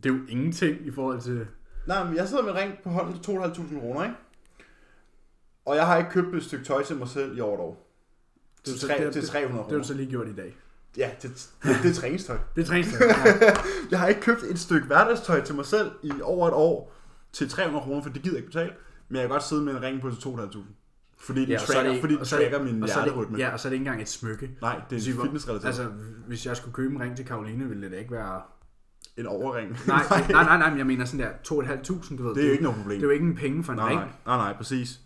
[0.02, 1.46] Det er jo ingenting i forhold til...
[1.86, 4.14] Nej, men jeg sidder med en ring på hånden til 2.500 kroner, ikke?
[5.64, 7.88] Og jeg har ikke købt et stykke tøj til mig selv i år.
[8.64, 9.78] Det er Til, så- tre, det- til 300 Det har kroner.
[9.78, 10.56] du så lige gjort i dag.
[10.96, 12.38] Ja, det, det, det er træningstøj.
[12.56, 13.06] Det er træningstøj.
[13.06, 13.14] Ja.
[13.90, 16.92] Jeg har ikke købt et stykke hverdagstøj til mig selv i over et år
[17.32, 18.72] til 300 kroner, for det gider jeg ikke betale.
[19.08, 20.58] Men jeg kan godt sidde med en ring på til 2.500.
[21.18, 22.86] Fordi den Ja, er tracker, det, fordi den og så er det- tracker min er
[22.86, 23.38] hjerterytme.
[23.38, 24.50] Ja, og så er det ikke engang et smykke.
[24.62, 25.66] Nej, det er en fitnessrelateret.
[25.66, 28.42] Altså, Altså, hvis jeg skulle købe en ring til Karoline, ville det da ikke være...
[29.16, 29.70] en overring.
[29.86, 32.34] Nej, nej, nej, nej, men jeg mener sådan der 2.500, du ved.
[32.34, 32.98] det er jo ikke noget problem.
[33.00, 33.98] Det er jo ikke en penge for en nej, ring.
[34.00, 35.00] nej, nej, nej, præcis.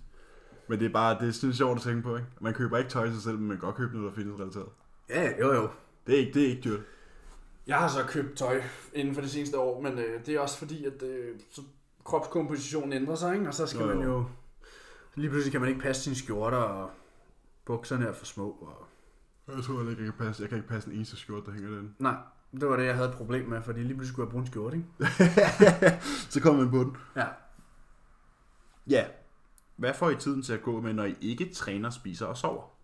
[0.69, 2.29] Men det er bare, det er sådan sjovt at tænke på, ikke?
[2.41, 4.15] Man køber ikke tøj til sig selv, men man kan godt købe noget, der er
[4.17, 4.67] fitnessrelateret.
[5.09, 5.69] Ja, jo jo.
[6.07, 6.81] Det er ikke, det er ikke dyrt.
[7.67, 8.63] Jeg har så købt tøj
[8.95, 11.63] inden for det seneste år, men øh, det er også fordi, at øh, så
[12.05, 13.49] kropskompositionen ændrer sig, ikke?
[13.49, 14.25] og så skal Jo, jo, man jo...
[15.15, 16.91] Lige pludselig kan man ikke passe sine skjorter, og
[17.65, 18.51] bukserne er for små.
[18.51, 18.87] Og...
[19.57, 21.53] Jeg tror heller ikke, jeg kan passe, jeg kan ikke passe en eneste skjorte, der
[21.53, 21.97] hænger den.
[21.99, 22.17] Nej,
[22.61, 24.47] det var det, jeg havde et problem med, fordi lige pludselig skulle jeg bruge en
[24.47, 24.89] skjorte, ikke?
[26.33, 26.97] Så kommer man på den.
[27.17, 27.27] Ja.
[28.87, 29.05] Ja.
[29.77, 32.76] Hvad får I tiden til at gå med, når I ikke træner, spiser og sover?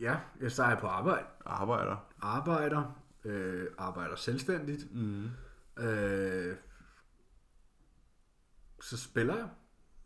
[0.00, 1.26] Ja, jeg er på arbejde.
[1.46, 1.96] Arbejder.
[2.22, 3.02] Arbejder.
[3.24, 4.94] Øh, arbejder selvstændigt.
[4.94, 5.24] Mm.
[5.84, 6.56] Øh,
[8.80, 9.48] så spiller jeg.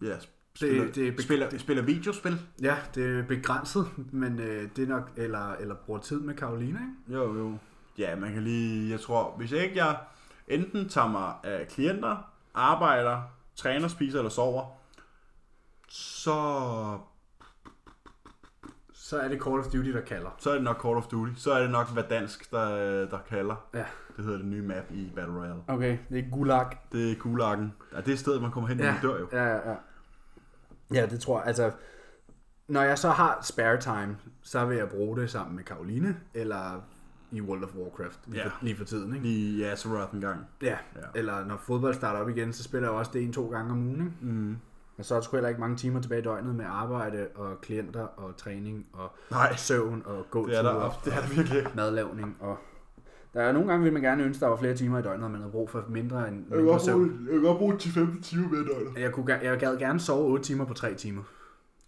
[0.03, 0.18] Ja,
[0.55, 2.40] spiller, det er be- spiller, spiller videospil.
[2.62, 6.80] Ja, det er begrænset, men øh, det er nok, eller, eller bruger tid med Karoline,
[6.80, 7.18] ikke?
[7.18, 7.59] Jo, jo.
[7.99, 9.99] Ja, man kan lige, jeg tror, hvis jeg ikke jeg
[10.49, 13.22] enten tager mig af klienter, arbejder,
[13.57, 14.66] træner, spiser eller sover,
[15.88, 16.99] så,
[19.13, 20.31] Så er det Call of Duty, der kalder.
[20.39, 21.33] så er det nok Call of Duty.
[21.37, 22.67] Så er det nok, hvad dansk, der,
[23.07, 23.67] der kalder.
[23.75, 23.85] Ja.
[24.17, 25.61] Det hedder det nye map i Battle Royale.
[25.69, 26.67] Okay, det er Gulag.
[26.93, 27.73] Det er Gulagen.
[27.95, 28.93] Ja, det er stedet, man kommer hen, når Ja.
[28.93, 29.29] man dør jo.
[29.33, 29.77] Ja, ja, ja.
[30.95, 31.47] Ja, det tror jeg.
[31.47, 31.71] Altså,
[32.69, 36.83] når jeg så har spare time, så vil jeg bruge det sammen med Karoline, eller
[37.31, 38.49] i World of Warcraft, lige, Ja.
[38.49, 39.27] for, lige for tiden, ikke?
[39.27, 40.47] Lige i Azeroth en gang.
[40.63, 40.77] Ja.
[40.97, 41.01] Ja.
[41.15, 44.01] Eller når fodbold starter op igen, så spiller jeg også det en-to gange om ugen,
[44.01, 44.13] ikke?
[44.21, 44.57] Mm.
[45.03, 47.61] Og så er der sgu heller ikke mange timer tilbage i døgnet med arbejde og
[47.61, 51.29] klienter og træning og Nej, søvn og gåture det er der, og det er der
[51.35, 51.71] virkelig ikke.
[51.75, 52.59] madlavning og...
[53.35, 55.31] Der er nogle gange, vil man gerne ønske, der var flere timer i døgnet, og
[55.31, 57.09] man havde brug for mindre end Jeg vil mindre søvn.
[57.09, 59.01] bruge, jeg vil godt bruge 10-15 timer med døgnet.
[59.03, 61.23] Jeg, kunne, jeg gad gerne sove 8 timer på 3 timer.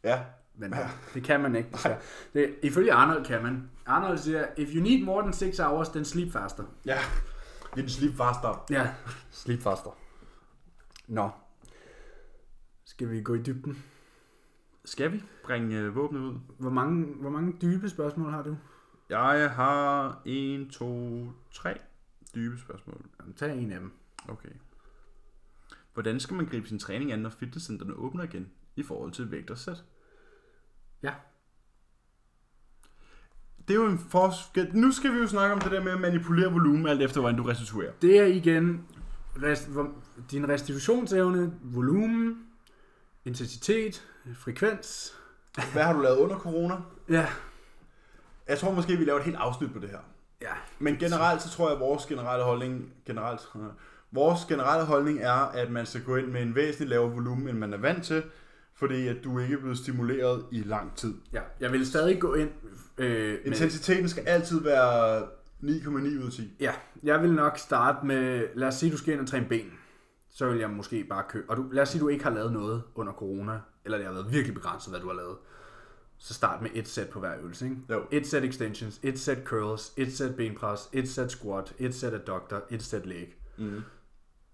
[0.05, 0.21] Ja.
[0.57, 0.89] Men ja.
[1.15, 1.69] det kan man ikke.
[1.73, 1.99] desværre.
[2.33, 3.71] Det, ifølge Arnold kan man.
[3.87, 6.65] Arnold siger, if you need more than 6 hours, then sleep faster.
[6.87, 6.99] Ja.
[7.65, 8.65] Det er den sleep faster.
[8.71, 8.89] Ja,
[9.31, 9.91] sleep faster.
[11.09, 11.31] Nå.
[12.95, 13.85] Skal vi gå i dybden?
[14.85, 16.35] Skal vi bringe øh, våbnet ud?
[16.59, 18.57] Hvor mange, hvor mange dybe spørgsmål har du?
[19.09, 21.79] Jeg har 1, 2, 3
[22.35, 23.01] dybe spørgsmål.
[23.21, 23.93] Jamen, tag en af dem.
[24.29, 24.49] Okay.
[25.95, 29.51] Hvordan skal man gribe sin træning an, når fitnesscenterne åbner igen, i forhold til vægt
[29.51, 29.85] og sæt?
[31.03, 31.15] Ja.
[33.69, 34.77] Det er jo en forskel.
[34.77, 37.39] Nu skal vi jo snakke om det der med at manipulere volumen, alt efter hvordan
[37.39, 37.93] du restituerer.
[38.03, 38.87] Det er igen
[39.43, 39.93] rest, hvor,
[40.31, 42.45] din restitutionsevne, volumen,
[43.25, 44.03] intensitet,
[44.39, 45.15] frekvens.
[45.73, 46.75] Hvad har du lavet under corona?
[47.09, 47.27] Ja.
[48.49, 49.99] Jeg tror måske, vi laver et helt afsnit på det her.
[50.43, 50.53] Ja.
[50.79, 53.41] Men generelt, så tror jeg, at vores generelle holdning, generelt,
[54.13, 57.59] vores generelle holdning er, at man skal gå ind med en væsentlig lavere volumen, end
[57.59, 58.23] man er vant til,
[58.75, 61.15] fordi at du ikke er blevet stimuleret i lang tid.
[61.33, 61.41] ja.
[61.61, 62.51] Jeg vil stadig gå ind
[62.99, 65.23] øh, Intensiteten skal altid være
[65.63, 66.57] 9,9 ud af 10.
[66.61, 66.73] Ja,
[67.03, 69.73] jeg vil nok starte med, lad os sige, du skal ind og træne ben.
[70.35, 72.53] Så vil jeg måske bare købe, og du, lad os sige, du ikke har lavet
[72.53, 75.37] noget under corona, eller det har været virkelig begrænset, hvad du har lavet.
[76.19, 77.77] Så start med et sæt på hver øvelse, ikke?
[77.91, 78.03] Jo.
[78.11, 82.63] Et sæt extensions, et sæt curls, et sæt benpres, et sæt squat, et sæt adductor,
[82.71, 83.35] et sæt leg.
[83.59, 83.83] Mm.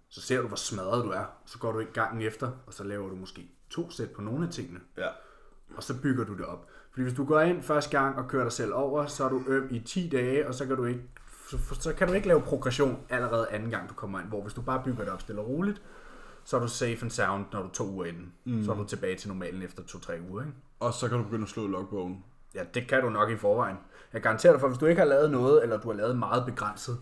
[0.09, 1.25] Så ser du, hvor smadret du er.
[1.47, 4.47] Så går du i gangen efter, og så laver du måske to sæt på nogle
[4.47, 4.81] af tingene.
[4.97, 5.09] Ja.
[5.77, 6.69] Og så bygger du det op.
[6.91, 9.43] Fordi hvis du går ind første gang og kører dig selv over, så er du
[9.47, 11.03] øm i 10 dage, og så kan du ikke
[11.51, 14.29] så, så kan du ikke lave progression allerede anden gang, du kommer ind.
[14.29, 15.83] Hvor hvis du bare bygger det op stille og roligt,
[16.45, 18.33] så er du safe and sound, når du er to uger inden.
[18.45, 18.65] Mm.
[18.65, 20.43] Så er du tilbage til normalen efter to-tre uger.
[20.43, 20.55] Ikke?
[20.81, 22.25] Og så kan du begynde at slå logbogen.
[22.55, 23.77] Ja, det kan du nok i forvejen.
[24.13, 26.47] Jeg garanterer dig for, hvis du ikke har lavet noget, eller du har lavet meget
[26.47, 26.99] begrænset,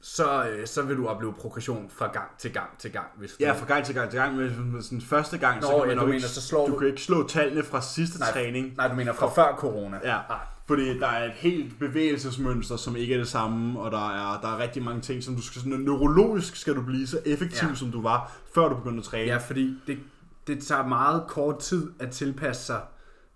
[0.00, 3.06] så, øh, så vil du opleve progression fra gang til gang til gang.
[3.18, 3.36] Hvis du...
[3.40, 5.78] Ja, fra gang til gang til gang, men men sådan første gang, Nå, så kan
[5.80, 7.80] ja, man du nok mener, ikke, så slår du du- kan ikke slå tallene fra
[7.80, 8.74] sidste Nej, træning.
[8.76, 10.00] Nej, du mener fra før corona.
[10.04, 10.18] Ja,
[10.66, 14.48] fordi der er et helt bevægelsesmønster, som ikke er det samme, og der er, der
[14.48, 17.74] er rigtig mange ting, som du skal, sådan, neurologisk skal du blive så effektiv, Ja.
[17.74, 19.26] som du var, før du begyndte at træne.
[19.32, 19.98] Ja, fordi det,
[20.46, 22.82] det tager meget kort tid at tilpasse sig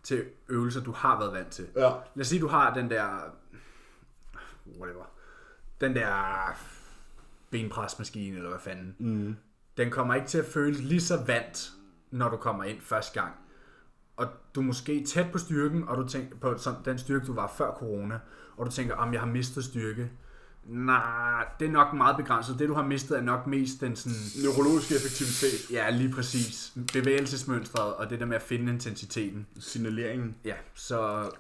[0.03, 1.67] til øvelser, du har været vant til.
[1.77, 1.91] ja.
[2.15, 3.09] Lad os sige, du har den der...
[4.81, 5.05] Whatever.
[5.81, 6.13] Den der
[7.51, 8.95] benpresmaskine, eller hvad fanden.
[8.99, 9.37] Mm.
[9.77, 11.71] Den kommer ikke til at føles lige så vant,
[12.11, 13.33] når du kommer ind første gang.
[14.17, 17.35] Og du er måske tæt på styrken, og du tænker på som den styrke, du
[17.35, 18.19] var før corona,
[18.57, 20.11] og du tænker, om jeg har mistet styrke.
[20.65, 22.59] Nej, det er nok meget begrænset.
[22.59, 24.19] Det, du har mistet, er nok mest den sådan...
[24.45, 25.71] Neurologisk effektivitet.
[25.71, 26.73] Ja, lige præcis.
[26.93, 29.47] Bevægelsesmønstret og det der med at finde intensiteten.
[29.59, 30.37] Signaleringen.
[30.45, 31.31] Ja, så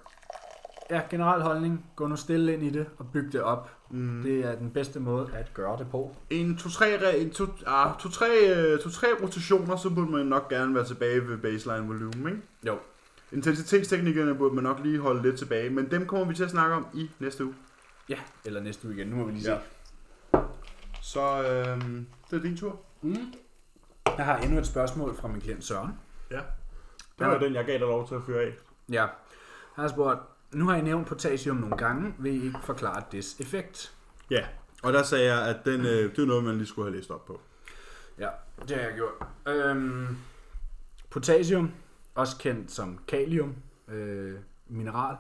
[0.91, 1.87] ja, generel holdning.
[1.97, 3.76] Gå nu stille ind i det og byg det op.
[3.91, 4.22] Mm.
[4.22, 6.16] Det er den bedste måde at gøre det på.
[6.30, 8.26] En to-tre en to, ah, to, tre,
[8.57, 12.43] øh, to, tre rotationer, så burde man nok gerne være tilbage ved baseline volume, ikke?
[12.66, 12.78] Jo.
[13.32, 16.74] Intensitetsteknikerne burde man nok lige holde lidt tilbage, men dem kommer vi til at snakke
[16.74, 17.55] om i næste uge.
[18.09, 19.07] Ja, eller næste uge igen.
[19.07, 19.53] Nu må vi lige se.
[19.53, 19.59] Ja.
[21.03, 21.80] Så øh,
[22.30, 22.80] det er din tur.
[23.03, 23.32] Mm.
[24.16, 25.91] Jeg har endnu et spørgsmål fra min klient Søren.
[26.30, 26.41] Ja.
[27.18, 28.53] Det var den, jeg gav dig lov til at fyre af.
[28.93, 29.07] Ja.
[29.74, 30.20] Han har spurgt,
[30.57, 32.14] nu har I nævnt potassium nogle gange.
[32.18, 33.92] Vil I ikke forklare dets effekt?
[34.30, 34.46] Ja,
[34.82, 37.11] og der sagde jeg, at den, øh, det er noget, man lige skulle have læst
[37.11, 37.40] op på.
[38.18, 38.28] Ja,
[38.68, 39.12] det har jeg gjort.
[39.54, 40.16] Øhm,
[41.11, 41.72] potassium,
[42.14, 43.54] også kendt som kalium,
[43.88, 44.34] øh,
[44.68, 45.16] mineral,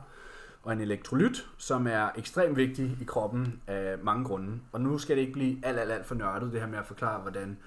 [0.62, 4.60] og en elektrolyt, som er ekstremt vigtig i kroppen af mange grunde.
[4.72, 6.86] Og nu skal det ikke blive alt, alt, alt for nørdet, det her med at
[6.86, 7.58] forklare, hvordan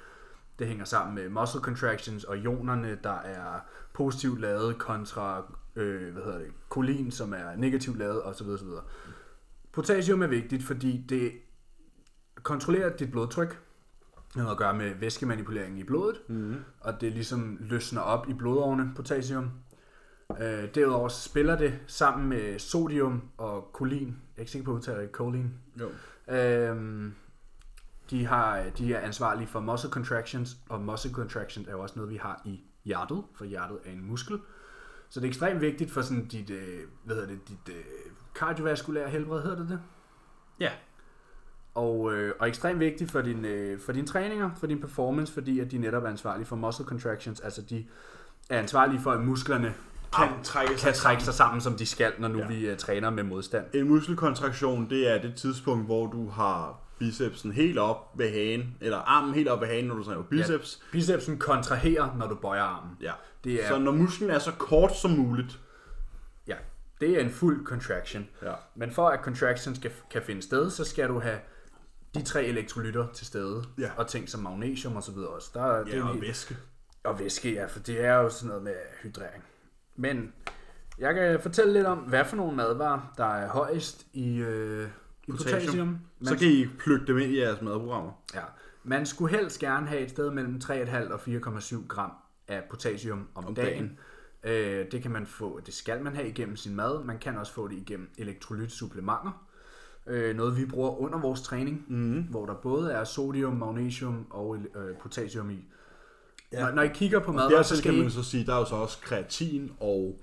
[0.59, 3.59] det hænger sammen med muscle contractions og ionerne, der er
[3.93, 5.43] positivt lavet kontra
[5.79, 8.47] øh, hvad hedder det, kolin, som er negativt lavet osv.
[8.47, 8.67] osv.
[9.71, 11.31] Potassium er vigtigt, fordi det
[12.43, 13.49] kontrollerer dit blodtryk.
[14.15, 16.55] Det har noget at gøre med væskemanipuleringen i blodet, Mm-hmm.
[16.79, 19.51] og det ligesom løsner op i blodårene, potassium.
[20.41, 24.07] Øh, derudover spiller det sammen med sodium og kolin.
[24.07, 25.53] Jeg er ikke sikker på at udtale det, kolin.
[25.79, 25.89] Jo.
[26.35, 27.13] Øhm,
[28.09, 32.11] de, har, de er ansvarlige for muscle contractions, og muscle contractions er jo også noget,
[32.11, 34.39] vi har i hjertet, for hjertet er en muskel.
[35.09, 37.83] Så det er ekstremt vigtigt for sådan dit, øh, hvad hedder det, dit øh,
[38.35, 39.79] kardiovaskulære helbred, hedder det det?
[40.59, 40.71] Ja.
[41.75, 45.59] Og, øh, og ekstremt vigtigt for, din, øh, for dine træninger, for din performance, fordi
[45.59, 47.85] at de netop er ansvarlige for muscle contractions, altså de
[48.49, 49.73] er ansvarlige for, at musklerne
[50.15, 52.47] Kan trække kan trække sig sammen, som de skal, når nu ja.
[52.47, 53.65] vi uh, træner med modstand.
[53.73, 58.97] En muskelkontraktion, det er det tidspunkt, hvor du har bicepsen helt op ved hagen, eller
[58.97, 60.81] armen helt op ved hagen, når du træner biceps.
[60.91, 62.97] Bicepsen kontraherer, når du bøjer armen.
[63.01, 63.11] Ja.
[63.43, 65.59] Det er, Så når musklen er så kort som muligt.
[66.47, 66.55] ja,
[67.01, 68.27] det er en fuld contraction.
[68.41, 68.53] Ja.
[68.75, 71.39] Men for at contraction skal, kan finde sted, så skal du have
[72.15, 73.89] de tre elektrolytter til stede, Ja.
[73.97, 75.49] og ting som magnesium og så videre også.
[75.53, 76.57] Der, er- det Ja, er og lige- væske.
[77.03, 78.73] og væske, ja, for det er jo sådan noget med
[79.03, 79.43] hydrering.
[79.95, 80.33] Men
[80.99, 84.87] jeg kan fortælle lidt om, hvad for nogle madvarer, der er højest i, øh,
[85.31, 85.59] Potassium.
[85.61, 85.97] potassium.
[86.23, 88.11] Så kan I plukke dem ind i jeres madprogrammer.
[88.35, 88.41] Ja.
[88.83, 92.11] Man skulle helst gerne have et sted mellem 3,5 og 4,7 gram
[92.47, 93.97] af potassium om, Om dagen.
[94.43, 94.79] dagen.
[94.83, 97.03] Øh, det kan man få, det skal man have igennem sin mad.
[97.03, 99.45] Man kan også få det igennem elektrolytsupplementer.
[100.07, 102.21] Øh, noget vi bruger under vores træning, Mm.
[102.29, 105.65] hvor der både er sodium, magnesium og øh, potassium i.
[106.51, 106.61] Ja.
[106.65, 108.01] Når, når I kigger på Og madvarer, så skal kan I...
[108.01, 110.19] man så sige, der er jo så også kreatin og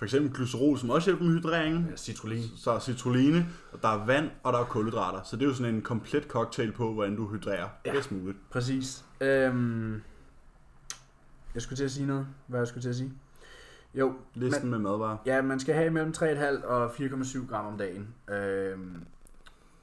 [0.00, 1.86] for eksempel glycerol, som også hjælper med hydreringen.
[1.90, 2.42] Ja, citrullin.
[2.56, 5.22] Så er citrulline, og der er vand, og der er kulhydrater.
[5.22, 7.92] Så det er jo sådan en komplet cocktail på, hvordan du hydrerer ja.
[7.92, 8.38] Bedst muligt.
[8.50, 9.04] Præcis.
[9.20, 10.02] Øhm,
[11.54, 12.26] jeg skulle til at sige noget.
[12.46, 13.12] Hvad jeg skulle til at sige?
[13.94, 15.16] Jo, Listen med madvarer.
[15.26, 18.14] Ja, man skal have mellem 3,5 og 4,7 gram om dagen.
[18.30, 19.02] Øhm,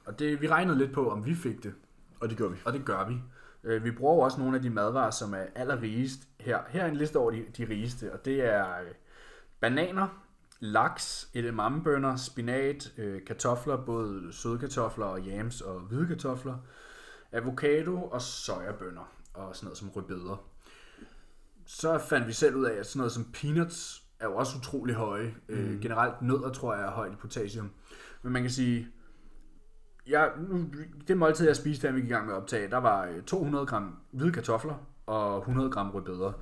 [0.06, 1.74] og det, vi regnede lidt på, om vi fik det,
[2.20, 2.56] Og det gør vi.
[2.64, 3.16] og det gør vi.
[3.64, 6.58] Øh, vi bruger også nogle af de madvarer, som er allerrigest her.
[6.68, 8.86] Her er en liste over de, de rigeste, og det er øh,
[9.60, 10.08] bananer,
[10.60, 16.56] laks, edamamebønner, spinat, øh, kartofler, både søde kartofler og yams og hvide kartofler,
[17.32, 20.44] avocado og sojabønner og sådan noget som rødbeder.
[21.66, 24.94] Så fandt vi selv ud af, at sådan noget som peanuts er jo også utrolig
[24.94, 25.34] høje.
[25.48, 25.54] Mm.
[25.54, 27.70] Øh, generelt nødder tror jeg er højt i potassium.
[28.22, 28.88] Men man kan sige,
[30.06, 30.64] jeg, nu,
[31.08, 33.22] det måltid, jeg spiste, da vi gik i gang med at optage, der var øh,
[33.22, 34.74] 200 gram hvide kartofler
[35.06, 36.32] og 100 gram rødbeder.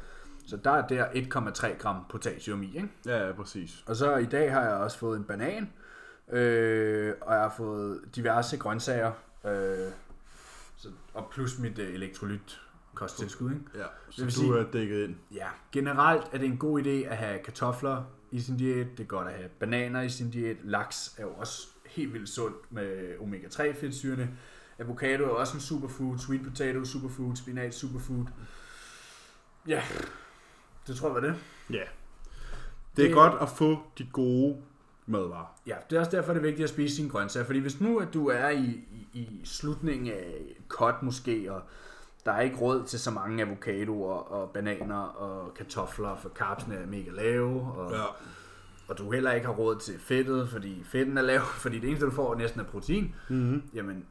[0.46, 2.88] Så der er der 1,3 gram potassium i, ikke?
[3.06, 3.84] Ja, ja, præcis.
[3.86, 5.72] Og så i dag har jeg også fået en banan,
[6.32, 9.12] øh, og jeg har fået diverse grøntsager,
[9.46, 9.92] øh,
[10.76, 12.60] så, og plus mit øh, elektrolyt
[12.94, 13.62] kosttilskud, ikke?
[13.74, 15.16] Ja, så vil du sige- er dækket ind.
[15.34, 18.86] Ja, generelt er det en god idé at have kartofler i sin diæt.
[18.96, 20.56] Det er godt at have bananer i sin diæt.
[20.64, 24.30] Laks er jo også helt vildt sundt med omega-3 fedtsyrene.
[24.78, 26.18] Avocado er også en superfood.
[26.18, 27.36] Sweet potato superfood.
[27.36, 28.24] Spinat superfood.
[29.68, 29.82] Ja,
[30.86, 31.34] det tror jeg var det.
[31.70, 31.84] Ja.
[32.96, 34.56] Det er Det- godt at få de gode
[35.06, 35.54] madvarer.
[35.66, 37.46] Ja, det er også derfor, det er vigtigt at spise sine grøntsager.
[37.46, 38.64] Fordi hvis nu, at du er i,
[39.12, 40.34] i, i slutningen af
[40.68, 41.62] cut måske, og
[42.24, 46.86] der er ikke råd til så mange avocadoer og bananer og kartofler, for carbsene er
[46.86, 48.02] mega lave, og, Ja.
[48.88, 52.06] og du heller ikke har råd til fedtet, fordi fedten er lav, fordi det eneste,
[52.06, 53.62] du får, næsten er protein, Mm-hmm.
[53.74, 54.06] jamen,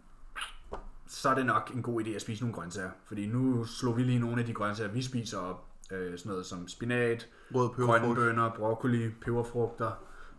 [1.08, 2.90] så er det nok en god idé at spise nogle grøntsager.
[3.06, 5.66] Fordi nu slog vi lige nogle af de grøntsager, vi spiser op.
[5.92, 9.92] Øh, sådan noget som spinat, Rød grønne bønner, broccoli, peberfrugter,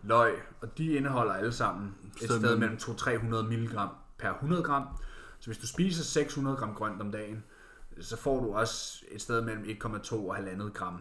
[0.02, 3.78] løg, og de indeholder alle sammen et Sted sted mellem- mellem 200-300 mg
[4.18, 4.84] per 100 gram.
[5.38, 7.44] Så hvis du spiser 600 gram grønt om dagen,
[8.00, 10.98] så får du også et sted mellem 1,2 og 1,5 gram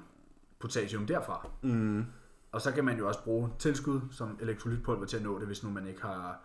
[0.59, 1.47] potassium derfra.
[1.61, 2.05] Mm.
[2.51, 5.63] Og så kan man jo også bruge tilskud som elektrolytpulver til at nå det, hvis
[5.63, 6.39] nu man ikke har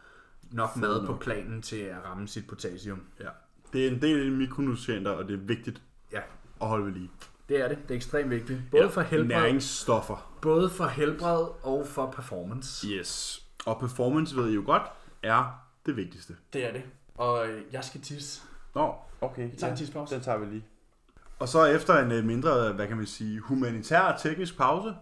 [0.53, 3.03] nok mad på planen til at ramme sit potassium.
[3.21, 3.29] Ja.
[3.73, 5.83] Det er en del af de mikronutrienter, og det er vigtigt
[6.13, 6.21] Ja,
[6.63, 7.11] at holde ved lige.
[7.51, 7.79] Det er det.
[7.83, 8.59] Det er ekstremt vigtigt.
[8.71, 10.33] Både for helbred, Næringsstoffer.
[10.43, 12.87] både for helbred og for performance.
[12.89, 13.43] Yes.
[13.67, 14.83] Og performance ved I jo godt,
[15.23, 16.35] er det vigtigste.
[16.53, 16.83] Det er det.
[17.15, 18.43] Og øh, jeg skal tisse.
[18.75, 19.51] Nå, okay.
[19.51, 20.15] Vi tager en tidspause.
[20.15, 20.65] Den tager vi lige.
[21.39, 24.95] Og så efter en øh, mindre, hvad kan man sige, humanitær og teknisk pause,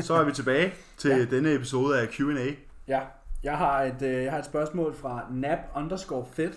[0.00, 1.16] så er vi tilbage til Ja.
[1.16, 1.24] ja.
[1.24, 2.50] denne episode af Q&A.
[2.88, 3.00] Ja,
[3.42, 6.52] jeg har et, øh, jeg har et spørgsmål fra nap underscore fit,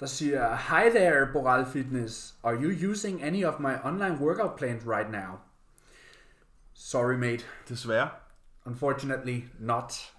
[0.00, 2.34] der siger, Hi there, Boral Fitness.
[2.42, 5.38] Are you using any of my online workout plans right now?
[6.74, 7.46] Sorry, mate.
[7.68, 8.08] Desværre.
[8.64, 10.12] Unfortunately not.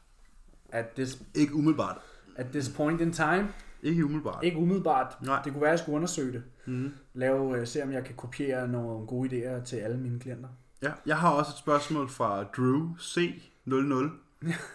[0.72, 1.98] At this, Ikke umiddelbart.
[2.36, 3.48] at this point in time.
[3.84, 4.44] Ikke umiddelbart.
[4.44, 5.18] Ikke umiddelbart.
[5.22, 5.42] Nej.
[5.44, 6.44] Det kunne være, at jeg skulle undersøge det.
[6.66, 6.94] Mm.
[7.14, 10.50] Lave, øh, se om jeg kan kopiere nogle gode idéer til alle mine klienter.
[10.82, 14.10] Ja, jeg har også et spørgsmål fra Drew C00,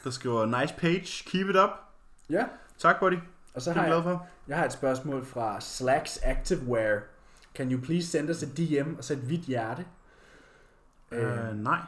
[0.04, 1.70] der skriver, nice page, keep it up.
[2.30, 2.44] Ja,
[2.78, 3.16] Tak, buddy.
[3.54, 4.26] Og så har jeg for.
[4.48, 7.00] jeg har et spørgsmål fra Slacks Activewear.
[7.54, 9.84] Can you please send us a DM og sætte et hvidt hjerte?
[11.10, 11.78] Øh, Øh, nej.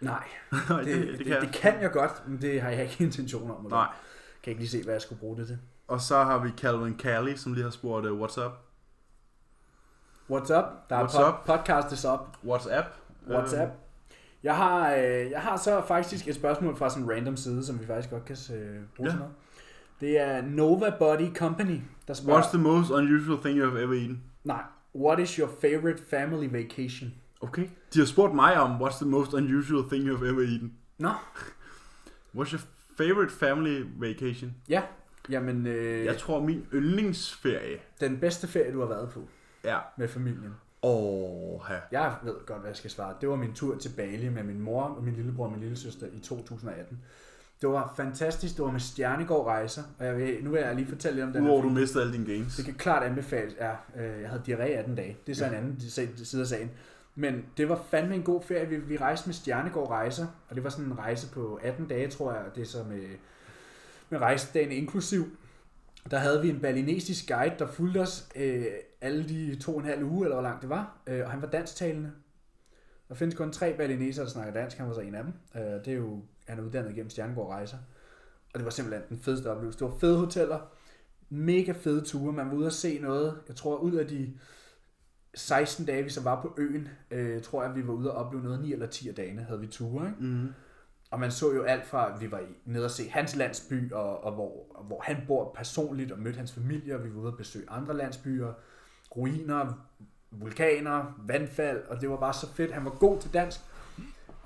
[0.00, 0.24] nej,
[0.84, 3.66] det, det, det, det kan jeg godt, men det har jeg ikke intention om.
[3.70, 3.88] Nej.
[4.42, 5.58] Kan ikke lige se, hvad jeg skulle bruge det til.
[5.88, 8.52] Og så har vi Calvin Callie, som lige har spurgt, uh, what's up?
[10.30, 10.64] What's up?
[10.90, 11.44] Der er What's pod- up?
[11.46, 12.20] podcast is up.
[12.44, 12.86] WhatsApp.
[13.30, 13.70] WhatsApp.
[14.42, 17.80] Jeg har, øh, jeg har så faktisk et spørgsmål fra sådan en random side, som
[17.80, 19.12] vi faktisk godt kan øh, bruge Ja.
[19.12, 19.34] til noget.
[20.00, 22.40] Det er Nova Body Company, der spørger...
[22.42, 24.22] What's the most unusual thing you have ever eaten?
[24.44, 24.62] Nej.
[24.94, 27.14] What is your favorite family vacation?
[27.40, 27.68] Okay.
[27.94, 30.72] De har spurgt mig om, what's the most unusual thing you have ever eaten?
[30.98, 31.08] Nå,
[32.36, 32.62] What's your
[32.96, 34.54] favorite family vacation?
[34.68, 34.82] ja.
[35.30, 39.20] Jamen, øh, Jeg tror, min yndlingsferie den bedste ferie, du har været på
[39.62, 39.78] er...
[39.98, 40.54] med familien.
[40.82, 41.78] Åh, ja.
[41.92, 43.14] Jeg ved godt, hvad jeg skal svare.
[43.20, 46.06] Det var min tur til Bali med min mor og min lillebror og min lillesøster
[46.12, 47.00] i 2018.
[47.60, 48.56] Det var fantastisk.
[48.56, 49.82] Det var med Stjernegård Rejser.
[49.98, 52.12] Og jeg vil, nu vil jeg lige fortælle lidt om den Udover du mistede alle
[52.12, 52.56] dine gains.
[52.56, 53.54] Det kan klart anbefales.
[53.60, 55.16] Ja, øh, jeg havde diarré 18 dage.
[55.26, 55.80] Det er så en anden
[56.24, 56.70] side af sagen.
[57.14, 58.68] Men det var fandme en god ferie.
[58.68, 60.26] Vi, vi rejste med Stjernegård Rejser.
[60.48, 62.42] Og det var sådan en rejse på 18 dage, tror jeg.
[62.54, 63.02] Det er så med,
[64.10, 65.24] med rejsedagen inklusiv.
[66.10, 68.64] Der havde vi en balinesisk guide, der fulgte os øh,
[69.00, 70.98] alle de to og en halv uge, eller hvor langt det var.
[71.06, 72.12] Øh, og han var dansktalende.
[73.08, 74.76] Der findes kun tre balinesere, der snakker dansk.
[74.76, 75.32] Han var så en af dem.
[75.56, 77.78] Øh, det er jo, han er uddannet gennem Stjernegård Rejser.
[78.54, 79.78] Og det var simpelthen den fedeste oplevelse.
[79.78, 80.58] Det var fede hoteller,
[81.28, 82.32] mega fede ture.
[82.32, 83.38] Man var ude og se noget.
[83.48, 84.38] Jeg tror, ud af de
[85.34, 88.44] 16 dage, vi så var på øen, øh, tror jeg, vi var ude og opleve
[88.44, 88.60] noget.
[88.60, 90.22] 9 eller 10 af dagene havde vi ture, ikke?
[90.22, 90.48] Mm.
[91.10, 94.24] Og man så jo alt fra, at vi var nede og se hans landsby, og,
[94.24, 97.32] og hvor, og hvor han bor personligt, og mødte hans familie, og vi var ude
[97.32, 98.52] og besøge andre landsbyer,
[99.16, 99.86] ruiner,
[100.30, 102.72] vulkaner, vandfald, og det var bare så fedt.
[102.72, 103.60] Han var god til dansk,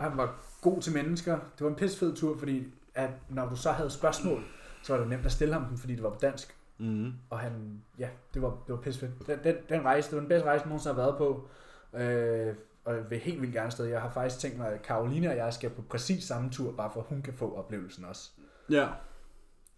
[0.01, 1.33] han var god til mennesker.
[1.33, 4.43] Det var en pissefed tur, fordi at når du så havde spørgsmål,
[4.83, 6.57] så var det nemt at stille ham dem, fordi det var på dansk.
[6.79, 7.13] Mm.
[7.31, 9.27] Og han, ja, det var, det var pissefedt.
[9.27, 11.49] Den, den, den rejse, det var den bedste rejse, jeg nogensinde har været på.
[11.95, 13.87] Øh, og jeg vil helt vildt gerne sted.
[13.87, 16.91] Jeg har faktisk tænkt mig, at Karoline og jeg skal på præcis samme tur, bare
[16.93, 18.31] for at hun kan få oplevelsen også.
[18.71, 18.89] Ja.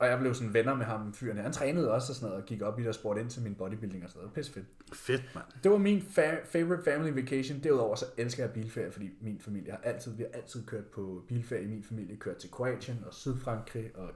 [0.01, 1.39] Og jeg blev sådan venner med ham, fyren.
[1.39, 3.43] Han trænede også og sådan noget, og gik op i det og spurgte ind til
[3.43, 4.35] min bodybuilding og sådan noget.
[4.35, 4.67] Pissefedt.
[4.93, 5.45] Fedt, mand.
[5.63, 7.61] Det var min fa- favorite family vacation.
[7.63, 11.25] Derudover så elsker jeg bilferie, fordi min familie har altid, vi har altid kørt på
[11.29, 12.17] bilferie min familie.
[12.17, 14.11] Kørt til Kroatien og Sydfrankrig og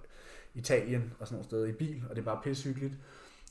[0.55, 2.95] Italien og sådan nogle steder i bil, og det er bare pissehyggeligt.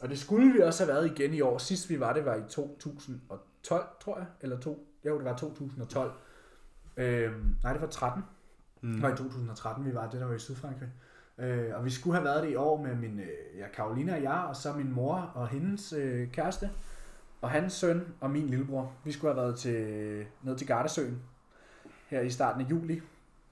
[0.02, 1.58] Og det skulle vi også have været igen i år.
[1.58, 4.26] Sidst vi var, det var i 2012, tror jeg.
[4.42, 4.88] Eller to.
[5.06, 6.12] Jo, det var 2012.
[6.98, 8.24] Øhm, nej, det var 13.
[8.82, 8.94] Mm.
[8.94, 10.90] Det var i 2013, vi var det, der var i Sydfrankrig.
[11.40, 14.24] Øh, og vi skulle have været det i år med min, øh, ja, Karolina og
[14.24, 16.70] jeg, og så min mor og hendes øh, kæreste,
[17.42, 18.92] og hans søn og min lillebror.
[19.04, 21.22] Vi skulle have været til, ned til Gardasøen
[22.08, 23.02] her i starten af juli.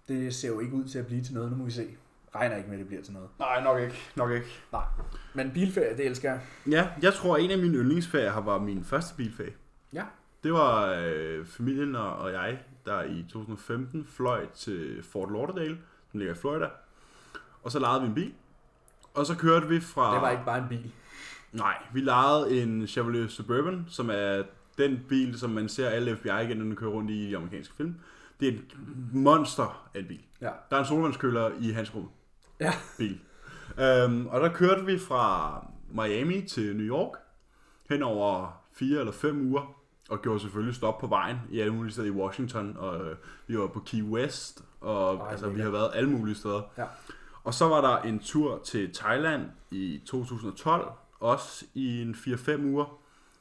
[0.07, 1.87] Det ser jo ikke ud til at blive til noget, nu må vi se.
[2.35, 3.29] Regner ikke med, at det bliver til noget.
[3.39, 3.95] Nej, nok ikke.
[4.15, 4.47] Nok ikke.
[5.35, 6.41] Men bilferie, det elsker jeg.
[6.69, 9.53] Ja, jeg tror, en af mine yndlingsferier har var min første bilferie.
[9.93, 10.03] Ja.
[10.43, 15.77] Det var øh, familien og, og jeg, der i 2015 fløj til Fort Lauderdale,
[16.11, 16.67] som ligger i Florida.
[17.63, 18.33] Og så lejede vi en bil.
[19.13, 20.13] Og så kørte vi fra...
[20.13, 20.91] Det var ikke bare en bil.
[21.51, 24.43] Nej, vi lejede en Chevrolet Suburban, som er
[24.77, 27.95] den bil, som man ser alle FBI-agenterne køre rundt i i amerikanske film.
[28.39, 28.61] Det er en
[29.13, 30.21] monster af en bil.
[30.41, 30.49] Ja.
[30.69, 32.09] Der er en solvandskøler i hans rum.
[32.59, 32.73] Ja.
[32.97, 33.19] Bil.
[33.79, 37.17] Øhm, og der kørte vi fra Miami til New York
[37.89, 39.75] hen over fire eller fem uger,
[40.09, 43.15] og gjorde selvfølgelig stop på vejen i alle mulige steder i Washington, og øh,
[43.47, 46.61] vi var på Key West, og Ej, altså, vi har været alle mulige steder.
[46.77, 46.85] Ja.
[47.43, 50.87] Og så var der en tur til Thailand i 2012,
[51.19, 52.97] også i en 4-5 uger,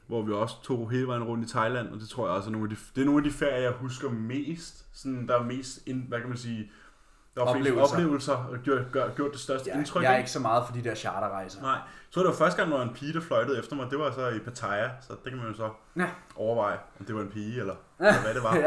[0.06, 2.52] hvor vi også tog hele vejen rundt i Thailand, og det tror jeg også er
[2.52, 5.42] nogle af de, det er nogle af de ferier, jeg husker mest, sådan, der er
[5.44, 6.70] mest, hvad kan man sige,
[7.34, 7.94] der var Oplevelser.
[7.96, 10.02] oplevelser, og gjort, gjort, gjort det største Jeg, indtryk.
[10.02, 10.30] jeg er ikke?
[10.30, 11.62] så meget for de der charterrejser.
[11.62, 11.78] Nej,
[12.10, 14.10] så var det jo første gang, når en pige, der fløjtede efter mig, det var
[14.12, 16.08] så i Pattaya, så det kan man jo så Ja.
[16.36, 18.56] overveje, om det var en pige, eller, eller hvad det var.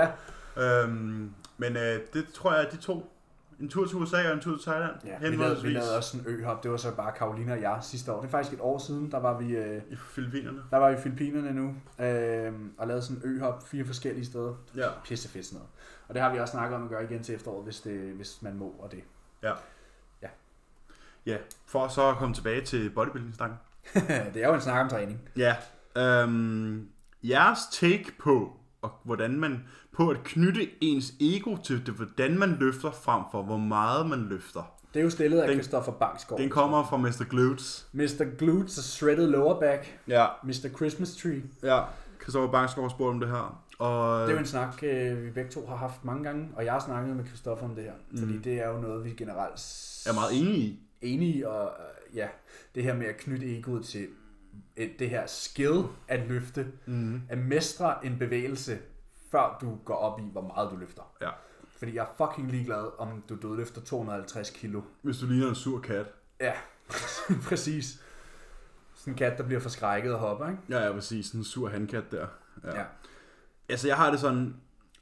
[0.57, 0.84] ja.
[0.84, 3.12] øhm, men øh, det tror jeg, de to,
[3.64, 6.18] en tur til USA og en tur til Thailand, ja vi, lavede, vi lavede også
[6.18, 6.64] en øhop.
[6.64, 8.22] Det var så bare Karoline og jeg sidste år.
[8.22, 10.61] Det er faktisk et år siden, der var vi, øh, i Filippinerne.
[10.72, 14.55] der var vi i Filippinerne nu, øh, og lavede sådan en øhop fire forskellige steder.
[14.76, 14.88] Ja.
[15.03, 15.70] Pisse fedt sådan noget.
[16.07, 18.41] Og det har vi også snakket om at gøre igen til efteråret, hvis, det, hvis
[18.41, 19.03] man må, og det.
[21.26, 23.57] Ja, for så at komme tilbage til bodybuilding-snakken.
[24.34, 25.30] det er jo en snak om træning.
[25.38, 25.55] Ja,
[25.95, 26.89] øhm,
[27.24, 32.58] jeres take på, og hvordan man, på at knytte ens ego til det, hvordan man
[32.60, 34.74] løfter frem for, hvor meget man løfter.
[34.94, 36.41] Det er jo stillet af Den- Christopher Bangsgaard.
[36.41, 37.24] Den kommer fra Mr.
[37.30, 37.88] Glutes.
[37.94, 38.38] Mr.
[38.38, 40.00] Glutes og Shredded Lower Back.
[40.08, 40.68] Ja, Mr.
[40.76, 41.41] Christmas Tree.
[41.64, 41.82] ja.
[42.22, 43.64] Christoffer Bangsgaard spurgte om det her.
[43.80, 46.66] Og, Det er jo en snak, øh, vi begge to har haft mange gange, og
[46.66, 47.91] jeg har snakket med Christoffer om det her.
[48.12, 48.18] Mm.
[48.18, 49.60] Fordi det er jo noget, vi generelt
[50.08, 50.80] er meget enig i.
[51.02, 52.28] enige i, og øh, ja,
[52.76, 54.08] det her med at knytte egoet til
[54.76, 57.22] et, det her skill at løfte, Mm.
[57.30, 58.78] at mestre en bevægelse,
[59.34, 61.01] før du går op i, hvor meget du løfter.
[61.21, 61.29] Ja.
[61.77, 64.81] Fordi jeg er fucking ligeglad, om du dødløfter 250 kilo.
[65.01, 66.05] Hvis du ligner en sur kat.
[66.39, 66.53] Ja,
[67.49, 68.01] præcis.
[68.95, 70.59] Sådan en kat, der bliver forskrækket og hopper, ikke?
[70.69, 71.25] Ja, ja, præcis.
[71.25, 72.27] Sådan en sur handkat der.
[72.63, 72.79] Ja.
[72.79, 72.86] Ja.
[73.69, 74.55] Altså, jeg har det sådan,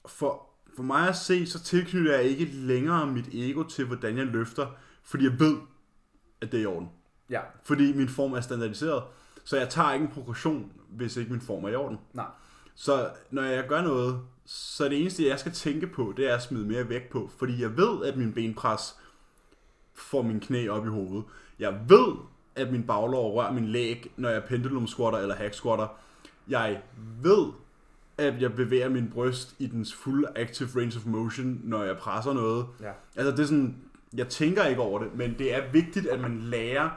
[0.06, 4.26] for, for mig at se, så tilknytter jeg ikke længere mit ego til, hvordan jeg
[4.26, 4.68] løfter,
[5.04, 5.58] fordi jeg ved,
[6.42, 6.90] at det er i orden.
[7.30, 9.04] Ja, Fordi min form er standardiseret,
[9.44, 11.98] så jeg tager ikke en progression, hvis ikke min form er i orden.
[12.14, 12.26] nej.
[12.76, 16.42] Så når jeg gør noget, så det eneste, jeg skal tænke på, det er at
[16.42, 18.96] smide mere vægt på, fordi jeg ved, at min benpres
[19.96, 21.24] får min knæ op i hovedet.
[21.60, 22.16] Jeg ved,
[22.56, 25.88] at min baglår rører min læg, når jeg pendulum squatter eller hack squatter.
[26.48, 26.82] Jeg
[27.22, 27.48] ved,
[28.18, 32.34] at jeg bevæger min bryst i dens fulde active range of motion, når jeg presser
[32.34, 32.66] noget.
[32.82, 32.92] Ja.
[33.16, 33.76] Altså det er sådan,
[34.14, 36.90] jeg tænker ikke over det, men det er vigtigt, at man lærer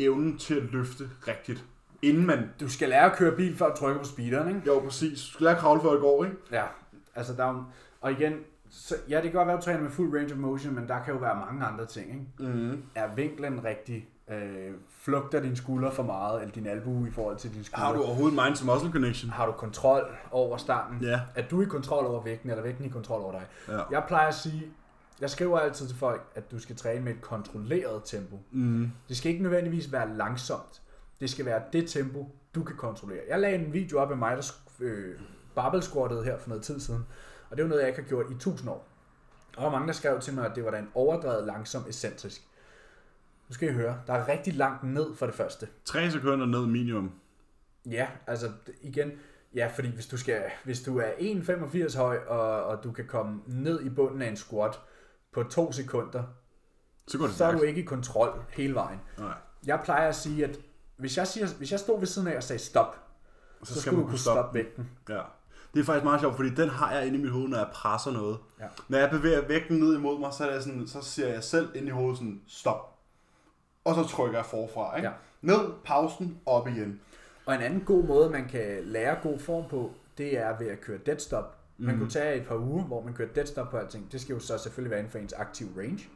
[0.00, 1.64] evnen til at løfte rigtigt,
[2.02, 2.50] inden man...
[2.60, 4.60] Du skal lære at køre bil, før du trykker på speederen, ikke?
[4.66, 5.22] Jo, præcis.
[5.22, 6.36] Du skal lære at kravle, før det går, ikke?
[6.52, 6.64] Ja,
[7.14, 8.32] altså der er og igen,
[8.70, 10.88] så, ja, det kan godt være, at du træner med fuld range of motion, men
[10.88, 12.52] der kan jo være mange andre ting, ikke?
[12.52, 12.82] Mm.
[12.94, 14.08] Er vinklen rigtig?
[14.30, 17.86] Øh, flugter din skulder for meget, eller din albue i forhold til din skulder?
[17.86, 19.30] Har du overhovedet mind to muscle connection?
[19.30, 21.02] har du kontrol over stangen?
[21.02, 21.20] Ja.
[21.34, 23.46] Er du i kontrol over vægten, eller vægten i kontrol over dig?
[23.68, 23.80] Ja.
[23.90, 24.62] Jeg plejer at sige,
[25.20, 28.40] jeg skriver altid til folk, at du skal træne med et kontrolleret tempo.
[28.50, 28.90] Mm.
[29.08, 30.81] Det skal ikke nødvendigvis være langsomt.
[31.22, 33.20] Det skal være det tempo, du kan kontrollere.
[33.28, 35.20] Jeg lagde en video op af mig, der øh,
[35.54, 37.06] barbell squattede her for noget tid siden.
[37.50, 38.88] Og det er jo noget, jeg ikke har gjort i tusind år.
[39.48, 41.84] Og der var mange, der skrev til mig, at det var da en overdrevet langsom
[41.86, 42.42] ekscentrisk.
[43.48, 45.68] Nu skal I høre, der er rigtig langt ned for det første.
[45.84, 47.12] 3 sekunder ned minimum.
[47.86, 48.50] Ja, altså
[48.80, 49.12] igen,
[49.54, 53.40] ja, fordi hvis du, skal, hvis du er 1,85 høj, og, og du kan komme
[53.46, 54.80] ned i bunden af en squat
[55.32, 56.22] på to sekunder,
[57.08, 59.00] Så går det så er du ikke i kontrol hele vejen.
[59.18, 59.34] Nej.
[59.66, 60.58] Jeg plejer at sige, at
[60.96, 62.96] hvis jeg, siger, hvis jeg stod ved siden af og sagde stop,
[63.62, 64.90] så, så skulle du kunne stoppe vægten.
[65.08, 65.20] Ja.
[65.74, 67.68] Det er faktisk meget sjovt, fordi den har jeg inde i mit hoved, når jeg
[67.72, 68.38] presser noget.
[68.60, 68.66] Ja.
[68.88, 71.68] Når jeg bevæger vægten ned imod mig, så, er det sådan, så siger jeg selv
[71.74, 72.98] ind i hovedet sådan, stop.
[73.84, 75.08] Og så trykker jeg forfra, ikke?
[75.08, 75.14] Ja.
[75.42, 77.00] Ned, pausen, op igen.
[77.46, 80.80] Og en anden god måde, man kan lære god form på, det er ved at
[80.80, 81.58] køre deadstop.
[81.78, 81.98] Man Mhm.
[81.98, 84.12] kunne tage et par uger, hvor man kører deadstop på alting.
[84.12, 86.08] Det skal jo så selvfølgelig være inden for ens aktive range.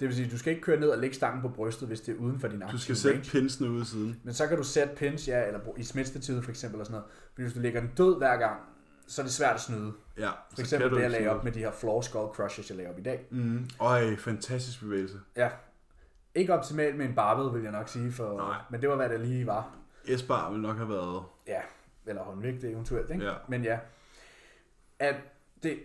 [0.00, 2.14] Det vil sige, du skal ikke køre ned og lægge stangen på brystet, hvis det
[2.16, 3.24] er uden for din aktive Du skal range.
[3.24, 4.20] sætte pinsene ude siden.
[4.24, 7.12] Men så kan du sætte pins, ja, eller i smidstativet for eksempel, og sådan noget.
[7.32, 8.60] Fordi hvis du lægger den død hver gang,
[9.06, 9.92] så er det svært at snyde.
[10.18, 10.30] Ja.
[10.54, 12.98] For eksempel det, jeg lagde op med de her floor skull crushes, jeg lagde op
[12.98, 13.26] i dag.
[13.30, 13.68] Mm.
[13.80, 15.18] Øj, fantastisk bevægelse.
[15.36, 15.50] Ja.
[16.34, 18.56] Ikke optimalt med en barbed, vil jeg nok sige, for, Nej.
[18.70, 19.76] men det var, hvad det lige var.
[20.04, 21.22] Esbar vil nok have været...
[21.46, 21.60] Ja,
[22.06, 23.24] eller håndvægt eventuelt, ikke?
[23.24, 23.32] Ja.
[23.48, 23.78] Men ja,
[24.98, 25.14] at
[25.62, 25.78] det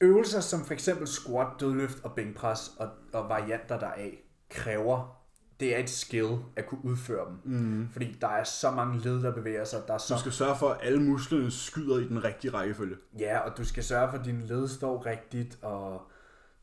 [0.00, 5.22] øvelser som for eksempel squat, dødløft og bænkpres og, og varianter deraf kræver,
[5.60, 7.54] det er et skill at kunne udføre dem.
[7.54, 7.88] Mm.
[7.92, 9.82] Fordi der er så mange led, der bevæger sig.
[9.86, 12.96] Der er så Du skal sørge for, at alle musklerne skyder i den rigtige rækkefølge.
[13.18, 16.02] Ja, og du skal sørge for, at din led står rigtigt, og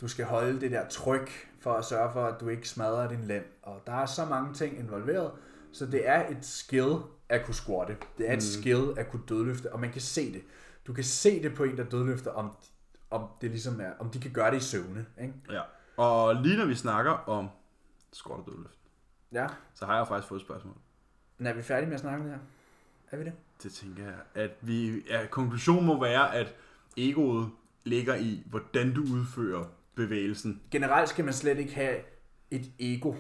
[0.02, 1.32] du skal holde det der tryk
[1.62, 3.44] for at sørge for, at du ikke smadrer din lænd.
[3.64, 5.32] Og der er så mange ting involveret,
[5.72, 6.96] så det er et skill
[7.30, 7.98] at kunne squatte.
[8.18, 8.62] Det er et mm.
[8.62, 10.42] skill at kunne dødløfte, og man kan se det.
[10.90, 12.52] Du kan se det på en, der dødløfter, om,
[13.10, 15.06] om det ligesom er, om de kan gøre det i søvne.
[15.22, 15.34] Ikke?
[15.52, 15.62] Ja.
[15.98, 17.50] Og lige når vi snakker om
[18.14, 18.80] squat og dødløft,
[19.32, 19.48] Ja.
[19.74, 20.74] så har jeg faktisk fået et spørgsmål.
[21.38, 22.40] Men er vi færdige med at snakke om det her?
[23.12, 23.34] Er vi det?
[23.64, 26.56] Det tænker jeg, at vi, ja, konklusionen må være, at
[26.98, 27.50] egoet
[27.84, 29.66] ligger i, hvordan du udfører
[29.96, 30.62] bevægelsen.
[30.72, 32.00] Generelt skal man slet ikke have
[32.52, 33.14] et ego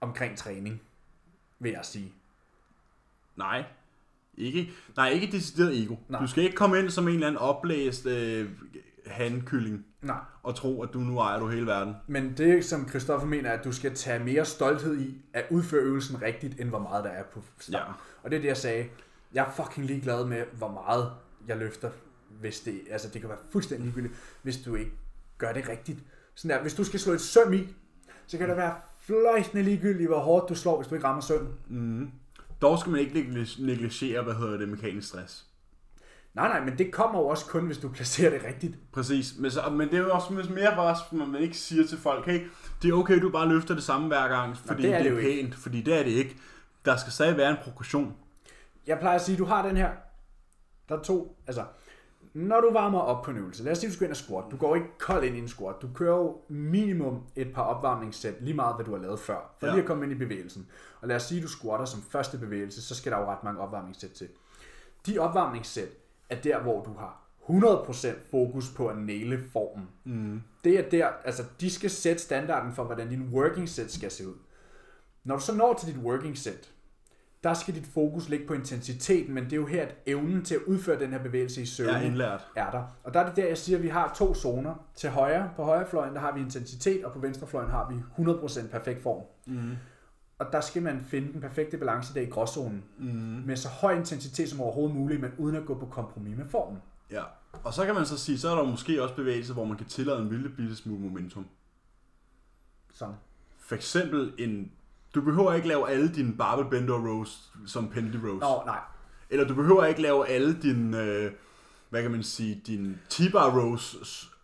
[0.00, 0.82] omkring træning,
[1.58, 2.12] vil jeg sige.
[3.36, 3.64] Nej,
[4.38, 5.96] Ikke, nej, ikke decideret ego.
[6.08, 6.20] Nej.
[6.20, 8.48] Du skal ikke komme ind som en eller anden oplæst øh,
[9.06, 10.18] handkylling Nej.
[10.42, 11.94] og tro, at du nu ejer du hele verden.
[12.06, 15.82] Men det, som Christoffer mener, er, at du skal tage mere stolthed i at udføre
[15.82, 17.86] øvelsen rigtigt, end hvor meget der er på stangen.
[17.88, 17.92] Ja.
[18.22, 18.88] Og det er det, jeg sagde.
[19.32, 21.12] Jeg er fucking ligeglad med, hvor meget
[21.48, 21.90] jeg løfter,
[22.40, 24.92] hvis det, altså det kan være fuldstændig ligegyldigt, hvis du ikke
[25.38, 25.98] gør det rigtigt.
[26.34, 27.66] Sådan der, hvis du skal slå et søm i,
[28.26, 31.52] så kan det være fløjtende ligegyldigt, hvor hårdt du slår, hvis du ikke rammer sømmen.
[31.68, 32.10] Mm.
[32.62, 35.46] Dog skal man ikke negli- negligere, hvad hedder det, mekanisk stress.
[36.34, 38.74] Nej, nej, men det kommer jo også kun, hvis du placerer det rigtigt.
[38.92, 41.98] Præcis, men, så, men det er jo også mere bare, at man ikke siger til
[41.98, 42.46] folk, hey,
[42.82, 45.14] det er okay, du bare løfter det samme hver gang, fordi det er det er,
[45.14, 46.36] det er pænt, fordi det er det ikke.
[46.84, 48.16] Der skal stadig være en progression.
[48.86, 49.90] Jeg plejer at sige, du har den her.
[50.88, 51.36] Der er to.
[51.46, 51.64] Altså,
[52.34, 54.44] når du varmer op på en øvelse, lad os sige, du skal ind og squat.
[54.50, 55.74] Du går ikke kold ind i en squat.
[55.82, 59.66] Du kører jo minimum et par opvarmningssæt, lige meget hvad du har lavet før, for
[59.66, 59.72] Ja.
[59.72, 60.68] lige at komme ind i bevægelsen.
[61.00, 63.44] Og lad os sige, at du squatter som første bevægelse, så skal der jo ret
[63.44, 64.28] mange opvarmningssæt til.
[65.06, 65.88] De opvarmningssæt
[66.30, 69.88] er der, hvor du har 100% fokus på at næle formen.
[70.04, 70.42] Mm.
[70.64, 74.28] Det er der, altså de skal sætte standarden for, hvordan din working set skal se
[74.28, 74.34] ud.
[75.24, 76.70] Når du så når til dit working set,
[77.44, 80.54] der skal dit fokus ligge på intensiteten, men det er jo her, at evnen til
[80.54, 82.46] at udføre den her bevægelse i søvn er indlært.
[82.56, 82.82] er der.
[83.04, 84.74] Og der er det der, jeg siger, at vi har to zoner.
[84.94, 88.22] Til højre, på højre fløjen, der har vi intensitet, og på venstre fløjen har vi
[88.22, 89.22] 100% perfekt form.
[89.46, 89.76] Mm.
[90.38, 92.84] Og der skal man finde den perfekte balance der i gråzonen.
[92.98, 93.42] Mm.
[93.46, 96.78] Med så høj intensitet som overhovedet muligt, men uden at gå på kompromis med formen.
[97.10, 97.22] Ja.
[97.64, 99.86] Og så kan man så sige, så er der måske også bevægelser, hvor man kan
[99.86, 101.46] tillade en lille bitte smule momentum.
[102.92, 103.14] Sådan.
[103.58, 104.72] For eksempel en...
[105.14, 108.40] Du behøver ikke lave alle dine barbell bender rows som pendley rows.
[108.40, 108.78] Nå, nej.
[109.30, 111.30] Eller du behøver ikke lave alle dine, øh,
[111.90, 113.96] hvad kan man sige, dine T-bar rows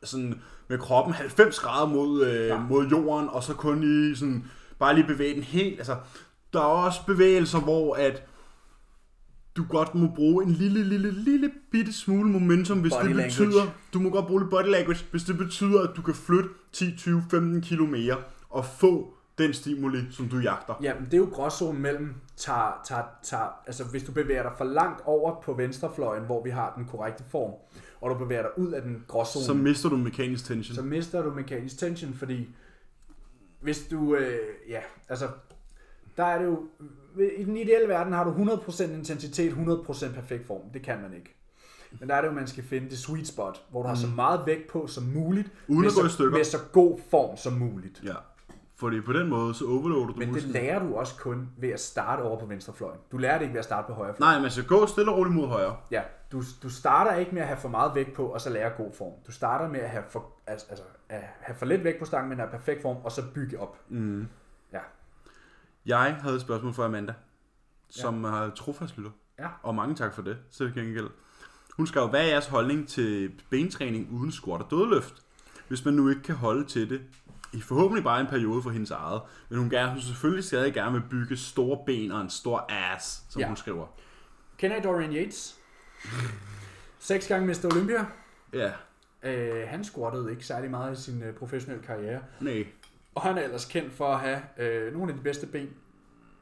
[0.03, 2.59] sådan med kroppen 90 grader mod, øh, Ja.
[2.61, 4.45] mod jorden, og så kun lige sådan,
[4.79, 5.79] bare lige bevæge den helt.
[5.79, 5.97] Altså,
[6.53, 8.23] der er også bevægelser, hvor at
[9.57, 13.45] du godt må bruge en lille, lille, lille bitte smule momentum, hvis Body det language.
[13.47, 16.49] betyder, du må godt bruge lidt body language, hvis det betyder, at du kan flytte
[16.73, 18.17] 10, 20, 15 kilo mere,
[18.51, 20.75] og få den stimuli, som du jagter.
[20.83, 24.53] Ja, men det er jo gråzonen mellem, tager, tager, tager, altså hvis du bevæger dig
[24.59, 27.53] for langt over på venstrefløjen, hvor vi har den korrekte form,
[28.01, 30.75] og du bevæger dig ud af den gråzone, Så mister du mekanisk tension.
[30.75, 32.49] så mister du mekanisk tension, fordi
[33.61, 35.29] hvis du, øh, ja, altså,
[36.17, 36.63] der er det jo,
[37.39, 40.71] i den ideelle verden har du 100% intensitet, 100% perfekt form.
[40.75, 41.37] Det kan man ikke.
[42.01, 44.07] Men der er det jo, man skal finde det sweet spot, hvor du har så
[44.07, 48.01] meget vægt på som muligt, Uden med, så, med så god form som muligt.
[48.05, 48.15] Ja,
[48.79, 51.81] fordi på den måde, så overloader du Men det lærer du også kun ved at
[51.81, 53.01] starte over på venstrefløjen.
[53.13, 54.35] Du lærer det ikke ved at starte på højrefløjen.
[54.35, 55.77] Nej, man skal gå stille og roligt mod højre.
[55.91, 56.03] Ja,
[56.33, 58.93] du, du starter ikke med at have for meget vægt på, og så lære god
[58.93, 59.13] form.
[59.27, 62.29] Du starter med at have for, altså, altså, at have for lidt vægt på stangen,
[62.29, 63.81] men have perfekt form, og så bygge op.
[63.89, 64.29] Mm.
[64.73, 64.81] Ja.
[65.87, 67.15] Jeg havde et spørgsmål fra Amanda,
[67.91, 68.31] som ja.
[68.31, 69.11] har trofast lytter.
[69.39, 69.49] Ja.
[69.63, 71.09] Og mange tak for det, til gengæld.
[71.77, 75.23] Hun skrev, hvad er jeres holdning til bentræning uden squat og dødløft?
[75.69, 77.01] Hvis man nu ikke kan holde til det,
[77.57, 80.93] i forhåbentlig bare en periode for hendes eget, men hun gerne, hun selvfølgelig stadig gerne
[80.93, 83.47] vil bygge store ben og en stor ass, som Ja.
[83.47, 83.87] hun skriver.
[84.59, 85.57] Kender I Dorian Yates?
[86.99, 87.65] Seks gange Mr.
[87.73, 88.07] Olympia.
[88.53, 88.71] Ja,
[89.23, 92.21] Øh, han squattede ikke særlig meget i sin øh, professionelle karriere.
[92.41, 92.67] nej.
[93.15, 95.69] Og han er ellers kendt for at have øh, nogle af de bedste ben,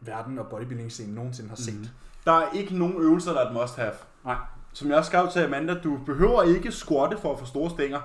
[0.00, 1.74] verden og bodybuilding-scenen nogensinde har set.
[1.74, 1.86] Mhm.
[2.24, 3.92] Der er ikke nogen øvelser, der er et must have.
[4.24, 4.36] Nej.
[4.72, 8.00] Som jeg også skrev til Amanda, du behøver ikke squatte for at få store stænger.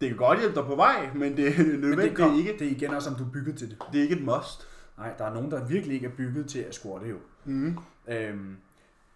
[0.00, 2.52] Det kan godt hjælpe dig på vej, men det er Men det, nødvendigt kom, ikke.
[2.58, 3.78] det er igen også, om du er bygget til det.
[3.92, 4.68] Det er ikke et must.
[4.98, 7.16] Nej, der er nogen, der virkelig ikke er bygget til at squatte jo.
[7.44, 7.78] Mm.
[8.08, 8.56] Øhm,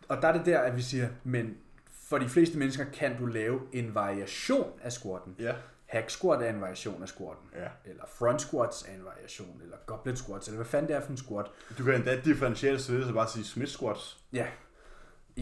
[0.08, 1.54] og der er det der, at vi siger, men
[2.08, 5.36] for de fleste mennesker kan du lave en variation af squatten.
[5.38, 5.52] Ja.
[5.86, 7.48] Hack squat er en variation af squatten.
[7.56, 7.90] ja.
[7.90, 9.60] Eller front squats er en variation.
[9.62, 10.46] Eller goblet squats.
[10.48, 11.46] Eller hvad fanden det er for en squat.
[11.78, 14.18] Du kan endda differentiere det, så bare sige Smith squats.
[14.32, 14.46] Ja.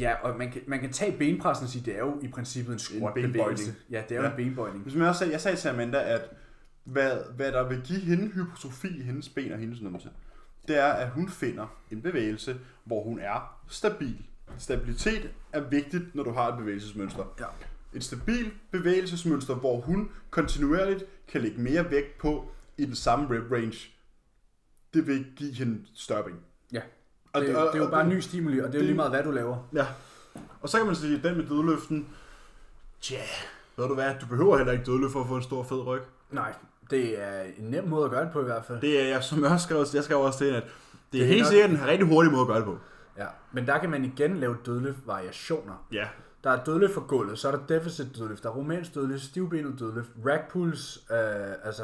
[0.00, 2.72] Ja, og man kan, man kan tage benpressen og sige, det er jo i princippet
[2.72, 3.74] en squat bevægelse.
[3.90, 4.30] Ja, det er jo Ja.
[4.30, 4.82] en benbøjning.
[4.82, 6.30] Hvis man også sagde, jeg sagde til Amanda, at
[6.84, 10.10] hvad, hvad der vil give hende hypotrofi i hendes ben og hendes numse,
[10.68, 14.26] det er, at hun finder en bevægelse, hvor hun er stabil.
[14.58, 17.24] Stabilitet er vigtigt, når du har et bevægelsesmønster.
[17.40, 17.44] Ja.
[17.94, 23.52] Et stabilt bevægelsesmønster, hvor hun kontinuerligt kan lægge mere vægt på i den samme rep
[23.52, 23.88] range,
[24.94, 26.36] det vil give hende større ben.
[26.72, 26.80] Ja.
[27.38, 29.10] Og, Det, det er jo bare en ny stimuli, og det er jo lige meget,
[29.10, 29.56] hvad du laver.
[29.74, 29.86] Ja.
[30.60, 32.08] Og så kan man sige, at den med dødløften,
[33.00, 33.16] tja,
[33.76, 36.00] ved du hvad, du behøver heller ikke dødløft for at få en stor fed ryg.
[36.30, 36.52] Nej,
[36.90, 38.80] det er en nem måde at gøre det på i hvert fald.
[38.80, 40.62] Det er, jeg, som jeg også skrev, jeg skrev også til at det er,
[41.12, 42.78] Det er helt nok- sikkert en rigtig hurtig måde at gøre det på.
[43.18, 45.86] Ja, men der kan man igen lave dødløft-variationer.
[45.92, 46.08] Ja.
[46.44, 49.78] Der er dødløft for gulvet, så er der deficit dødløft, der er romansk dødløft, stivbenet
[49.78, 51.16] dødløft, rack pulls, øh,
[51.64, 51.82] altså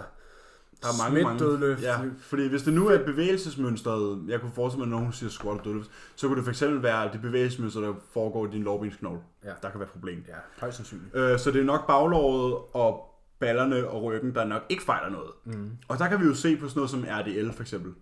[0.85, 1.39] Der er mange, mange.
[1.45, 1.83] dødløft.
[1.83, 5.59] Ja, fordi hvis det nu er bevægelsesmønstret, jeg kunne forestille mig, at nogen siger squat
[5.59, 9.21] og dødløft, så kunne det fx være det bevægelsesmønster, der foregår i din lårbensknogle.
[9.45, 9.51] Ja.
[9.63, 10.25] Der kan være problem.
[10.29, 11.15] Ja, højst sandsynligt.
[11.17, 15.31] Øh, så det er nok baglåret og ballerne og ryggen, der nok ikke fejler noget.
[15.45, 15.71] Mm.
[15.89, 17.93] Og der kan vi jo se på sådan noget som RDL for eksempel.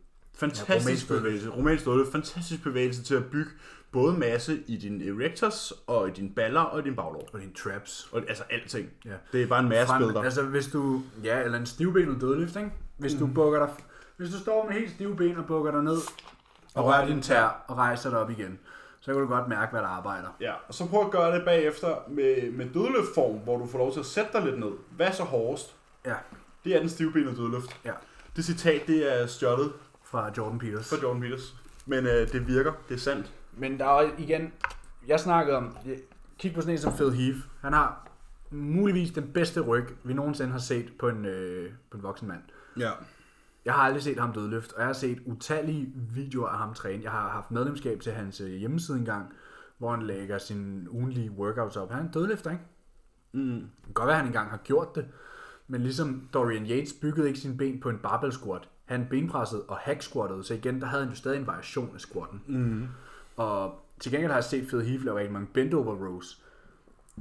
[0.40, 1.22] Ja, romansk Fantastisk dødløft.
[1.24, 1.50] bevægelse.
[1.50, 2.12] Romansk dødløft.
[2.12, 3.50] Fantastisk bevægelse til at bygge
[3.92, 7.28] både masse i dine erectors og i dine baller og i din baglår.
[7.32, 8.08] Og dine traps.
[8.12, 8.90] Og, altså alting.
[9.04, 9.10] Ja.
[9.32, 10.22] Det er bare en masse billeder.
[10.22, 12.70] altså hvis du, ja, eller en stivbenet dødløft, ikke?
[12.98, 13.74] Hvis du bukker dig,
[14.16, 15.98] hvis du står med helt stive ben og bukker dig ned,
[16.74, 18.58] og rører din tær og rejser dig op igen,
[19.00, 20.28] så kan du godt mærke, hvad der arbejder.
[20.40, 23.92] Ja, og så prøv at gøre det bagefter med, med dødløftform, hvor du får lov
[23.92, 24.70] til at sætte dig lidt ned.
[24.96, 25.74] Hvad så hårdest?
[26.06, 26.14] Ja,
[26.64, 27.76] Det er den stivbenede dødløft.
[27.84, 27.92] ja.
[28.36, 29.72] Det citat, det er stjålet
[30.04, 30.88] Fra Jordan Peters.
[30.88, 31.54] fra Jordan Peters.
[31.86, 33.32] Men øh, det virker, det er sandt.
[33.56, 34.52] Men der er igen,
[35.08, 35.76] jeg snakkede om,
[36.38, 37.38] kig på sådan en som Phil Heath.
[37.60, 38.08] Han har
[38.50, 42.42] muligvis den bedste ryg, vi nogensinde har set på en, øh, på en voksen mand.
[42.78, 42.90] Ja.
[43.64, 47.02] Jeg har aldrig set ham dødløft, og jeg har set utallige videoer af ham træne.
[47.02, 49.32] Jeg har haft medlemskab til hans øh, hjemmeside engang,
[49.78, 51.90] hvor han lægger sine ugenlige workouts op.
[51.90, 52.62] Han er en dødløfter, ikke?
[53.32, 53.60] Mm.
[53.76, 55.06] Det kan godt være, at han engang har gjort det,
[55.68, 58.68] men ligesom Dorian Yates byggede ikke sine ben på en barbell squat.
[58.84, 62.00] Han benpressede og hack squattede, så igen, der havde han jo stadig en variation af
[62.00, 62.42] squatten.
[62.46, 62.88] Mm.
[63.36, 66.42] Og til gengæld har jeg set Phil Heath lave rigtig mange bend over rows.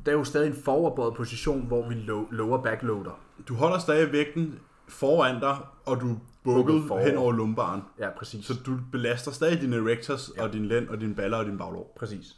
[0.05, 3.19] Der er jo stadig en foroverbøjet position, hvor vi lo- lower backloader.
[3.47, 7.81] Du holder stadig vægten foran dig, og du bukket hen over lumbaren.
[7.99, 8.45] Ja, præcis.
[8.45, 10.43] Så du belaster stadig dine erectors, ja.
[10.43, 11.93] og din lænd, og dine baller og din baglår.
[11.99, 12.35] Præcis.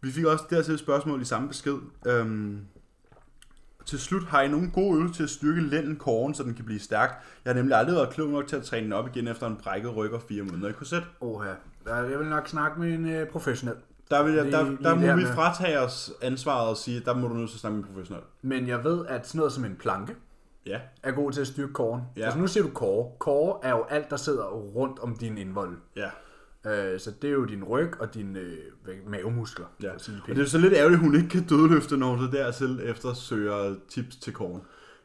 [0.00, 1.76] Vi fik også dertil et spørgsmål i samme besked.
[2.06, 2.60] Øhm,
[3.86, 6.64] til slut, har I nogle gode øvelser til at styrke lænden kåren, så den kan
[6.64, 7.24] blive stærk?
[7.44, 9.56] Jeg har nemlig aldrig været klog nok til at træne den op igen efter en
[9.56, 11.04] brækket ryg og fire måneder i korset.
[11.86, 11.96] Oha.
[11.96, 13.76] Jeg vil nok snakke med en øh, professionel.
[14.10, 17.14] Der, vil jeg, der, lige der må der vi fratage os ansvaret og sige, der
[17.14, 18.24] må du nødt til at snakke med en professionel.
[18.42, 20.16] Men jeg ved, at sådan noget som en planke
[20.66, 20.80] Ja.
[21.02, 22.02] er god til at styrke kåren.
[22.16, 22.24] Ja.
[22.24, 23.10] Altså nu siger du kåre.
[23.18, 25.76] Kåre er jo alt, der sidder rundt om din indvold.
[25.96, 26.10] Ja.
[26.66, 28.56] Øh, så det er jo din ryg og dine øh,
[29.06, 29.66] mavemuskler.
[29.82, 29.92] ja.
[29.92, 32.36] Og det er jo så lidt ærgerligt, at hun ikke kan dødløfte, når hun så
[32.36, 34.62] dertil efter søger tips til kåren.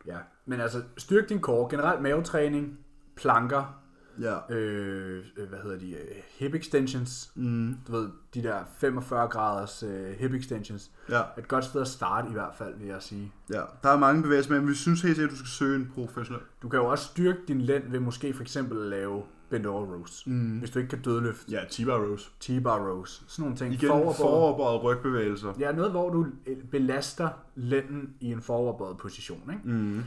[0.07, 1.69] Ja, men altså styrk din core.
[1.69, 2.79] Generelt mavetræning,
[3.15, 3.78] planker,
[4.21, 4.53] Ja.
[4.55, 7.31] øh, øh, hvad hedder de, øh, hip extensions.
[7.35, 7.77] Mm.
[7.87, 10.91] Du ved, de der 45 graders øh, hip extensions.
[11.09, 11.21] Ja.
[11.37, 13.31] Et godt sted at starte i hvert fald, vil jeg sige.
[13.49, 13.61] ja.
[13.83, 16.43] Der er mange bevægelser, men vi synes helt sikkert, at du skal søge en professionel.
[16.61, 19.85] Du kan jo også styrke din lænd ved måske for eksempel at lave bend over
[19.85, 20.27] rows.
[20.27, 20.59] Mm.
[20.59, 22.31] Hvis du ikke kan dødløfte Ja, T-bar rows.
[22.39, 23.23] T-bar rows.
[23.27, 23.73] Sådan nogle ting.
[23.73, 24.15] Igen, Foroverbøjet.
[24.17, 25.53] foroverbøjet rygbevægelser.
[25.59, 29.51] Ja, noget hvor du øh, belaster lænden i en foroverbøjet position.
[29.53, 29.77] Ikke?
[29.77, 30.03] Mm.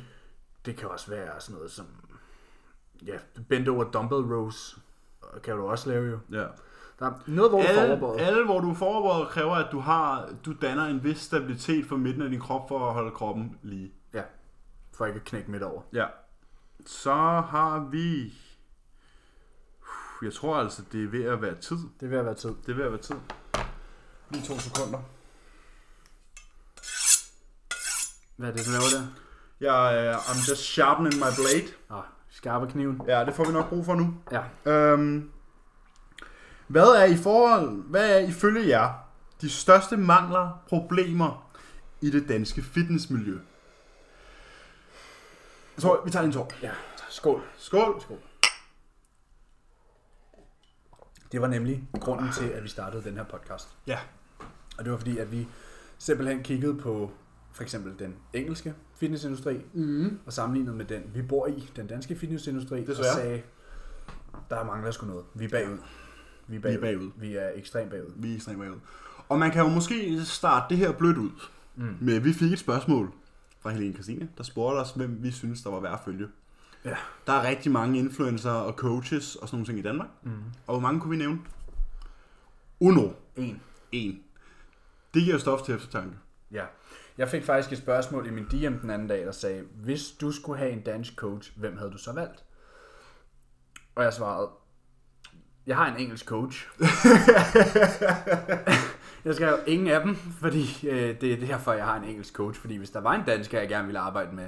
[0.66, 1.86] Det kan også være sådan noget som
[3.06, 4.78] ja, bend over dumbbell rows.
[5.42, 6.18] Kan du også lave jo.
[6.32, 6.46] Ja.
[6.98, 9.80] Der er noget, hvor du er Alle, alle, hvor du er forberedt, kræver, at du
[9.80, 13.58] har, du danner en vis stabilitet for midten af din krop, for at holde kroppen
[13.62, 13.92] lige.
[14.14, 14.22] Ja,
[14.92, 15.82] for ikke at knække midt over.
[15.92, 16.06] Ja.
[16.86, 17.14] Så
[17.48, 18.34] har vi...
[20.22, 21.78] Jeg tror altså, det er ved at være tid.
[22.00, 22.50] Det vil være tid.
[22.66, 23.16] Det er ved at være tid.
[24.30, 24.98] Lige to sekunder.
[28.36, 29.06] Hvad er det, du laver der?
[29.60, 31.68] Jeg, uh, I'm just sharpening my blade.
[31.90, 32.04] Ah,
[32.42, 33.00] skarpe kniven.
[33.06, 34.14] Ja, det får vi nok brug for nu.
[34.32, 34.72] Ja.
[34.72, 35.30] Øhm,
[36.66, 39.08] hvad er i forhold, hvad er ifølge jer
[39.40, 41.52] de største mangler, problemer
[42.00, 43.38] i det danske fitnessmiljø?
[45.76, 46.52] Jeg tror, vi tager en tår.
[46.62, 46.70] Ja,
[47.08, 47.42] skål.
[47.56, 48.00] Skål.
[48.00, 48.18] Skål.
[51.32, 53.68] Det var nemlig grunden til, at vi startede den her podcast.
[53.86, 53.98] Ja.
[54.78, 55.48] Og det var fordi, at vi
[55.98, 57.10] simpelthen kiggede på
[57.52, 58.74] for eksempel den engelske
[59.06, 60.18] fitnessindustri, Mm.
[60.26, 62.98] og sammenlignet med den, vi bor i, den danske fitnessindustri, Desværre.
[63.10, 63.42] og sagde,
[64.50, 65.24] der mangler sgu noget.
[65.34, 65.78] Vi er bagud.
[66.48, 66.70] Vi er bagud.
[66.70, 67.10] Vi er bagud.
[67.16, 68.10] Vi er ekstremt bagud.
[68.16, 68.78] Vi er ekstremt bagud.
[69.28, 71.30] Og man kan jo måske starte det her blødt ud.
[71.76, 71.96] Mm.
[72.00, 73.12] med, vi fik et spørgsmål
[73.60, 76.28] fra Helene Christine, der spurgte os, hvem vi synes, der var værd at følge.
[76.84, 76.94] Ja.
[77.26, 80.08] Der er rigtig mange influencer og coaches og sådan nogle ting i Danmark.
[80.22, 80.30] Mm.
[80.66, 81.38] Og hvor mange kunne vi nævne?
[82.80, 83.08] Uno.
[83.36, 83.60] En.
[83.92, 84.20] En.
[85.14, 86.16] Det giver stof til eftertanke.
[86.52, 86.64] Ja.
[87.18, 90.32] Jeg fik faktisk et spørgsmål i min DM den anden dag, der sagde, hvis du
[90.32, 92.44] skulle have en dansk coach, hvem havde du så valgt?
[93.94, 94.48] Og jeg svarede,
[95.66, 96.68] jeg har en engelsk coach.
[99.24, 102.34] jeg skal jo ingen af dem, fordi øh, det er derfor, jeg har en engelsk
[102.34, 102.60] coach.
[102.60, 104.46] Fordi hvis der var en dansker, jeg gerne ville arbejde med,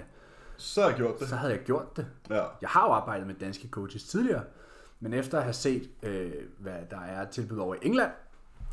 [0.57, 1.29] Så har jeg gjort det.
[1.29, 2.07] så havde jeg gjort det.
[2.31, 2.45] Ja.
[2.61, 4.43] Jeg har jo arbejdet med danske coaches tidligere,
[5.01, 8.11] men efter at have set, øh, hvad der er tilbud over i England,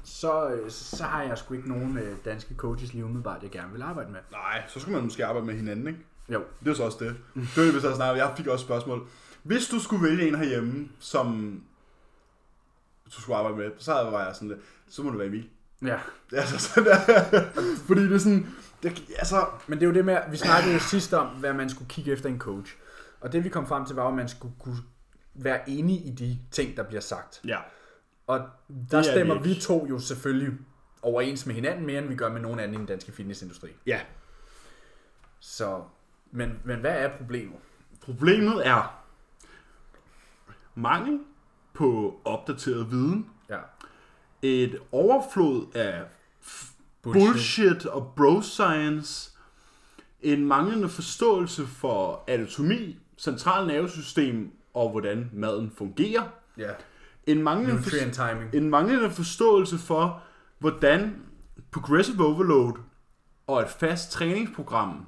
[0.04, 3.72] så, øh, så har jeg sgu ikke nogen øh, danske coaches lige umiddelbart, jeg gerne
[3.74, 4.20] vil arbejde med.
[4.32, 6.00] Nej, så skulle man måske arbejde med hinanden, ikke?
[6.30, 7.16] Jo, Det er så også det.
[7.34, 8.18] Det det, vi så snart.
[8.18, 9.08] Jeg fik også spørgsmål.
[9.44, 11.62] Hvis du skulle vælge en herhjemme, som
[13.16, 14.60] du skulle arbejde med, så var jeg sådan lidt,
[14.90, 15.50] så må du være Emil.
[15.82, 16.00] ja.
[16.34, 17.00] Altså sådan der.
[17.88, 18.48] Fordi det er sådan,
[18.84, 21.70] det, altså, Men det er jo det med, vi snakkede jo sidst om, hvad man
[21.70, 22.76] skulle kigge efter en coach.
[23.22, 24.78] Og det vi kom frem til var, at man skulle kunne
[25.34, 27.42] være enige i de ting, der bliver sagt.
[27.48, 27.58] Ja.
[28.32, 28.50] Og
[28.92, 30.54] der er stemmer vi vi, to jo selvfølgelig
[31.02, 33.70] overens med hinanden mere, end vi gør med nogen anden i den danske fitnessindustri.
[33.86, 34.00] Ja.
[35.40, 35.82] Så,
[36.32, 37.56] men, men hvad er problemet?
[38.02, 39.04] Problemet er
[40.76, 41.20] mangel
[41.74, 43.58] på opdateret viden, Ja.
[44.42, 46.04] et overflod af
[47.02, 49.32] bullshit, bullshit og bro science,
[50.22, 56.24] en manglende forståelse for anatomi, central nervesystem og hvordan maden fungerer,
[56.58, 56.72] Ja.
[57.32, 58.54] En manglende, for, timing.
[58.56, 60.24] en manglende forståelse for,
[60.60, 61.16] hvordan
[61.72, 62.74] progressive overload
[63.48, 65.06] og et fast træningsprogram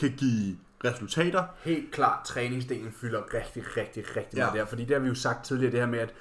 [0.00, 1.44] kan give resultater.
[1.64, 4.44] Helt klart, træningsdelen fylder rigtig, rigtig, rigtig Ja.
[4.44, 4.64] meget der.
[4.66, 6.14] Fordi det har vi jo sagt tidligere, det her med, at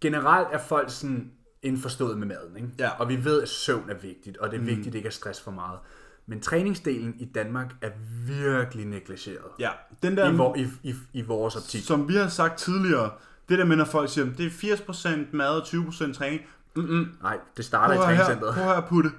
[0.00, 1.30] generelt er folk sådan
[1.62, 2.56] indforstået med maden.
[2.56, 2.68] Ikke?
[2.78, 2.90] Ja.
[2.98, 5.10] Og vi ved, at søvn er vigtigt, og det er vigtigt, at det ikke er
[5.12, 5.78] stress for meget.
[6.26, 7.90] Men træningsdelen i Danmark er
[8.26, 9.44] virkelig negligeret.
[9.58, 9.70] Ja,
[10.02, 11.84] den der, I, vor, i, i, I vores optik.
[11.84, 13.10] som vi har sagt tidligere,
[13.50, 16.40] det der med, når folk siger, det er 80% mad og 20% træning.
[16.76, 17.08] Mm-mm.
[17.22, 18.54] Nej, det starter i Prøv her, træningscenteret.
[18.54, 19.10] prøv at putte.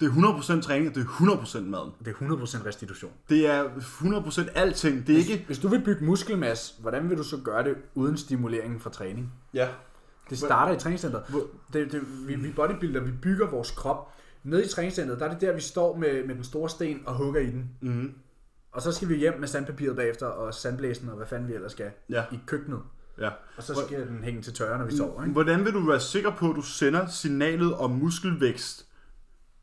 [0.00, 0.10] Det er
[0.58, 1.90] 100% træning, og det er 100% maden.
[2.04, 3.12] Det er 100% restitution.
[3.28, 5.06] Det er 100% alting.
[5.06, 5.44] Det er ikke...
[5.46, 9.32] Hvis du vil bygge muskelmasse, hvordan vil du så gøre det uden stimulering fra træning?
[9.54, 9.68] Ja.
[10.30, 11.24] Det starter i træningscenteret.
[11.72, 14.12] Det, det, vi, vi bodybuilder, vi bygger vores krop.
[14.44, 17.14] Nede i træningscenteret, der er det der, vi står med, med den store sten og
[17.14, 17.70] hugger i den.
[17.80, 18.14] Mm-hmm.
[18.72, 21.72] Og så skal vi hjem med sandpapiret bagefter, og sandblæsen, og hvad fanden vi ellers
[21.72, 22.24] skal, Ja.
[22.32, 22.80] i køkkenet.
[23.18, 23.30] Ja.
[23.56, 25.32] Og så skal den hænge til tørre, når vi sover, ikke?
[25.32, 28.86] Hvordan vil du være sikker på, at du sender signalet om muskelvækst,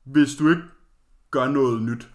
[0.04, 0.62] hvis du ikke
[1.32, 2.08] gør noget nyt?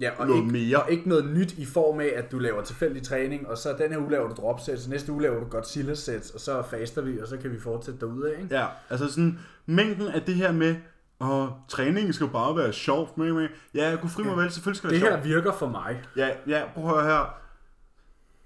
[0.00, 0.82] Ja, og Noget ikke, mere.
[0.82, 3.90] og ikke noget nyt i form af, at du laver tilfældig træning, og så den
[3.92, 7.02] her uge laver du drop sets, næste uge laver du Godzilla sets, og så faster
[7.02, 8.58] vi, og så kan vi fortsætte derudad, ikke?
[8.58, 10.76] Ja, altså sådan mængden af det her med,
[11.18, 13.48] og træningen skal bare være sjovt med, med.
[13.74, 15.34] Ja, jeg kunne fri mig vel, selvfølgelig skal det Det være her sjovt.
[15.34, 16.02] virker for mig.
[16.16, 17.34] Ja, ja, prøv at høre her.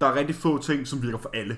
[0.01, 1.57] Der er rigtig få ting, som virker for alle.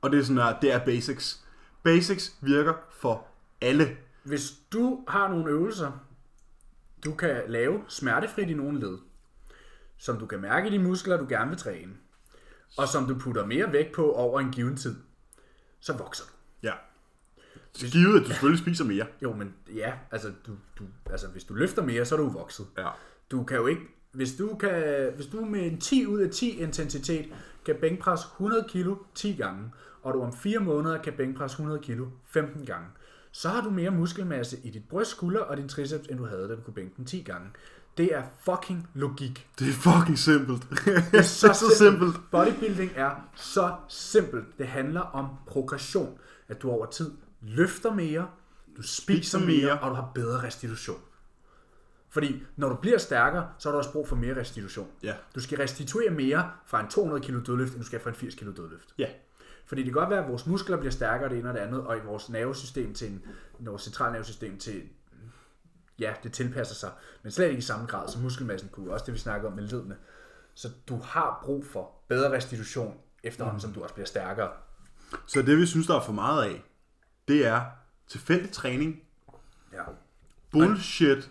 [0.00, 1.44] Og det er sådan her, det er basics.
[1.82, 3.26] Basics virker for
[3.60, 3.96] alle.
[4.22, 5.92] Hvis du har nogle øvelser,
[7.04, 8.98] du kan lave smertefrit i nogle led,
[9.96, 11.92] som du kan mærke i de muskler, du gerne vil træne,
[12.78, 14.96] og som du putter mere vægt på over en given tid,
[15.80, 16.32] så vokser du.
[16.62, 16.72] Ja.
[17.74, 19.06] Givet, at du selvfølgelig spiser mere.
[19.22, 22.66] Jo, men ja, altså, du, du, altså hvis du løfter mere, så er du vokset.
[22.78, 22.88] Ja.
[23.30, 23.82] Du kan jo ikke,
[24.12, 27.32] hvis du, kan, hvis du med en 10 ud af 10 intensitet
[27.66, 29.70] kan bænkpresse 100 kilo 10 gange,
[30.02, 32.88] og du om 4 måneder kan bænkpresse 100 kilo 15 gange,
[33.32, 36.48] så har du mere muskelmasse i dit bryst, skulder og din triceps, end du havde,
[36.48, 37.48] da du kunne bænke den 10 gange.
[37.96, 39.48] Det er fucking logik.
[39.58, 40.66] Det er fucking simpelt.
[40.70, 42.16] Det er så, så simpelt.
[42.30, 44.58] Bodybuilding er så simpelt.
[44.58, 46.18] Det handler om progression.
[46.48, 47.10] At du over tid
[47.40, 48.28] løfter mere,
[48.76, 49.78] du spiser mere, mere.
[49.80, 51.00] og du har bedre restitution.
[52.10, 54.88] Fordi når du bliver stærkere, så har du også brug for mere restitution.
[55.02, 55.14] Ja.
[55.34, 58.34] Du skal restituere mere fra en 200 kg dødløft, end du skal fra en 80
[58.34, 58.94] kg dødløft.
[58.98, 59.06] Ja.
[59.70, 61.80] Fordi det kan godt være, at vores muskler bliver stærkere det ene og det andet,
[61.80, 63.22] og i vores nervesystem til en,
[63.58, 64.82] vores centralnervesystem til,
[65.98, 66.90] ja, det tilpasser sig,
[67.22, 69.62] men slet ikke i samme grad som muskelmassen kunne, også det vi snakker om med
[69.62, 69.96] ledene.
[70.54, 73.60] Så du har brug for bedre restitution, efterhånden mm.
[73.60, 74.50] som du også bliver stærkere.
[75.26, 76.64] Så det vi synes, der er for meget af,
[77.28, 77.62] det er
[78.08, 79.02] tilfældig træning,
[79.72, 79.82] Ja.
[80.50, 81.30] bullshit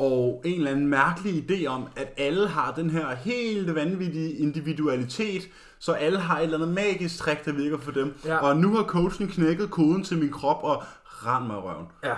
[0.00, 5.42] og en eller anden mærkelig idé om, at alle har den her helt vanvittige individualitet,
[5.78, 8.14] så alle har et eller andet magisk trick, der virker for dem.
[8.24, 8.36] Ja.
[8.36, 11.86] Og nu har coachen knækket koden til min krop og rend mig i røven.
[12.04, 12.14] Ja.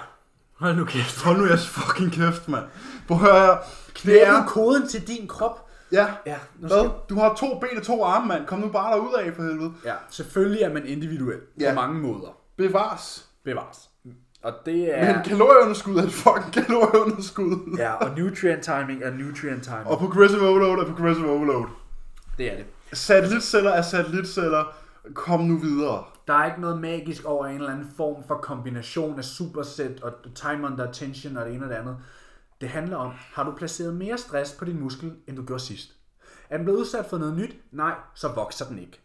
[0.59, 1.23] Hold nu kæft.
[1.23, 2.65] Hold nu jeres fucking kæft, mand.
[3.09, 3.59] Prøv at høre
[4.05, 4.47] Det er er...
[4.47, 5.69] koden til din krop.
[5.93, 6.07] Ja.
[6.27, 6.81] Ja, nu skal...
[6.81, 6.91] Hvad?
[7.09, 8.47] Du har to ben og to arme, mand.
[8.47, 9.73] Kom nu bare derud af for helvede.
[9.85, 11.71] ja, selvfølgelig er man individuel Ja.
[11.71, 12.37] på mange måder.
[12.57, 13.27] Bevares.
[13.45, 13.79] Bevares.
[14.43, 15.15] Og det er...
[15.15, 17.77] Men kalorieunderskud er et fucking kalorieunderskud.
[17.79, 19.87] Ja, og nutrient timing er nutrient timing.
[19.87, 21.67] Og progressive overload er progressive overload.
[22.39, 22.67] Det er det.
[22.93, 24.77] Satellitceller er satellitceller.
[25.15, 26.05] Kom nu videre.
[26.27, 30.13] Der er ikke noget magisk over en eller anden form for kombination af superset og
[30.35, 31.97] time under attention og det ene og det andet.
[32.61, 35.93] Det handler om, har du placeret mere stress på din muskel, end du gjorde sidst?
[36.51, 37.57] Er den blevet udsat for noget nyt?
[37.73, 39.01] Nej, så vokser den ikke.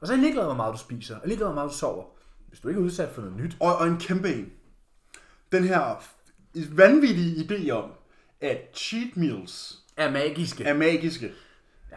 [0.00, 2.04] Og så er jeg ligeglad, hvor meget du spiser, og ligeglad, hvor meget du sover.
[2.48, 4.52] Hvis du ikke er udsat for noget nyt, Og, og en kæmpe en.
[5.52, 6.02] Den her
[6.70, 7.90] vanvittige idé om,
[8.40, 10.64] at cheat meals er magiske.
[10.64, 11.32] er magiske.
[11.90, 11.96] Ja.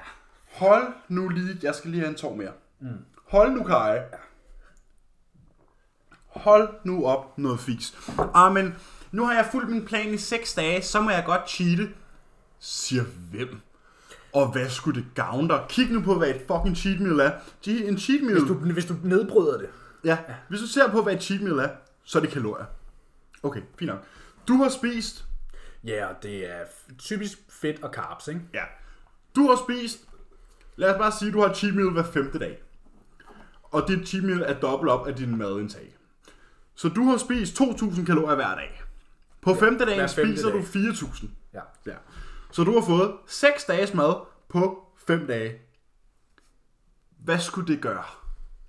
[0.51, 2.51] Hold nu lige, jeg skal lige have en tår mere.
[2.79, 2.87] Mm.
[3.27, 3.99] Hold nu, Kai.
[6.27, 7.97] Hold nu op noget fis.
[8.35, 8.75] Ah, men
[9.11, 11.89] nu har jeg fulgt min plan i 6 dage, så må jeg godt cheate.
[12.59, 13.59] Siger hvem?
[14.33, 15.65] Og hvad skulle det gavne dig?
[15.69, 17.31] Kig nu på, hvad et fucking cheat meal er.
[17.67, 18.33] Che- En cheat meal...
[18.39, 19.69] Hvis du, hvis du nedbryder det.
[20.03, 20.17] Ja,
[20.49, 21.69] hvis du ser på, hvad et cheat meal er,
[22.03, 22.65] så er det kalorier.
[23.43, 24.03] Okay, fint nok.
[24.47, 25.25] Du har spist...
[25.83, 26.63] Ja, og det er
[26.97, 28.41] typisk fedt og carbs, ikke?
[28.53, 28.63] Ja.
[29.35, 30.05] Du har spist...
[30.75, 32.61] Lad os bare sige, at du har cheat meal hver femte dag.
[33.63, 35.95] Og dit cheat meal er dobbelt op af din madindtag.
[36.75, 38.81] Så du har spist 2.000 kalorier hver dag.
[39.41, 40.59] På femte dagen femte spiser dag.
[40.59, 41.27] du 4.000.
[41.53, 41.61] Ja.
[41.85, 41.95] Ja.
[42.51, 44.15] Så du har fået 6 dages mad
[44.49, 45.61] på 5 dage.
[47.17, 48.03] Hvad skulle det gøre?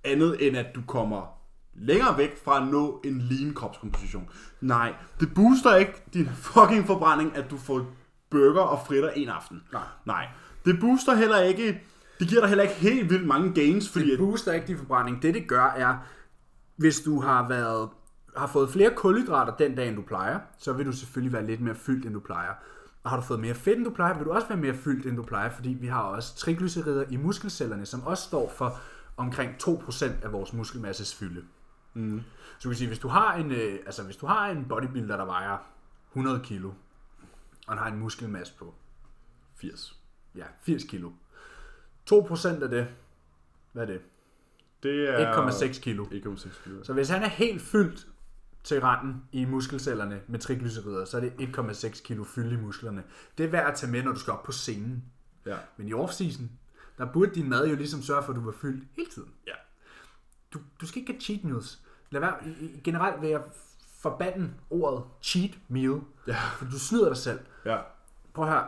[0.05, 1.39] Andet end at du kommer
[1.74, 4.30] længere væk fra at nå en lean kropskomposition.
[4.60, 7.86] Nej, det booster ikke din fucking forbrænding, at du får
[8.30, 9.62] burger og fritter en aften.
[9.72, 9.82] Nej.
[10.05, 10.28] Nej.
[10.64, 11.80] Det booster heller ikke,
[12.18, 15.22] det giver dig heller ikke helt vildt mange gains, fordi Det booster ikke din forbrænding.
[15.22, 15.97] Det det gør er,
[16.76, 17.88] hvis du har været
[18.36, 21.60] har fået flere kulhydrater den dag, end du plejer, så vil du selvfølgelig være lidt
[21.60, 22.52] mere fyldt, end du plejer.
[23.02, 25.06] Og har du fået mere fedt, end du plejer, vil du også være mere fyldt,
[25.06, 28.78] end du plejer, fordi vi har også triglycerider i muskelcellerne, som også står for
[29.16, 31.42] omkring 2% af vores muskelmasses fylde.
[31.94, 32.22] Mm.
[32.58, 35.16] Så du kan sige, hvis du har en, øh, altså hvis du har en bodybuilder,
[35.16, 35.58] der vejer
[36.08, 36.68] 100 kilo,
[37.66, 38.74] og han har en muskelmasse på
[39.56, 40.00] 80.
[40.34, 41.10] ja, 80 kilo.
[42.10, 42.88] 2% af det,
[43.72, 44.00] hvad er det?
[44.82, 46.04] Det er 1,6 kilo.
[46.04, 46.84] 1,6 kilo.
[46.84, 48.06] Så hvis han er helt fyldt
[48.64, 53.02] til randen i muskelcellerne med triglycerider, så er det 1,6 kilo fylde i musklerne.
[53.38, 55.04] Det er værd at tage med, når du skal op på scenen.
[55.46, 55.56] Ja.
[55.76, 56.42] Men i off-season,
[56.98, 59.34] der burde din mad jo ligesom sørge for, at du var fyldt hele tiden.
[59.46, 59.52] Ja.
[60.55, 61.81] Du, du skal ikke have cheat meals.
[62.10, 62.35] Lad være,
[62.85, 63.40] generelt vil jeg
[64.02, 66.36] forbande ordet cheat meal, Ja.
[66.59, 67.40] for du snyder dig selv.
[67.64, 67.78] Ja.
[68.35, 68.66] Prøv høre,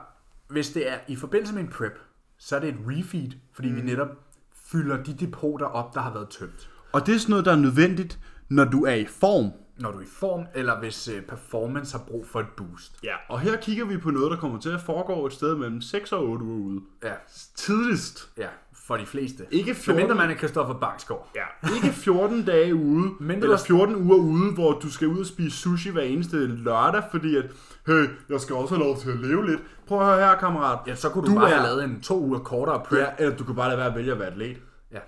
[0.49, 1.99] hvis det er i forbindelse med en prep,
[2.39, 3.77] så er det et refeed, fordi mm.
[3.77, 4.09] vi netop
[4.55, 6.71] fylder de depoter op, der har været tømt.
[6.93, 8.19] Og det er sådan noget, der er nødvendigt,
[8.49, 9.51] når du er i form.
[9.79, 13.01] Når du er i form, eller hvis øh, performance har brug for et boost.
[13.05, 13.15] Ja.
[13.29, 16.13] Og her kigger vi på noget, der kommer til at foregå et sted mellem 6
[16.13, 16.81] og 8 uger ude.
[17.03, 17.15] Ja,
[17.55, 18.31] Tidligst.
[18.39, 18.49] ja
[18.87, 19.47] for de fleste.
[19.51, 19.95] Ikke 14.
[19.97, 21.31] Medmindre man er Christoffer Bangsgaard.
[21.35, 21.69] Ja.
[21.75, 25.19] Ikke 14 dage ude, Men du eller har- 14 uger ude, hvor du skal ud
[25.21, 27.45] og spise sushi hver eneste lørdag, fordi at,
[27.87, 29.61] hey, jeg skal også have lov til at leve lidt.
[29.87, 30.79] Prøv at høre her, kammerat.
[30.87, 32.99] Ja, så kunne du, Du bare er- have lavet en to uger kortere prep.
[32.99, 34.57] Ja, eller du kan bare lade være at vælge at være atlet.
[34.93, 34.99] Ja.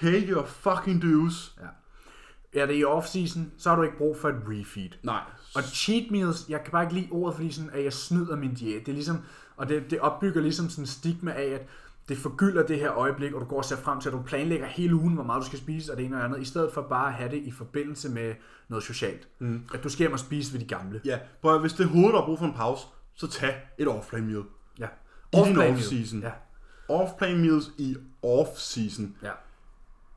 [0.00, 1.54] Pay your fucking dues.
[1.60, 1.66] ja.
[2.60, 4.88] Er det i off-season, så har du ikke brug for et refeed.
[5.02, 5.20] Nej.
[5.54, 8.54] Og cheat meals, jeg kan bare ikke lide ordet, fordi sådan, at jeg snyder min
[8.54, 8.80] diæt.
[8.86, 9.18] Det er ligesom,
[9.56, 11.66] og det, det opbygger ligesom sådan en stigma af, at
[12.10, 14.66] det forgylder det her øjeblik, og du går og ser frem til, at du planlægger
[14.66, 16.72] hele ugen, hvor meget du skal spise, og det ene og det andet, i stedet
[16.74, 18.34] for bare at have det i forbindelse med
[18.68, 19.28] noget socialt.
[19.38, 19.62] Mm.
[19.74, 21.00] At du skal hjem og spise ved de gamle.
[21.04, 23.54] Ja, prøv at, hvis det er hovedet, der har brug for en pause, så tag
[23.78, 24.44] et off-plan meal.
[24.78, 24.86] Ja.
[25.32, 25.74] Off-plan meal.
[25.74, 26.16] off-season.
[26.22, 26.32] Ja.
[26.88, 29.02] Off-plan meals i off-season.
[29.22, 29.32] ja.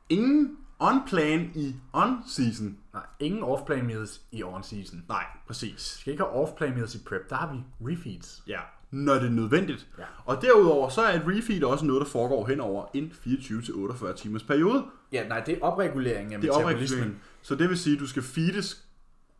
[0.08, 2.78] Ingen on-plan i on-season.
[2.92, 4.96] Nej, ingen off-plan meals i on-season.
[5.08, 5.96] Nej, præcis.
[5.96, 7.58] Vi skal ikke have off-plan meals i prep, der har vi
[7.92, 8.42] refeeds.
[8.46, 8.60] Ja,
[8.94, 9.86] når det er nødvendigt.
[9.98, 10.04] Ja.
[10.24, 14.42] Og derudover, så er et refeed også noget, der foregår hen over en 24-48 timers
[14.42, 14.84] periode.
[15.12, 17.00] Ja, nej, det er opregulering af Det er metabolismen.
[17.00, 17.22] opregulering.
[17.42, 18.84] Så det vil sige, at du skal feedes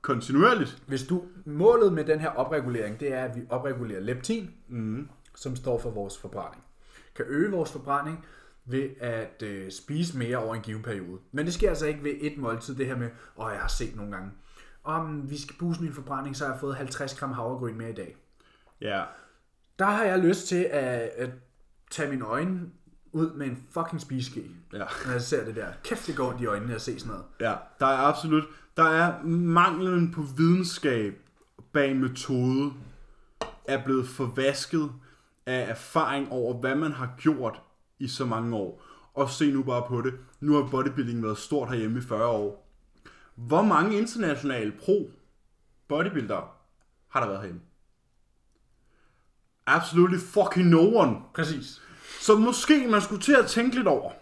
[0.02, 0.82] kontinuerligt.
[0.86, 5.08] Hvis du, målet med den her opregulering, det er, at vi opregulerer leptin, mm.
[5.34, 6.62] som står for vores forbrænding.
[7.16, 8.24] Kan øge vores forbrænding
[8.64, 11.18] ved at øh, spise mere over en given periode.
[11.32, 13.96] Men det sker altså ikke ved et måltid, det her med, og jeg har set
[13.96, 14.30] nogle gange,
[14.84, 17.94] om vi skal booste min forbrænding, så har jeg fået 50 gram havregryn mere i
[17.94, 18.16] dag.
[18.80, 19.02] Ja.
[19.78, 21.30] Der har jeg lyst til at, at
[21.90, 22.60] tage mine øjne
[23.12, 24.78] ud med en fucking spiseske, Ja.
[24.78, 25.66] når jeg ser det der.
[25.84, 27.24] Kæft, det går ondt i øjnene at se sådan noget.
[27.40, 28.44] Ja, der er absolut,
[28.76, 31.14] der er manglen på videnskab
[31.72, 32.72] bag metode
[33.64, 34.90] er blevet forvasket
[35.46, 37.60] af erfaring over, hvad man har gjort
[37.98, 38.82] i så mange år.
[39.14, 40.14] Og se nu bare på det.
[40.40, 42.70] Nu har bodybuilding været stort herhjemme i 40 år.
[43.34, 45.10] Hvor mange internationale pro
[45.88, 46.48] bodybuildere
[47.08, 47.60] har der været herhjemme?
[49.66, 51.16] Absolutely fucking no one.
[51.34, 51.82] Præcis.
[52.20, 54.12] Så måske man skulle til at tænke lidt over,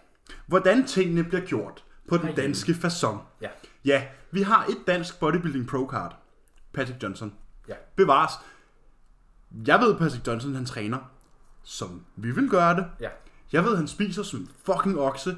[0.45, 3.17] hvordan tingene bliver gjort på den danske façon.
[3.41, 3.49] Ja.
[3.85, 6.15] Ja, vi har et dansk bodybuilding pro card.
[6.73, 7.33] Patrick Johnson.
[7.67, 7.73] Ja.
[7.95, 8.31] Bevares.
[9.67, 10.97] Jeg ved, Patrick Johnson han træner,
[11.63, 12.85] som vi vil gøre det.
[12.99, 13.09] Ja.
[13.51, 15.37] Jeg ved, han spiser som fucking okse,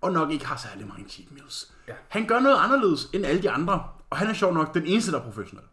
[0.00, 1.72] og nok ikke har særlig mange cheat meals.
[1.88, 1.92] Ja.
[2.08, 5.12] Han gør noget anderledes end alle de andre, og han er sjov nok den eneste,
[5.12, 5.64] der er professionel.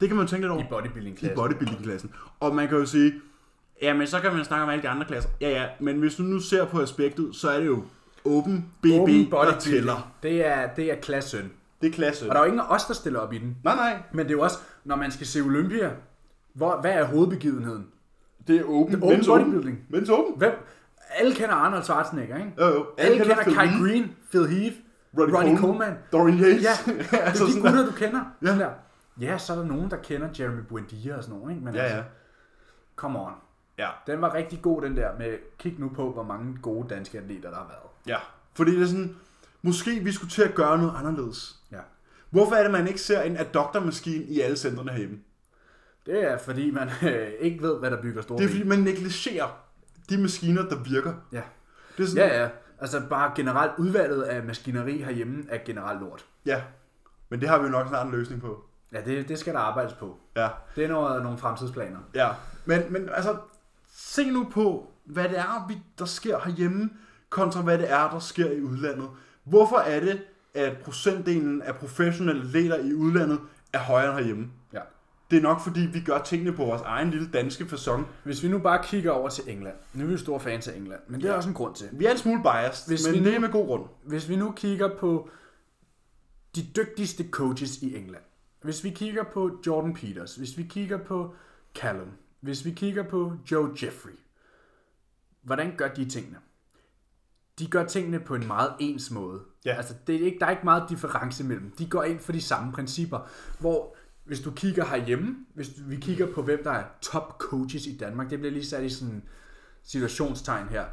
[0.00, 0.62] Det kan man jo tænke lidt over.
[0.62, 1.36] I bodybuilding I klassen.
[1.36, 2.10] bodybuilding-klassen.
[2.40, 3.12] Og man kan jo sige,
[3.82, 5.30] ja, men så kan man snakke om alle de andre klasser.
[5.40, 7.82] Ja, ja, men hvis du nu ser på aspektet, så er det jo
[8.24, 10.12] Open BB, Open der tæller.
[10.22, 11.52] Det er, det er klassen.
[11.82, 12.28] Det er klasse.
[12.28, 13.56] Og der er jo ingen af os, der stiller op i den.
[13.64, 13.96] Nej, nej.
[14.12, 15.90] Men det er jo også, når man skal se Olympia,
[16.54, 17.86] hvor, hvad er hovedbegivenheden?
[18.46, 18.94] Det er Open.
[18.94, 19.78] Det er open Men's bodybuilding.
[19.94, 20.38] Men's Open.
[20.38, 20.52] Hvem?
[21.10, 22.52] Alle kender Arnold Schwarzenegger, ikke?
[22.58, 22.86] Jo, jo.
[22.98, 24.76] Alle, kender, Phil Kai Green, Phil Heath,
[25.18, 26.38] Ronnie, Ronnie Coleman, Coleman.
[26.38, 26.62] Dorian Yates.
[26.62, 26.92] Ja,
[27.32, 28.20] det er de gutter, du kender.
[28.42, 28.48] Ja.
[28.48, 28.70] Der.
[29.20, 31.64] Ja, så er der nogen, der kender Jeremy Buendia og sådan noget, ikke?
[31.64, 32.02] Men Ja, altså, ja.
[32.96, 33.32] come on.
[33.78, 37.18] Ja, Den var rigtig god, den der med, kig nu på, hvor mange gode danske
[37.18, 37.90] atleter, der har været.
[38.06, 38.16] ja.
[38.56, 39.16] Fordi det er sådan,
[39.62, 41.56] måske vi skulle til at gøre noget anderledes.
[41.72, 41.80] Ja.
[42.30, 45.18] Hvorfor er det, man ikke ser en adductor-maskine i alle centrene herhjemme?
[46.06, 48.56] Det er fordi, man øh, ikke ved, hvad der bygger store Det er ben.
[48.56, 49.48] fordi, man negligerer
[50.10, 51.12] de maskiner, der virker.
[51.32, 51.42] Ja.
[51.96, 52.48] Det er sådan, Ja, ja.
[52.80, 56.26] Altså bare generelt udvalget af maskineri herhjemme er generelt lort.
[56.46, 56.62] ja.
[57.28, 58.64] Men det har vi jo nok snart en løsning på.
[58.94, 60.16] Ja, det, det skal der arbejdes på.
[60.36, 60.48] Ja.
[60.76, 61.98] Det er noget, nogle fremtidsplaner.
[62.14, 62.28] Ja,
[62.64, 63.36] men, men altså,
[63.96, 66.90] se nu på, hvad det er, vi- der sker herhjemme,
[67.30, 69.08] kontra hvad det er, der sker i udlandet.
[69.44, 70.22] Hvorfor er det,
[70.54, 73.40] at procentdelen af professionelle atleter i udlandet
[73.72, 74.50] er højere end herhjemme?
[74.72, 74.80] Ja.
[75.30, 78.06] Det er nok, fordi vi gør tingene på vores egen lille danske fasong.
[78.24, 79.74] Hvis vi nu bare kigger over til England.
[79.94, 81.36] Nu er vi jo store fans af England, men det er Ja.
[81.36, 81.88] også en grund til.
[81.92, 83.84] Vi er en smule biased, Hvis men vi det nu- er med god grund.
[84.04, 85.28] Hvis vi nu kigger på
[86.56, 88.22] de dygtigste coaches i England.
[88.64, 91.34] Hvis vi kigger på Jordan Peters, hvis vi kigger på
[91.74, 92.10] Callum,
[92.40, 94.18] hvis vi kigger på Joe Jeffrey.
[95.42, 96.38] Hvordan gør de tingene?
[97.58, 99.42] De gør tingene på en meget ens måde.
[99.64, 99.74] Ja.
[99.74, 101.70] Altså, det er ikke, der er ikke meget difference mellem.
[101.78, 103.28] De går ind for de samme principper.
[103.60, 107.96] Hvor hvis du kigger herhjemme, hvis vi kigger på, hvem der er top coaches i
[107.96, 109.22] Danmark, det bliver lige sat i sådan
[109.82, 110.84] situationstegn her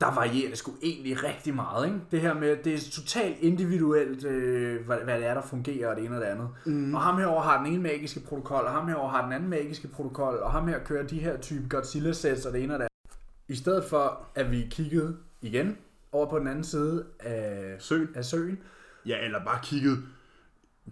[0.00, 1.86] der varierer det sgu egentlig rigtig meget.
[1.86, 1.98] Ikke?
[2.10, 5.96] Det her med, det er totalt individuelt, øh, hvad, hvad det er, der fungerer, og
[5.96, 6.48] det ene og det andet.
[6.66, 6.94] Mm.
[6.94, 9.88] Og ham herover har den ene magiske protokol, og ham herover har den anden magiske
[9.88, 13.18] protokol, og ham her kører de her type Godzilla-sets, og det ene og det andet.
[13.48, 15.76] I stedet for, at vi kiggede igen
[16.12, 18.08] over på den anden side af, Søen.
[18.14, 18.58] af søen,
[19.06, 19.98] Ja, eller bare kigget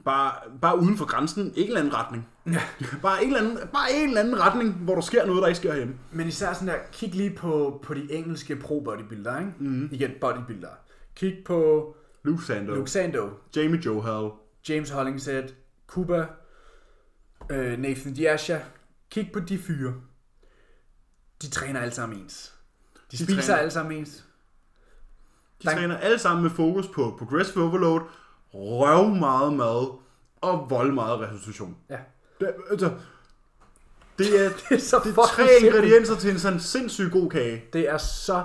[0.05, 2.29] bare, bare uden for grænsen, ikke en eller anden retning.
[2.47, 2.63] Ja.
[3.03, 5.57] Bare, en eller anden, bare en eller anden retning, hvor der sker noget, der ikke
[5.59, 5.95] sker hjemme.
[6.13, 9.53] Men især sådan der, kig lige på, på de engelske pro-bodybuildere, ikke?
[9.59, 9.89] Mm.
[9.93, 10.71] Igen, bodybuildere.
[11.17, 11.87] Kig på
[12.23, 14.31] Luke Sando, Luke Sando, Jamie Johal,
[14.69, 15.43] James Hollingshead,
[15.87, 16.27] Kuba,
[17.51, 18.59] øh, Nathan Diasha.
[19.11, 19.95] Kig på de fyre.
[21.43, 22.55] De træner alle sammen ens.
[23.13, 24.25] De, De spiser træner- alle sammen ens.
[25.63, 28.01] De Der- træner alle sammen med fokus på progressive overload,
[28.55, 29.99] røv meget mad
[30.41, 31.77] og vold meget restitution.
[31.91, 31.99] Ja.
[32.41, 32.91] Det, altså,
[34.19, 35.85] det er, Det er så det er tre simpelt.
[35.85, 37.65] ingredienser til en sådan sindssygt god kage.
[37.73, 38.45] Det er så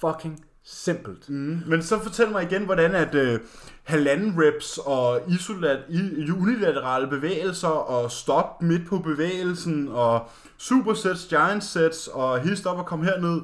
[0.00, 1.30] fucking simpelt.
[1.30, 1.62] Mm.
[1.66, 3.40] Men så fortæl mig igen, hvordan at øh,
[3.82, 11.64] halvanden reps og isolat, i, unilaterale bevægelser og stop midt på bevægelsen og supersets, giant
[11.64, 13.40] sets og hist op og kom herned,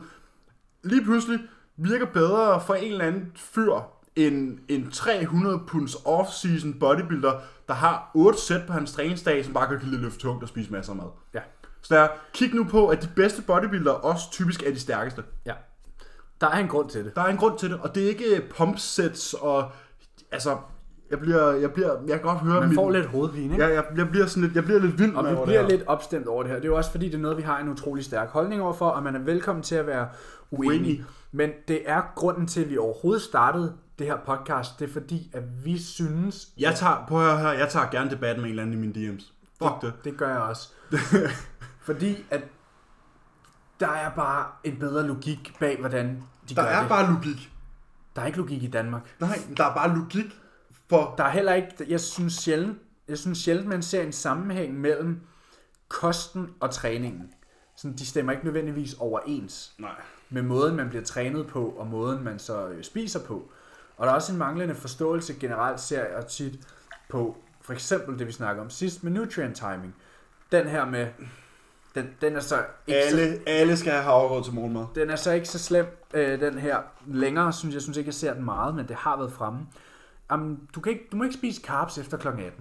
[0.83, 1.39] lige pludselig
[1.77, 3.73] virker bedre for en eller anden fyr
[4.17, 7.33] end en 300 punds off-season bodybuilder,
[7.69, 10.93] der har 8 sæt på hans træningsdag, som bare kan løfte tungt og spise masser
[10.93, 11.07] af mad.
[11.35, 11.41] Ja.
[11.83, 15.23] Så der, kig nu på, at de bedste bodybuildere også typisk er de stærkeste.
[15.47, 15.53] Ja.
[16.41, 17.17] Der er en grund til det.
[17.17, 19.71] Der er en grund til det, og det er ikke pump sets og
[20.33, 20.57] altså
[21.11, 23.65] jeg bliver jeg bliver jeg kan godt høre Man min, får lidt hovedpine, ikke?
[23.67, 25.61] jeg, jeg, jeg bliver sådan lidt jeg bliver lidt vild Og med vi over bliver
[25.63, 25.77] det her.
[25.79, 26.57] lidt opstemt over det her.
[26.59, 28.89] Det er jo også fordi, det er noget, vi har en utrolig stærk holdning overfor,
[28.89, 30.09] og man er velkommen til at være
[30.53, 30.81] uenig.
[30.81, 31.05] Uenig.
[31.33, 34.79] Men det er grunden til, at vi overhovedet startede det her podcast.
[34.79, 36.49] Det er fordi, at vi synes...
[36.59, 39.13] Jeg tager på her, her, jeg tager gerne debatten med en eller anden i mine
[39.13, 39.33] DM's.
[39.59, 39.93] Fuck det.
[40.05, 40.69] Det gør jeg også.
[41.89, 42.43] fordi at
[43.81, 46.89] der er bare en bedre logik bag, hvordan de Der gør er det.
[46.89, 47.53] bare logik.
[48.17, 49.15] Der er ikke logik i Danmark.
[49.21, 50.41] Nej, der er bare logik
[50.89, 51.69] for Der er heller ikke...
[51.89, 55.21] Jeg synes sjældent, jeg synes sjældent man ser en sammenhæng mellem
[55.89, 57.31] kosten og træningen.
[57.77, 59.73] Sådan, de stemmer ikke nødvendigvis overens.
[59.79, 59.91] nej.
[60.33, 63.51] Med måden, man bliver trænet på, og måden, man så øh, spiser på.
[63.97, 66.61] Og der er også en manglende forståelse generelt, ser jeg tit
[67.09, 69.95] på, for eksempel det, vi snakker om sidst, med nutrient timing.
[70.53, 71.07] Den her med,
[71.95, 74.87] den, den er så ikke så, Alle, alle skal have havregrød til morgenmad.
[74.95, 78.15] den er så ikke så slem, øh, den her længere, synes jeg, synes ikke, jeg
[78.15, 79.67] ser den meget, men det har været fremme.
[80.35, 82.29] Um, du, kan ikke, du må ikke spise carbs efter kl.
[82.29, 82.53] 18.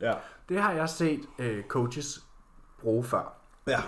[0.00, 0.14] Ja.
[0.48, 2.20] Det har jeg set øh, coaches
[2.80, 3.34] bruge før.
[3.66, 3.80] Ja.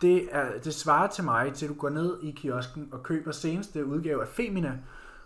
[0.00, 3.86] Det, er, det svarer til mig, til du går ned i kiosken og køber seneste
[3.86, 4.72] udgave af Femina.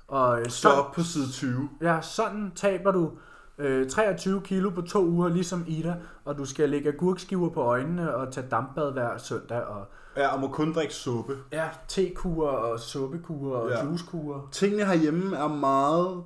[0.08, 1.68] Og øh, Så op på side 20.
[1.80, 3.10] ja, sådan taber du
[3.58, 5.94] øh, 23 kilo på to uger, ligesom Ida,
[6.24, 9.86] og du skal lægge agurkskiver på øjnene og tage dampbad hver søndag, og
[10.16, 11.36] Ja, og må kun drikke suppe.
[11.52, 13.84] ja, tekurer og suppekurer og ja.
[13.84, 14.48] juicekurer.
[14.52, 16.24] Tingene herhjemme er meget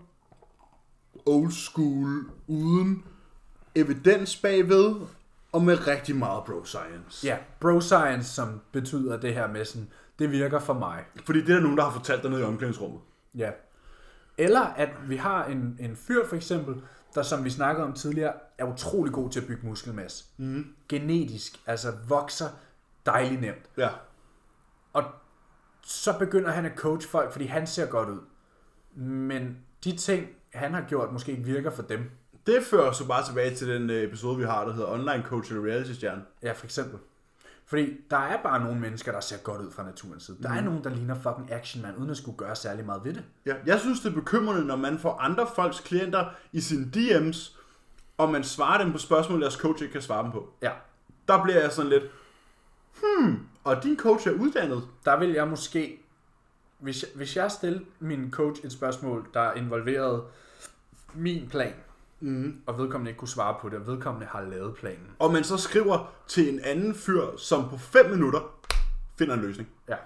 [1.26, 3.04] old school, uden
[3.74, 4.94] evidens bagved,
[5.52, 7.26] og med rigtig meget bro science.
[7.26, 11.04] Ja, bro science, som betyder det her med sådan, det virker for mig.
[11.26, 13.00] Fordi det er der nogen, der har fortalt dig nede i omklædningsrummet.
[13.34, 13.50] Ja.
[14.38, 16.82] Eller at vi har en, en fyr for eksempel,
[17.14, 20.24] der som vi snakkede om tidligere, er utrolig god til at bygge muskelmasse.
[20.36, 20.66] Mm.
[20.88, 22.48] Genetisk, altså vokser
[23.06, 23.70] dejligt nemt.
[23.76, 23.88] Ja.
[24.92, 25.04] Og
[25.82, 28.20] så begynder han at coach folk, fordi han ser godt ud.
[29.02, 32.10] Men de ting, han har gjort, måske ikke virker for dem.
[32.46, 35.52] Det fører så bare tilbage til den øh, episode, vi har, der hedder Online Coach
[35.52, 36.22] eller Reality Stjerne.
[36.42, 36.98] Ja, for eksempel.
[37.66, 40.36] Fordi der er bare nogle mennesker, der ser godt ud fra naturens side.
[40.42, 43.14] Der er nogen, der ligner fucking action man, uden at skulle gøre særlig meget ved
[43.14, 43.24] det.
[43.46, 43.54] Ja.
[43.66, 47.58] Jeg synes, det er bekymrende, når man får andre folks klienter i sine DM's,
[48.18, 50.52] og man svarer dem på spørgsmål, deres coach ikke kan svare dem på.
[50.62, 50.72] Ja.
[51.28, 52.04] Der bliver jeg sådan lidt,
[53.00, 54.82] hmm, og din coach er uddannet.
[55.04, 56.02] Der vil jeg måske,
[56.78, 60.24] hvis jeg, hvis jeg stiller min coach et spørgsmål, der involverede
[61.14, 61.74] min plan,
[62.26, 62.56] Mm.
[62.66, 65.10] og vedkommende ikke kunne svare på det, og vedkommende har lavet planen.
[65.18, 68.40] Og man så skriver til en anden fyr, som på 5 minutter
[69.18, 69.68] finder en løsning.
[69.88, 69.96] Ja.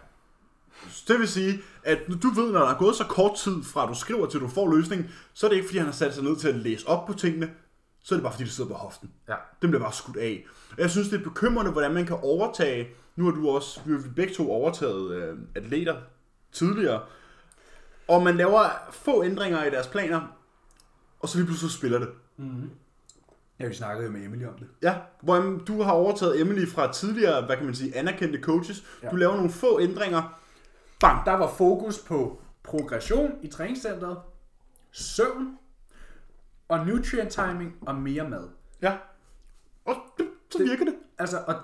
[1.08, 3.94] Det vil sige, at du ved, når der er gået så kort tid fra du
[3.94, 6.36] skriver til du får løsningen, så er det ikke fordi, han har sat sig ned
[6.36, 7.50] til at læse op på tingene,
[8.02, 9.10] så er det bare fordi, det sidder på hoften.
[9.28, 9.34] Ja.
[9.62, 10.46] Den bliver bare skudt af.
[10.72, 13.92] Og Jeg synes, det er bekymrende, hvordan man kan overtage, nu har du også, vi
[13.92, 15.96] har begge to overtaget øh, atleter
[16.52, 17.00] tidligere,
[18.08, 20.39] og man laver få ændringer i deres planer,
[21.20, 22.08] og så lige pludselig spiller det.
[23.58, 24.66] Ja, vi snakkede jo med Emily om det.
[24.82, 28.84] Ja, hvor jamen, du har overtaget Emily fra tidligere, hvad kan man sige, anerkendte coaches.
[29.02, 29.08] Ja.
[29.08, 30.40] Du laver nogle få ændringer.
[31.00, 31.24] Bang!
[31.26, 34.18] Der var fokus på progression i træningscenteret,
[34.92, 35.58] søvn
[36.68, 38.48] og nutrient timing og mere mad.
[38.82, 38.96] Ja.
[39.84, 40.94] Og det, så Det- virker det.
[41.18, 41.54] Altså, og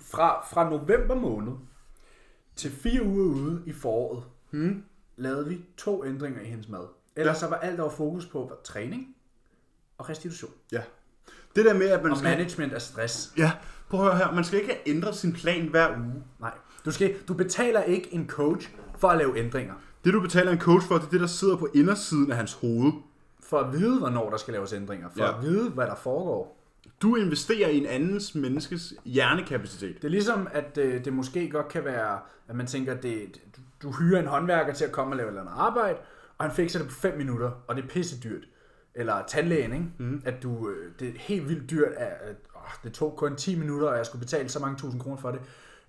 [0.00, 1.52] fra, fra november måned
[2.56, 4.84] til fire uger ude i foråret, Hmm.
[5.16, 6.86] lavede vi to ændringer i hendes mad.
[7.16, 9.06] Ellers så var alt, var fokus på, træning
[9.98, 10.50] og restitution.
[10.72, 10.82] Ja.
[11.56, 12.30] Det der med, at man Og skal...
[12.30, 13.32] management af stress.
[13.38, 13.52] Ja,
[13.90, 14.34] prøv at høre her.
[14.34, 16.22] Man skal ikke ændre sin plan hver uge.
[16.40, 16.52] Nej,
[16.84, 18.68] du, skal, du betaler ikke en coach
[18.98, 19.74] for at lave ændringer.
[20.04, 22.52] Det du betaler en coach for, det er det, der sidder på indersiden af hans
[22.52, 22.92] hoved.
[23.40, 25.08] For at vide, hvornår der skal laves ændringer.
[25.16, 25.38] For Ja.
[25.38, 26.62] at vide, hvad der foregår.
[27.02, 29.96] Du investerer i en andens menneskes hjernekapacitet.
[29.96, 32.18] Det er ligesom, at øh, det måske godt kan være,
[32.48, 35.26] at man tænker, at det, du, du hyrer en håndværker til at komme og lave
[35.26, 35.98] et eller andet arbejde,
[36.38, 38.44] og han fikser det på 5 minutter, og det er pisse dyrt.
[38.94, 39.86] Eller tandlægen, ikke?
[39.98, 40.22] Mm.
[40.24, 43.58] at du, øh, det er helt vildt dyrt, at, at åh, det tog kun 10
[43.58, 45.40] minutter, og jeg skulle betale så mange tusind kroner for det.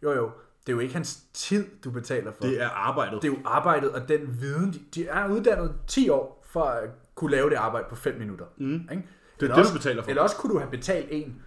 [0.03, 0.32] Jo jo,
[0.65, 2.41] det er jo ikke hans tid, du betaler for.
[2.44, 3.22] Det er arbejdet.
[3.22, 4.72] det er jo arbejdet og den viden.
[4.74, 8.45] De, de er uddannet 10 år for at kunne lave det arbejde på 5 minutter.
[8.57, 8.74] Mm.
[8.74, 8.86] Ikke?
[8.90, 9.03] Det er
[9.41, 10.10] Eller det, også- du betaler for.
[10.10, 11.41] Eller også kunne du have betalt en,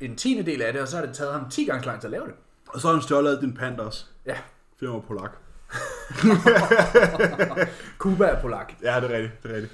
[0.00, 2.00] en tiende del af det, og så har det taget ham 10 gange så lang
[2.00, 2.34] tid at lave det.
[2.68, 4.06] Og så har han stjålet din pant også.
[4.26, 4.36] Ja,
[4.80, 5.30] Firma Polak.
[7.98, 8.72] Cuba er polak.
[8.82, 9.42] Ja, det er rigtigt.
[9.42, 9.72] Det er rigtigt.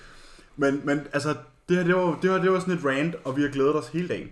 [0.57, 1.37] Men, men altså,
[1.69, 3.77] det her, det var, det var, det var sådan et rant, og vi har glædet
[3.77, 4.29] os hele dagen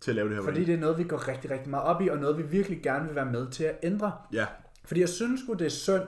[0.00, 0.66] til at lave det her Fordi rant.
[0.66, 3.06] det er noget, vi går rigtig, rigtig meget op i, og noget, vi virkelig gerne
[3.06, 4.12] vil være med til at ændre.
[4.32, 4.46] Ja,
[4.84, 6.02] Fordi jeg synes sgu, det er synd,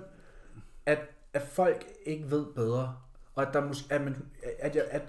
[0.87, 0.99] at,
[1.33, 2.95] at folk ikke ved bedre.
[3.35, 4.17] Og at, der mås- at, man,
[4.59, 5.03] at, jeg, at,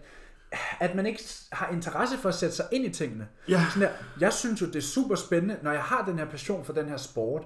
[0.79, 3.27] at man ikke har interesse for at sætte sig ind i tingene.
[3.49, 3.65] Ja.
[3.73, 6.65] Sådan der, jeg synes jo, det er super spændende, når jeg har den her passion
[6.65, 7.43] for den her sport,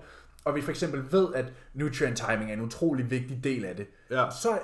[0.47, 3.87] og vi for eksempel ved, at nutrient timing er en utrolig vigtig del af det,
[4.11, 4.25] Ja.
[4.41, 4.59] så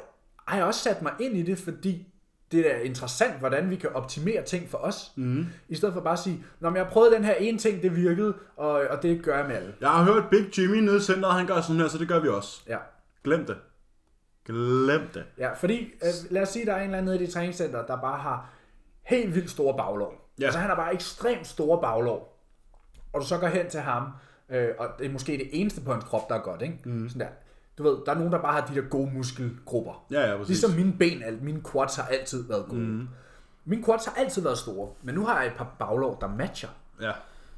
[0.47, 2.07] har jeg også sat mig ind i det, fordi
[2.51, 5.11] det er interessant, hvordan vi kan optimere ting for os.
[5.15, 5.45] Mm.
[5.69, 7.81] I stedet for bare at sige, Nå, men jeg har prøvet den her ene ting,
[7.83, 9.73] det virkede, og, og det gør jeg med alle.
[9.81, 12.19] jeg har hørt Big Jimmy nede i centret, han gør sådan her, så det gør
[12.19, 12.61] vi også.
[12.67, 12.77] Ja.
[13.23, 13.57] Glem det.
[14.45, 15.23] Glem det.
[15.37, 17.85] Ja, fordi øh, lad os sige, der er en eller anden nede i det træningscenter,
[17.85, 18.49] der bare har
[19.03, 20.13] helt vildt store baglov.
[20.39, 20.45] Ja.
[20.45, 22.39] Altså han har bare ekstremt store baglov.
[23.13, 24.07] Og du så går hen til ham,
[24.49, 26.79] øh, og det er måske det eneste på hans krop, der er godt, ikke?
[26.85, 27.09] Mm.
[27.09, 27.33] Sådan der.
[27.77, 30.05] Du ved, der er nogen, der bare har de der gode muskelgrupper.
[30.11, 30.49] Ja, ja, præcis.
[30.49, 32.79] Ligesom mine ben, mine quads har altid været gode.
[32.81, 33.07] Mm.
[33.65, 36.69] Mine quads har altid været store, men nu har jeg et par baglov, der matcher.
[37.01, 37.11] Ja.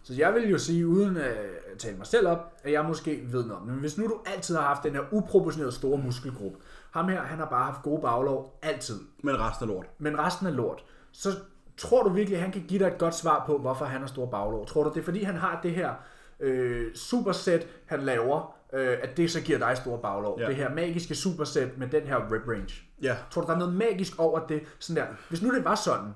[0.03, 1.36] Så jeg vil jo sige, uden at
[1.78, 3.72] tale mig selv op, at jeg måske ved noget om det.
[3.74, 6.57] Men hvis nu du altid har haft den her uproportioneret store muskelgruppe,
[6.91, 9.86] ham her, han har bare haft gode baglov altid, Men resten er lort.
[9.98, 11.30] men resten er lort, så
[11.78, 14.07] tror du virkelig, at han kan give dig et godt svar på, hvorfor han har
[14.07, 14.66] store baglov?
[14.66, 15.94] Tror du, det er fordi, han har det her
[16.40, 20.40] øh, supersæt, han laver, øh, at det så giver dig store baglov?
[20.40, 20.48] Ja.
[20.48, 22.82] Det her magiske supersæt med den her rep range.
[23.02, 23.18] Ja.
[23.32, 24.64] Tror du, der er noget magisk over det?
[24.80, 25.16] Sådan der.
[25.30, 26.12] Hvis nu det var sådan,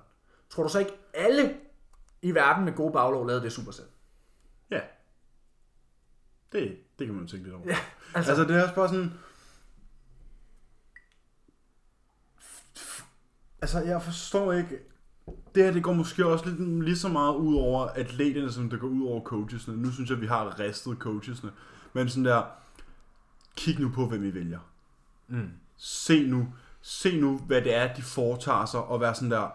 [0.50, 1.56] tror du så ikke alle
[2.22, 3.86] i verden med gode baglov lavede det supersæt?
[4.72, 4.82] Ja.
[6.52, 7.66] Det, det kan man tænke lidt over.
[7.68, 7.78] Ja,
[8.16, 9.12] altså, altså, det er også bare sådan...
[13.62, 14.80] Altså, jeg forstår ikke...
[15.56, 18.80] Det her, det går måske også lidt lige så meget ud over atleterne, som det
[18.80, 19.78] går ud over coachesne.
[19.78, 21.52] Nu synes jeg, vi har ristet coachesne.
[21.94, 22.44] Men sådan der...
[23.58, 24.60] Kig nu på, hvem I vælger.
[25.28, 25.50] Mm.
[25.78, 26.48] Se nu,
[26.82, 29.48] se nu, hvad det er, de foretager sig, og være sådan der,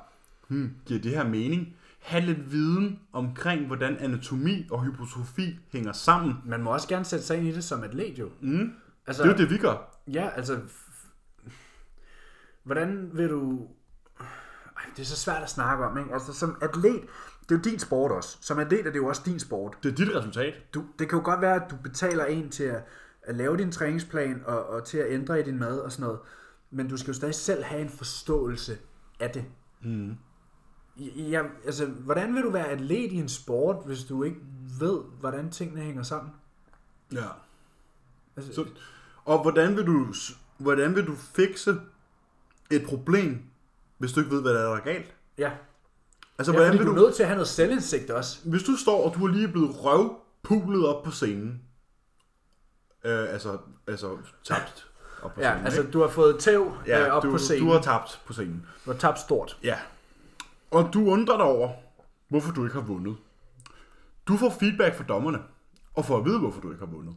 [0.49, 1.77] hmm, giver det her mening?
[2.01, 6.35] Ha' lidt viden omkring, hvordan anatomi og hypotrofi hænger sammen.
[6.45, 8.31] Man må også gerne sætte sig ind i det som atlet jo.
[8.41, 8.73] Mm.
[9.07, 9.99] Altså, Det er jo det, vi gør.
[10.13, 10.61] Ja, altså...
[12.63, 13.69] Hvordan vil du...
[14.97, 16.13] Det er så svært at snakke om, ikke?
[16.13, 17.03] Altså, som atlet,
[17.49, 18.39] det er jo din sport også.
[18.41, 19.77] Som atlet er det jo også din sport.
[19.83, 20.55] Det er dit resultat.
[20.75, 22.85] Du, det kan jo godt være, at du betaler en til at,
[23.23, 26.21] at lave din træningsplan og, og til at ændre i din mad og sådan noget.
[26.71, 28.79] Men du skal jo stadig selv have en forståelse
[29.21, 29.45] af det.
[29.83, 30.17] Mm.
[31.17, 34.41] Ja, altså, hvordan vil du være atlet i en sport, hvis du ikke
[34.81, 36.33] ved, hvordan tingene hænger sammen?
[37.13, 37.27] Ja.
[38.37, 38.67] Altså, Så,
[39.25, 40.15] og hvordan vil du,
[40.59, 41.75] hvordan vil du fikse
[42.71, 43.43] et problem,
[43.99, 45.15] hvis du ikke ved, hvad der er, er galt?
[45.39, 45.51] ja,
[46.39, 48.49] Altså, ja hvordan vil du er du, nødt til at have noget selvindsigt også.
[48.49, 51.61] hvis du står, og du er lige blevet røvpulet op på scenen,
[53.07, 54.87] Øh, altså, altså tabt
[55.23, 55.65] op på Ja, scenen.
[55.67, 55.93] altså ikke?
[55.93, 57.67] du har fået tæv ja, øh, op du, på scenen.
[57.67, 58.67] du har tabt på scenen.
[58.85, 59.59] du har tabt stort.
[59.63, 59.79] Ja.
[60.71, 61.71] Og du undrer dig over,
[62.29, 63.17] hvorfor du ikke har vundet.
[64.29, 65.43] Du får feedback fra dommerne,
[65.95, 67.15] og får at vide, hvorfor du ikke har vundet.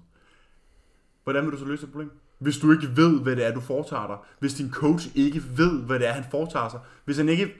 [1.23, 2.11] Hvordan vil du så løse det problem?
[2.39, 4.17] Hvis du ikke ved, hvad det er, du foretager dig.
[4.39, 6.79] Hvis din coach ikke ved, hvad det er, han foretager sig.
[7.05, 7.53] Hvis han ikke...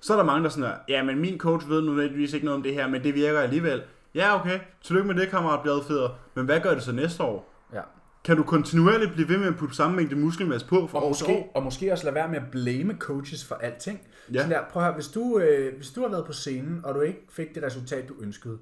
[0.00, 2.56] Så er der mange, der sådan er, ja, men min coach ved nødvendigvis ikke noget
[2.56, 3.82] om det her, men det virker alligevel.
[4.14, 4.60] Ja, okay.
[4.82, 6.18] Tillykke med det, kammerat Bladfeder.
[6.34, 7.54] Men hvad gør det så næste år?
[7.72, 7.80] Ja.
[8.24, 11.08] Kan du kontinuerligt blive ved med at putte samme mængde muskelmasse på for Og år
[11.08, 14.00] måske, og måske også lade være med at blame coaches for alting.
[14.32, 14.38] Ja.
[14.38, 16.94] Sådan der, prøv at høre, hvis du, øh, hvis du har været på scenen, og
[16.94, 18.58] du ikke fik det resultat, du ønskede,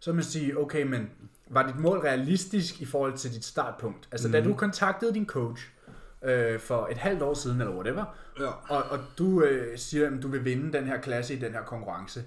[0.00, 1.10] så man sige, okay, men
[1.50, 4.08] var dit mål realistisk i forhold til dit startpunkt?
[4.12, 4.32] Altså, mm.
[4.32, 5.62] da du kontaktede din coach
[6.24, 8.04] øh, for et halvt år siden, eller whatever,
[8.40, 8.46] Ja.
[8.46, 11.62] og, og du øh, siger, at du vil vinde den her klasse i den her
[11.62, 12.24] konkurrence,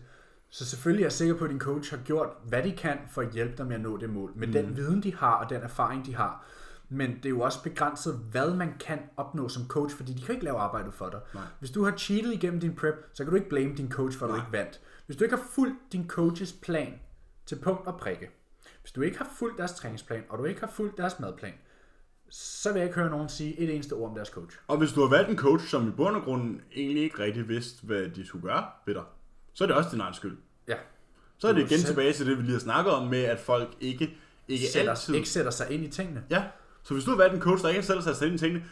[0.50, 3.22] så selvfølgelig er jeg sikker på, at din coach har gjort, hvad de kan for
[3.22, 4.32] at hjælpe dig med at nå det mål.
[4.36, 4.54] Med mm.
[4.54, 6.46] den viden, de har, og den erfaring, de har.
[6.90, 10.36] Men det er jo også begrænset, hvad man kan opnå som coach, fordi de kan
[10.36, 11.20] ikke lave arbejdet for dig.
[11.34, 11.44] Nej.
[11.60, 14.26] Hvis du har cheatet igennem din prep, så kan du ikke blame din coach for,
[14.26, 14.46] at du Nej.
[14.46, 14.80] ikke vandt.
[15.06, 16.94] Hvis du ikke har fulgt din coaches plan
[17.46, 18.30] til punkt og prikke,
[18.88, 21.54] hvis du ikke har fulgt deres træningsplan, og du ikke har fulgt deres madplan,
[22.30, 24.58] så vil jeg ikke høre nogen sige et eneste ord om deres coach.
[24.68, 27.48] Og hvis du har valgt en coach, som i bund og grund egentlig ikke rigtig
[27.48, 29.04] vidste, hvad de skulle gøre ved dig,
[29.54, 30.38] så er det også din egen skyld.
[30.68, 30.76] Ja.
[31.38, 33.40] Så er det igen selv- tilbage til det, vi lige har snakket om med, at
[33.40, 35.16] folk ikke, ikke Sætter, altid...
[35.16, 36.24] ikke sætter sig ind i tingene.
[36.30, 36.44] Ja,
[36.84, 38.66] så hvis du har valgt en coach, der ikke selv sig ind i tingene,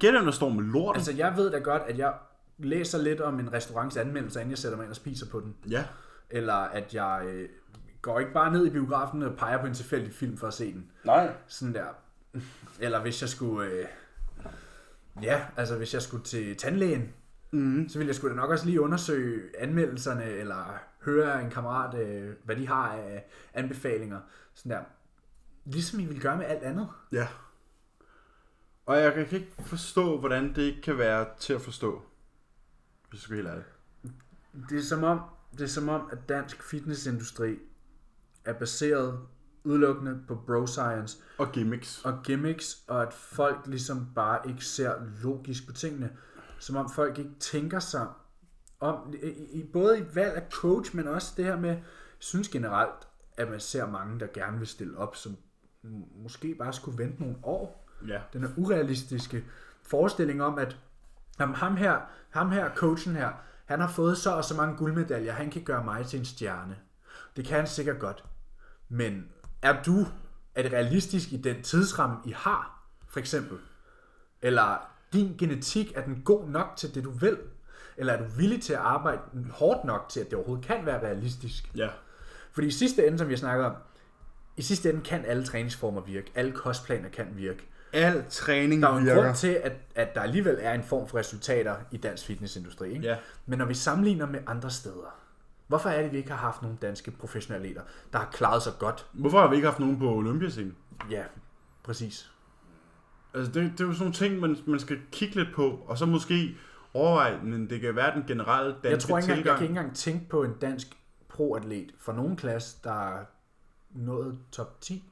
[0.00, 0.98] gæt hvem der står med lorten.
[0.98, 2.14] Altså, jeg ved da godt, at jeg
[2.58, 5.54] læser lidt om en restaurants anmeldelse, inden jeg sætter mig ind og spiser på den.
[5.70, 5.84] Ja,
[6.30, 7.48] Eller at jeg øh,
[8.04, 10.72] går ikke bare ned i biografen og peger på en tilfældig film for at se
[10.72, 10.90] den.
[11.04, 11.34] nej.
[11.46, 11.86] Sådan der.
[12.80, 13.70] Eller hvis jeg skulle...
[13.70, 13.86] Øh,
[15.22, 17.12] ja, altså hvis jeg skulle til tandlægen,
[17.52, 17.88] Mm.
[17.88, 22.34] så ville jeg sgu da nok også lige undersøge anmeldelserne, eller høre en kammerat, øh,
[22.44, 23.24] hvad de har af
[23.54, 24.20] anbefalinger.
[24.54, 24.80] Sådan der.
[25.64, 26.88] Ligesom I vil gøre med alt andet.
[27.12, 27.28] Ja.
[28.86, 32.02] Og jeg kan ikke forstå, hvordan det ikke kan være til at forstå.
[33.10, 33.64] Hvis jeg skal helt ærlig.
[34.70, 35.20] Det er som om,
[35.52, 37.58] det er som om, at dansk fitnessindustri
[38.44, 39.18] er baseret
[39.64, 42.04] udelukkende på bro science Og gimmicks.
[42.04, 46.10] og gimmicks, og at folk ligesom bare ikke ser logisk på tingene.
[46.58, 48.06] Som om folk ikke tænker sig
[48.80, 51.82] om, i, i, både i valg af coach, men også det her med, jeg
[52.18, 55.36] synes generelt, at man ser mange, der gerne vil stille op, som
[56.16, 57.88] måske bare skulle vente nogle år.
[58.08, 58.20] Ja.
[58.32, 59.44] Den er urealistiske
[59.82, 60.76] forestilling om, at
[61.40, 62.00] jamen, ham her,
[62.30, 63.30] ham her, coachen her,
[63.64, 66.76] han har fået så og så mange guldmedaljer, han kan gøre mig til en stjerne.
[67.36, 68.24] Det kan han sikkert godt.
[68.88, 69.28] Men
[69.62, 70.06] er du,
[70.54, 73.58] er det realistisk i den tidsramme, I har, for eksempel?
[74.42, 77.38] Eller din genetik, er den god nok til det, du vil?
[77.96, 79.20] Eller er du villig til at arbejde
[79.50, 81.70] hårdt nok til, at det overhovedet kan være realistisk?
[81.76, 81.88] Ja.
[82.52, 83.74] Fordi i sidste ende, som vi har snakket om,
[84.56, 86.32] i sidste ende kan alle træningsformer virke.
[86.34, 87.68] Alle kostplaner kan virke.
[87.92, 91.08] Al træning Der er jo en grund til, at, at der alligevel er en form
[91.08, 92.92] for resultater i dansk fitnessindustri.
[92.92, 93.06] Ikke?
[93.06, 93.16] Ja.
[93.46, 95.23] Men når vi sammenligner med andre steder,
[95.66, 97.82] hvorfor er det, vi ikke har haft nogle danske professionelle atleter,
[98.12, 99.06] der har klaret sig godt?
[99.12, 100.76] Hvorfor har vi ikke haft nogen på Olympiascenen?
[101.10, 101.24] Ja,
[101.82, 102.30] præcis.
[103.34, 105.98] Altså, det, det er jo sådan nogle ting, man, man skal kigge lidt på, og
[105.98, 106.56] så måske
[106.94, 109.58] overveje, men det kan være den generelle danske Jeg tror ikke engang, jeg tilgang.
[109.58, 110.96] kan ikke engang tænke på en dansk
[111.28, 113.24] pro-atlet fra nogen klasse, der er
[113.90, 115.04] nået top 10.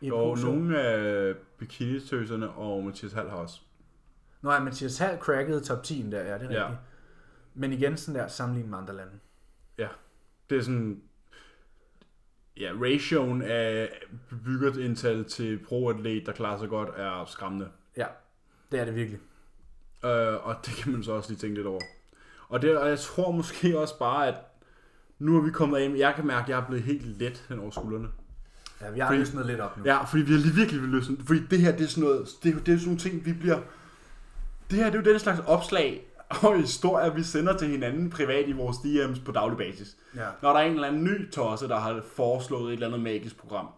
[0.00, 3.60] I Og nogle af bikinitøserne og Mathias Hall har også.
[4.42, 6.62] Nå ja, Mathias Hall crackede top 10 der, ja, det er Ja.
[6.64, 6.80] rigtigt.
[7.54, 9.12] Men igen sådan der, sammenlignet med andre lande.
[10.50, 11.02] Det er sådan...
[12.56, 13.90] Ja, ratioen af
[14.28, 17.68] bebygget indtal til pro-atlet, der klarer sig godt, er skræmmende.
[17.96, 18.06] Ja,
[18.72, 19.20] det er det virkelig.
[20.04, 21.80] Øh, og det kan man så også lige tænke lidt over.
[22.48, 24.34] Og, det, og jeg tror måske også bare, at
[25.18, 27.58] nu er vi kommet af, jeg kan mærke, at jeg er blevet helt let hen
[27.58, 28.08] over skuldrene.
[28.80, 29.84] Ja, vi har Fordi- løsnet lidt op nu.
[29.84, 31.16] Ja, fordi vi har lige virkelig vil løsne.
[31.26, 33.24] Fordi det her, det er sådan noget, det er, jo- det er sådan nogle ting,
[33.24, 33.60] vi bliver...
[34.70, 36.06] Det her, det er jo den slags opslag
[36.42, 39.96] og historier, vi sender til hinanden privat i vores DM's på daglig basis.
[40.16, 40.26] ja.
[40.42, 43.36] Når der er en eller anden ny tosse, der har foreslået et eller andet magisk
[43.36, 43.68] program.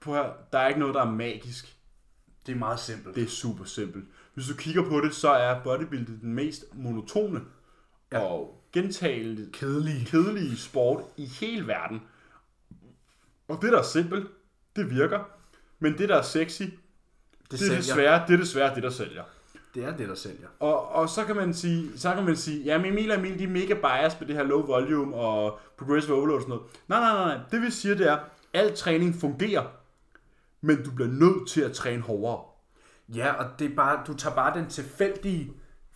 [0.00, 1.76] Prøv at høre, der er ikke noget, der er magisk.
[2.46, 3.14] Det er meget simpelt.
[3.16, 4.04] Det er super simpelt.
[4.34, 7.40] Hvis du kigger på det, så er bodybuilding den mest monotone
[8.12, 8.18] Ja.
[8.18, 10.04] og gentagende kedelige.
[10.06, 12.02] kedelige sport i hele verden.
[13.48, 14.26] Og det, der er simpelt,
[14.76, 15.24] det virker.
[15.78, 16.70] Men det, der er sexy, Det,
[17.50, 19.24] det, er desværre, det er desværre det, der sælger.
[19.74, 20.48] Det er det, der sælger.
[20.60, 23.38] Og, og så kan man sige, så kan man sige, ja, men Emil og Emil,
[23.38, 26.66] de er mega biased med det her low volume og progressive overload og sådan noget.
[26.88, 27.44] Nej, nej, nej, nej.
[27.50, 28.18] Det vi siger, det er,
[28.54, 29.66] al træning fungerer,
[30.60, 32.40] men du bliver nødt til at træne hårdere.
[33.14, 35.52] Ja, og det er bare, du tager bare den tilfældige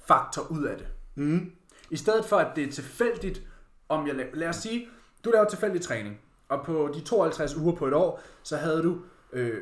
[0.07, 0.87] faktor ud af det.
[1.15, 1.53] Mm.
[1.91, 3.43] I stedet for, at det er tilfældigt,
[3.89, 4.89] om jeg laver, lad os sige,
[5.25, 6.21] du laver tilfældig træning.
[6.49, 8.99] Og på de 52 uger på et år, så havde du
[9.33, 9.61] øh,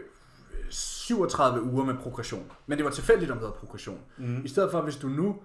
[0.70, 2.52] 37 uger med progression.
[2.66, 3.98] Men det var tilfældigt, om du havde progression.
[4.18, 4.44] Mm.
[4.44, 5.36] I stedet for, hvis du nu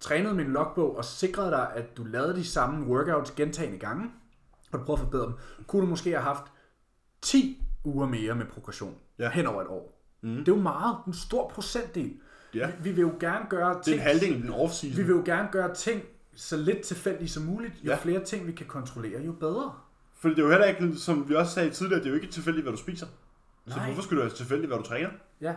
[0.00, 4.10] trænede en logbog og sikrede dig, at du lavede de samme workouts gentagende gange,
[4.72, 5.34] og du prøvede at forbedre dem,
[5.66, 6.44] kunne du måske have haft
[7.22, 9.30] 10 uger mere med progression Ja.
[9.30, 10.00] hen over et år.
[10.22, 10.36] Mm.
[10.36, 12.12] Det er jo meget, en stor procentdel.
[12.54, 12.66] Ja.
[12.66, 14.96] Vi, vi vil jo gerne gøre Det er ting, en halvdel af den vi off-season.
[14.96, 16.02] vil jo gerne gøre ting
[16.34, 17.72] så lidt tilfældigt som muligt.
[17.84, 17.96] Jo ja.
[17.96, 19.72] flere ting, vi kan kontrollere, jo bedre.
[20.14, 22.32] Fordi det er jo heller ikke, som vi også sagde tidligere, det er jo ikke
[22.32, 23.06] tilfældigt, hvad du spiser.
[23.68, 23.86] Så Nej.
[23.86, 25.10] hvorfor skulle det være tilfældigt, hvad du træner?
[25.40, 25.54] Ja.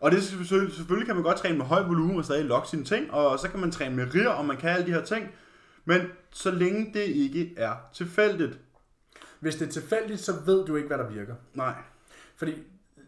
[0.00, 3.10] Og det selvfølgelig, kan man godt træne med høj volumen og stadig lokke sine ting,
[3.10, 5.28] og så kan man træne med rier, og man kan alle de her ting.
[5.84, 6.00] Men
[6.30, 8.58] så længe det ikke er tilfældigt.
[9.40, 11.34] Hvis det er tilfældigt, så ved du ikke, hvad der virker.
[11.54, 11.74] Nej.
[12.36, 12.54] Fordi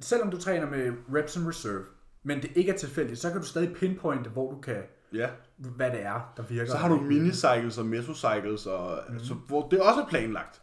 [0.01, 1.84] selvom du træner med reps and reserve,
[2.22, 4.82] men det ikke er tilfældigt, så kan du stadig pinpointe, hvor du kan,
[5.12, 5.28] Ja.
[5.56, 6.70] hvad det er, der virker.
[6.70, 9.14] Så har du minicycles og mesocycles, og, mm.
[9.14, 10.62] altså, hvor det også er planlagt.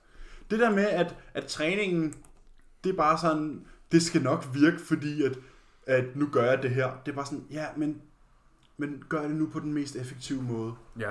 [0.50, 2.16] Det der med, at, at træningen,
[2.88, 5.38] det er bare sådan, det skal nok virke, fordi at,
[5.88, 6.92] at nu gør jeg det her.
[7.06, 8.02] Det er bare sådan, ja, men,
[8.78, 10.74] men gør det nu på den mest effektive måde.
[11.00, 11.10] Ja,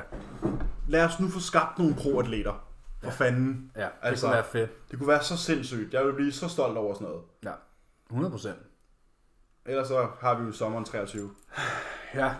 [0.88, 2.52] Lad os nu få skabt nogle pro-atleter.
[3.00, 3.12] For Ja.
[3.12, 3.70] fanden.
[3.76, 4.90] ja det Altså- kunne være fedt.
[4.90, 5.94] Det kunne være så sindssygt.
[5.94, 7.22] Jeg vil blive så stolt over sådan noget.
[7.44, 7.52] Ja,
[8.10, 8.56] 100 procent.
[9.66, 11.30] Ellers så har vi jo sommeren 23.
[12.14, 12.34] Ja,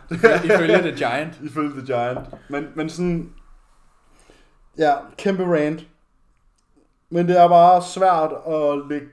[0.45, 1.41] ifølge The Giant.
[1.51, 2.19] Ifølge The Giant.
[2.51, 3.33] Men, men sådan...
[4.79, 5.87] Ja, kæmpe rant.
[7.11, 9.09] Men det er bare svært at lægge,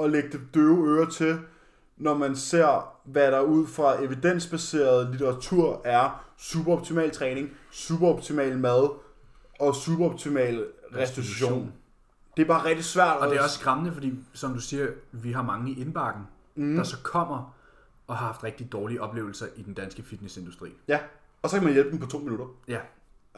[0.00, 1.38] at lægge det døve øre til,
[1.96, 8.90] når man ser, hvad der ud fra evidensbaseret litteratur er superoptimal træning, superoptimal mad
[9.60, 11.72] og superoptimal restitution.
[12.36, 13.16] Det er bare rigtig svært.
[13.16, 16.22] Og det er også skræmmende, fordi som du siger, vi har mange i indbakken,
[16.54, 16.76] mm.
[16.76, 17.54] der så kommer
[18.06, 20.68] og har haft rigtig dårlige oplevelser i den danske fitnessindustri.
[20.88, 20.98] Ja,
[21.42, 22.46] og så kan man hjælpe dem på to minutter.
[22.68, 22.78] Ja,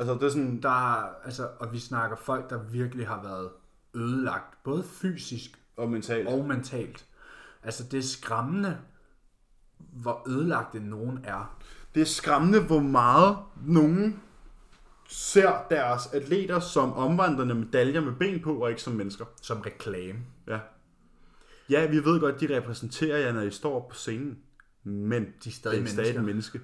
[0.00, 0.62] Altså, det er sådan...
[0.62, 3.50] der er, altså, og vi snakker folk, der virkelig har været
[3.94, 6.28] ødelagt, både fysisk Og mentalt.
[6.28, 7.06] og mentalt.
[7.62, 8.78] Altså, det er skræmmende,
[9.78, 11.58] hvor ødelagte nogen er.
[11.94, 13.36] Det er skræmmende, hvor meget
[13.66, 14.20] nogen
[15.08, 19.24] ser deres atleter som omvandrende medaljer med ben på, og ikke som mennesker.
[19.42, 20.18] Som reklame.
[20.48, 20.58] Ja.
[21.70, 24.38] Ja, vi ved godt, de repræsenterer jer, når I står på scenen.
[24.84, 26.58] Men De er stadig det er stadig et mennesker.
[26.58, 26.60] menneske.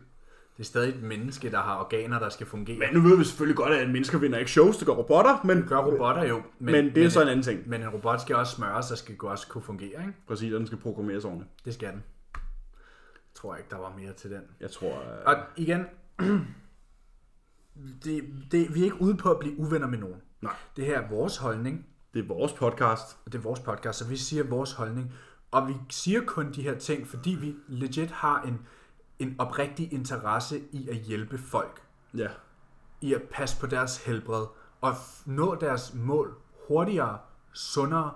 [0.57, 2.79] Det er stadig et menneske, der har organer, der skal fungere.
[2.79, 5.57] Men nu ved vi selvfølgelig godt, at mennesker vinder ikke shows, det går robotter, men,
[5.57, 6.43] Det gør robotter jo.
[6.59, 7.69] men, men det er så en anden ting.
[7.69, 10.13] Men en robot skal også smøres, og skal også kunne fungere, ikke?
[10.29, 11.51] Præcis, og den skal programmeres ordentligt.
[11.65, 12.03] Det skal den.
[12.35, 14.41] Jeg tror ikke, der var mere til den.
[14.61, 14.89] Jeg tror...
[14.89, 15.85] øh, Og igen,
[18.05, 20.17] det, det, vi er ikke ude på at blive uvenner med nogen.
[20.43, 20.53] Nej.
[20.77, 23.19] Det her er vores holdning, Det er vores podcast.
[23.27, 25.13] og det er vores podcast, så vi siger vores holdning.
[25.51, 28.61] Og vi siger kun de her ting, fordi vi legit har en,
[29.19, 31.83] en oprigtig interesse i at hjælpe folk.
[32.17, 32.29] Ja.
[33.01, 34.47] I at passe på deres helbred
[34.81, 34.95] og
[35.27, 36.35] nå deres mål
[36.69, 37.19] hurtigere,
[37.53, 38.11] sundere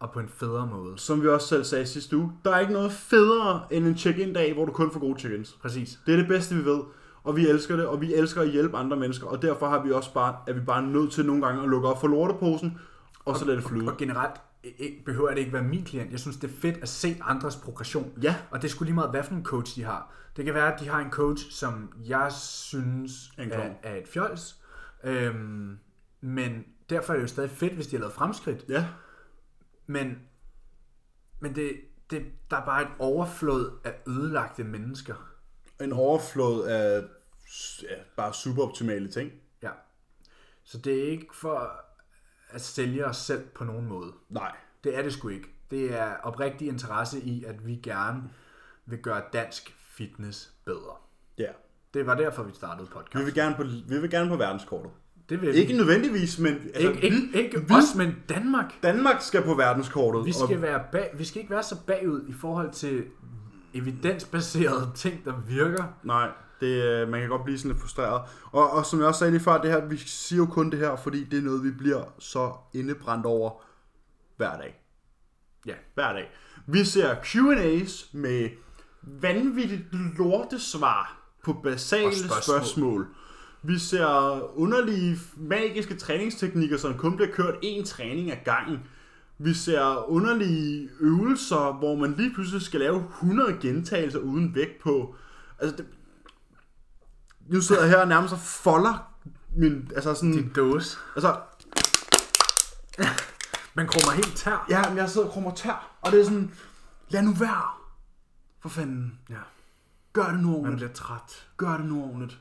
[0.00, 0.98] og på en federe måde.
[0.98, 4.54] Som vi også selv sagde sidste uge, der er ikke noget federe end en check-in-dag,
[4.54, 5.58] hvor du kun får gode check-ins.
[5.62, 5.98] Præcis.
[6.06, 6.80] Det er det bedste, vi ved.
[7.24, 9.92] Og vi elsker det, og vi elsker at hjælpe andre mennesker, og derfor har vi
[9.92, 12.78] også bare, er vi bare nødt til nogle gange at lukke op for lorteposen,
[13.24, 13.90] og så lade det flyde.
[13.90, 16.12] Og generelt ikke, behøver det ikke være min klient.
[16.12, 18.12] Jeg synes, det er fedt at se andres progression.
[18.22, 18.36] Ja.
[18.50, 20.10] Og det sgu lige meget, hvad for en coach de har.
[20.38, 24.56] Det kan være, at de har en coach, som jeg synes er, er et fjols.
[25.04, 25.78] Øhm,
[26.20, 28.64] men derfor er det jo stadig fedt, hvis de har lavet fremskridt.
[28.68, 28.86] Ja,
[29.86, 30.18] Men,
[31.40, 31.72] men det,
[32.10, 35.34] det, der er bare et overflod af ødelagte mennesker.
[35.80, 37.02] en overflod af
[37.82, 39.32] ja, bare superoptimale ting.
[39.62, 39.70] Ja.
[40.64, 41.72] Så det er ikke for
[42.50, 44.12] at sælge os selv på nogen måde.
[44.28, 44.56] Nej.
[44.84, 45.48] Det er det sgu ikke.
[45.70, 48.30] Det er oprigtig interesse i, at vi gerne
[48.86, 50.96] vil gøre dansk fitness bedre.
[51.38, 51.50] Ja.
[51.94, 53.26] Det var derfor, vi startede Vi podcast.
[53.26, 54.90] vil gerne på, vi vil gerne på verdenskortet.
[55.28, 55.78] Det vil Ikke vi.
[55.78, 58.82] nødvendigvis, men altså, Ikke, ikke, vi, ikke vi, os, men Danmark.
[58.82, 60.24] Danmark skal på verdenskortet.
[60.26, 63.04] Vi skal, og, være bag, vi skal ikke være så bagud i forhold til
[63.74, 65.84] evidensbaserede ting, der virker.
[66.02, 66.30] Nej,
[66.60, 68.22] det, øh, man kan godt blive sådan lidt frustreret.
[68.52, 70.78] Og, og som jeg også sagde lige før, det her, vi siger jo kun det
[70.78, 73.62] her, fordi det er noget, vi bliver så indebrændt over
[74.36, 74.80] hver dag.
[75.66, 75.74] Ja.
[75.94, 76.30] Hver dag.
[76.66, 78.48] Vi ser Q&A's med
[79.20, 79.82] vanvittigt
[80.18, 82.42] lortesvar på basale spørgsmål.
[82.42, 83.06] spørgsmål.
[83.62, 88.78] Vi ser underlige magiske træningsteknikker, som kun bliver kørt én træning ad gangen.
[89.38, 95.14] Vi ser underlige øvelser, hvor man lige pludselig skal lave 100 gentagelser uden vægt på.
[95.58, 95.86] Altså, det...
[97.48, 99.12] Nu sidder jeg her og nærmest og folder
[99.56, 99.90] min...
[99.94, 100.32] Altså sådan...
[100.32, 100.98] Din dåse.
[101.16, 101.36] Altså,
[103.74, 104.66] Man krummer helt tær.
[104.70, 106.52] ja, men jeg sidder og krummer tær, og det er sådan...
[107.08, 107.77] Lad nu være.
[108.68, 109.18] For fanden.
[109.30, 109.34] Ja.
[110.12, 110.76] Gør det nu Man ordentligt.
[110.76, 111.46] bliver træt.
[111.56, 112.38] Gør det nu ordentligt.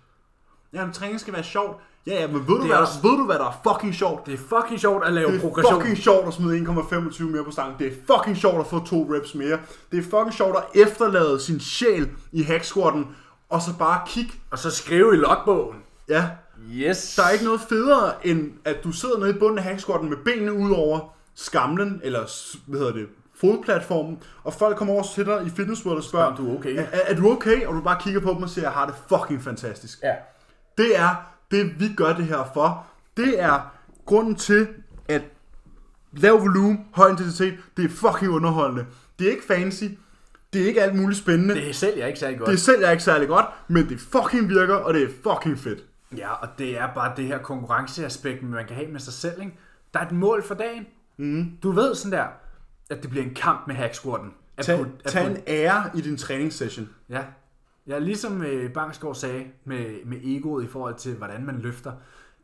[0.74, 1.78] Jamen, træning skal være sjovt.
[2.08, 4.26] Ja, ja, men ved du, hvad, også- der, ved du, hvad der er fucking sjovt?
[4.26, 5.82] Det er fucking sjovt at lave Det er progression.
[5.82, 7.76] fucking sjovt at smide 1,25 mere på stangen.
[7.80, 9.60] Det er fucking sjovt at få to reps mere.
[9.92, 13.08] Det er fucking sjovt at efterlade sin sjæl i hack squatten,
[13.50, 14.34] og så bare kigge.
[14.52, 15.78] Og så skrive i logbogen.
[16.10, 16.30] Ja,
[16.72, 17.16] Yes.
[17.16, 20.10] der er ikke noget federe, end at du sidder nede i bunden af hack squatten
[20.10, 21.00] med benene ud over
[21.36, 22.20] skamlen, eller
[22.68, 23.08] hvad hedder det,
[23.42, 26.76] fodplatformen, og folk kommer over til dig i Fitness World og spørger, du er okay.
[26.78, 27.66] er, er, du okay?
[27.66, 30.00] Og du bare kigger på dem og siger, jeg har det fucking fantastisk.
[30.04, 30.14] Ja.
[30.78, 32.86] Det er det, vi gør det her for.
[33.18, 33.74] Det er
[34.06, 34.68] grunden til,
[35.08, 35.22] at
[36.14, 38.86] lav volumen, høj intensitet, det er fucking underholdende.
[39.20, 39.84] Det er ikke fancy.
[40.54, 41.56] Det er ikke alt muligt spændende.
[41.56, 42.50] Det, Det sælger ikke særlig godt.
[42.50, 45.84] det sælger ikke særlig godt, men det fucking virker, og det er fucking fedt.
[46.18, 49.42] Ja, og det er bare det her konkurrenceaspekt, man kan have med sig selv.
[49.42, 49.58] Ikke?
[49.94, 50.86] Der er et mål for dagen.
[51.18, 51.52] Mm.
[51.64, 52.26] Du ved sådan der,
[52.90, 54.34] at det bliver en kamp med hack squatten.
[54.58, 56.90] At Tag, put- at tag put- en ære i din træningssession.
[57.10, 57.24] Ja.
[57.88, 61.92] Ja, ligesom øh, Bangsgaard sagde med, med egoet i forhold til, hvordan man løfter.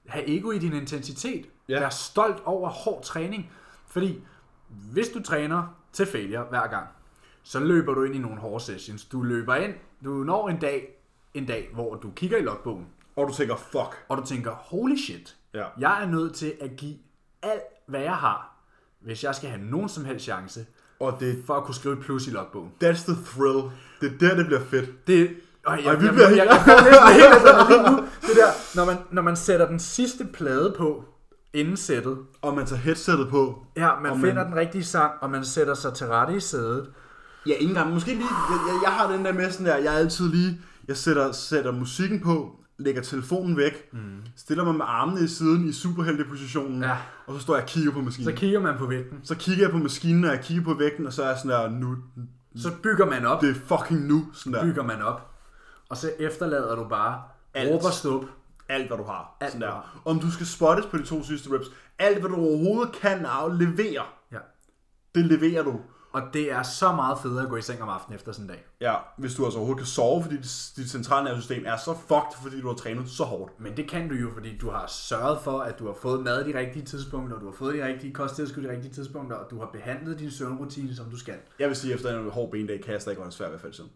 [0.07, 1.45] Ha' ego i din intensitet.
[1.69, 1.79] Ja.
[1.79, 3.51] Vær stolt over hård træning.
[3.87, 4.21] Fordi
[4.91, 6.87] hvis du træner til failure hver gang,
[7.43, 9.05] så løber du ind i nogle hårde sessions.
[9.05, 9.73] Du løber ind,
[10.05, 10.87] du når en dag,
[11.33, 14.05] en dag, hvor du kigger i logbogen, Og du tænker, fuck.
[14.09, 15.65] og du tænker, holy shit, Ja.
[15.79, 16.97] jeg er nødt til at give
[17.41, 18.52] alt, hvad jeg har,
[19.05, 20.65] hvis jeg skal have nogen som helst chance,
[20.99, 22.69] Og det, for at kunne skrive et plus i logbogen.
[22.83, 23.63] that's the thrill.
[24.01, 25.07] Det er der, det bliver fedt.
[25.07, 25.29] Det,
[25.65, 26.45] og jeg, Ej, jeg, vi jeg, bliver jeg, jeg,
[26.85, 27.97] næsten helt adrenalin nu.
[28.21, 31.03] Det der, når man, når man sætter den sidste plade på,
[31.53, 33.63] inden sættet, Og man tager headsettet på.
[33.77, 36.89] ja, man finder man- den rigtige sang, og man sætter sig til rette i sædet.
[37.45, 37.93] Ja, ikke engang.
[37.93, 38.19] Måske lige,
[38.49, 41.31] jeg, jeg, jeg har den der med sådan der, jeg er altid lige, jeg sætter,
[41.31, 43.99] sætter musikken på, lægger telefonen væk, mm.
[44.35, 46.97] stiller mig med armene i siden i superheltepositionen, Ja.
[47.27, 48.31] og så står jeg og kigger på maskinen.
[48.33, 49.19] Så, kigger man på vægten.
[49.23, 51.51] så kigger jeg på maskinen, og jeg kigger på vægten, og så er jeg sådan
[51.51, 51.95] der, nu,
[52.55, 54.63] Så bygger man op, det er fucking nu, sådan der.
[54.63, 55.29] bygger man op.
[55.89, 57.21] Og så efterlader du bare
[57.53, 57.69] Alt.
[57.71, 58.25] råb og stup.
[58.69, 59.37] Alt, hvad du har.
[59.41, 60.01] Alt, sådan der.
[60.05, 61.67] Om du skal spottes på de to sidste reps,
[61.99, 64.37] alt, hvad du overhovedet kan af levere, Ja.
[65.15, 65.79] det leverer du.
[66.13, 68.49] Og det er så meget federe at gå i seng om aftenen efter sådan en
[68.49, 68.65] dag.
[68.81, 72.41] Ja, hvis du altså overhovedet kan sove, fordi dit, dit centrale nervesystem er så fucked,
[72.41, 73.59] fordi du har trænet så hårdt.
[73.59, 76.45] Men det kan du jo, fordi du har sørget for, at du har fået mad
[76.45, 79.69] de rigtige tidspunkter, du har fået de rigtige kosttilskud de rigtige tidspunkter, og du har
[79.73, 81.35] behandlet din søvnrutine, som du skal.
[81.59, 83.61] Jeg vil sige, at efter en hård bendag, kan jeg stadig godt svært ved at
[83.61, 83.89] falde i søvn.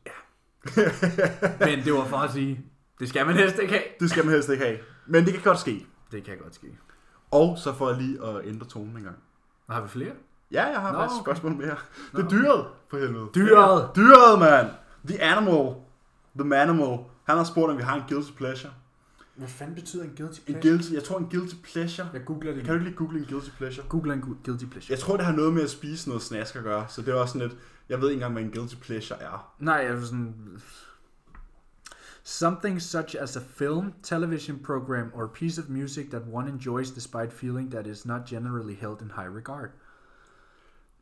[1.67, 2.65] Men det var for at sige,
[2.99, 3.83] det skal man helst ikke have.
[3.99, 4.77] Det skal man helst ikke have.
[5.07, 5.85] Men det kan godt ske.
[6.11, 6.67] Det kan godt ske.
[7.31, 9.17] Og så får jeg lige at ændre tonen en gang.
[9.69, 10.11] Har vi flere?
[10.51, 11.31] Ja, jeg har Nå, faktisk et okay.
[11.31, 11.75] spørgsmål mere.
[12.15, 13.29] Det er dyret, for helvede.
[13.35, 13.89] Dyret.
[13.95, 14.67] Dyret, mand.
[15.07, 15.75] The animal.
[16.39, 16.97] The manimal.
[17.23, 18.73] Han har spurgt, om vi har en guilty pleasure.
[19.35, 22.07] Hvad fanden betyder en guilty En guilty, jeg tror en guilty pleasure.
[22.13, 22.63] Jeg googler det.
[22.63, 23.85] Kan du ikke lige google en guilty pleasure?
[23.89, 24.91] Google en gu- guilty pleasure?
[24.91, 27.13] Jeg tror, det har noget med at spise noget snask at gøre, så det er
[27.19, 27.59] også sådan lidt,
[27.89, 29.53] jeg ved ikke engang, hvad en guilty pleasure er.
[29.59, 30.33] Nej, jeg er sådan...
[32.23, 37.31] Something such as a film, television program, or piece of music that one enjoys despite
[37.31, 39.69] feeling that is not generally held in high regard.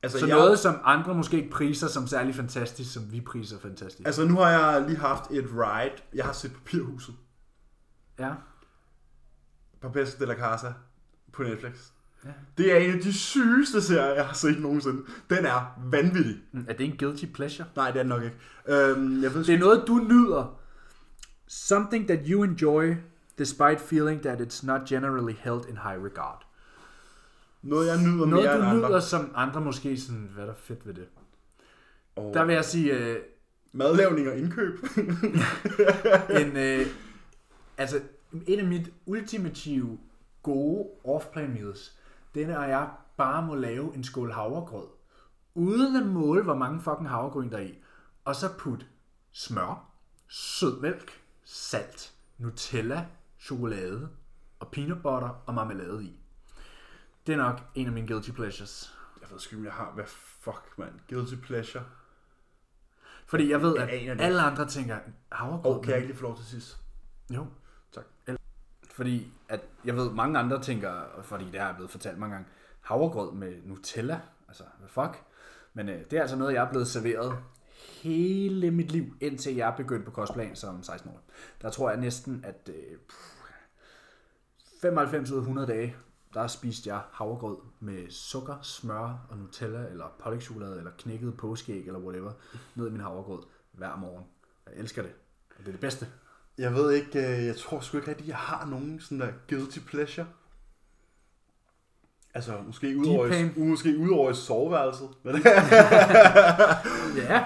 [0.05, 3.59] Altså, Så jeg, noget, som andre måske ikke priser som særlig fantastisk, som vi priser
[3.59, 4.05] fantastisk.
[4.07, 5.91] altså, nu har jeg lige haft et ride.
[6.13, 7.15] Jeg har set Papirhuset.
[8.19, 8.31] Ja.
[9.81, 10.73] Papesca de la Casa
[11.33, 11.71] på Netflix.
[12.25, 12.29] Ja.
[12.57, 15.01] Det er en af de sygeste serier, jeg har set nogensinde.
[15.29, 16.35] Den er vanvittig.
[16.51, 17.67] Mm, Er det en guilty pleasure?
[17.75, 18.35] Nej, det er nok ikke.
[18.67, 20.59] Øhm, jeg ved Det er noget, du nyder.
[21.47, 22.95] Something that you enjoy
[23.37, 26.44] despite feeling that it's not generally held in high regard.
[27.65, 28.89] Noget, jeg nyder Noget, mere du end andre.
[28.89, 31.07] nyder, som andre måske sådan, hvad er der fedt ved det?
[32.15, 33.17] Og Der vil jeg sige, øh,
[33.71, 34.79] Madlavning og indkøb.
[36.41, 36.87] en, øh,
[37.77, 38.01] altså,
[38.47, 39.97] en af mit ultimative
[40.43, 41.99] gode off-plan meals,
[42.35, 44.87] det er, når jeg bare må lave en skål havregrød,
[45.55, 47.77] uden at måle, hvor mange fucking havregryn der er i,
[48.25, 48.85] og så put
[49.31, 49.89] smør,
[50.27, 51.11] sødmælk,
[51.43, 53.05] salt, Nutella,
[53.39, 54.09] chokolade
[54.59, 56.19] og peanut butter og marmelade i.
[57.27, 58.97] Det er nok en af mine guilty pleasures.
[59.21, 59.91] jeg ved sgu ikke, om jeg har...
[59.91, 60.05] Hvad
[60.39, 60.93] fuck, mand?
[61.09, 61.83] Guilty pleasure.
[63.27, 64.21] Fordi jeg ved, Jeg at aner det.
[64.21, 64.97] alle andre tænker,
[65.31, 65.75] havregrød...
[65.75, 66.77] Og kan jeg ikke lige få lov til sidst?
[67.29, 67.47] Jo.
[67.91, 68.03] Tak.
[68.91, 72.49] Fordi at jeg ved, mange andre tænker, fordi det har jeg blevet fortalt mange gange,
[72.81, 75.23] havregrød med Nutella, altså hvad fuck.
[75.73, 77.37] Men øh, det er altså noget, jeg er blevet serveret
[78.01, 81.21] hele mit liv, indtil jeg begyndte på kostplan som 16 år.
[81.61, 83.41] Der tror jeg næsten, at øh, pff,
[84.81, 85.95] 95 ud af 100 dage,
[86.35, 91.99] der spiste jeg havregrød med sukker, smør og Nutella, eller pålægtschokolade, eller knækket påskeæg, eller
[91.99, 92.31] whatever,
[92.75, 94.25] ned i min havregrød hver morgen.
[94.65, 95.11] Jeg elsker det.
[95.49, 96.07] Og det er det bedste.
[96.57, 99.79] Jeg ved ikke, øh, jeg tror sgu ikke rigtig, jeg har nogen sådan der guilty
[99.79, 100.27] pleasure.
[102.33, 105.09] Altså, måske udover, i, måske udover i soveværelset.
[105.23, 105.35] Men
[107.17, 107.45] Ja,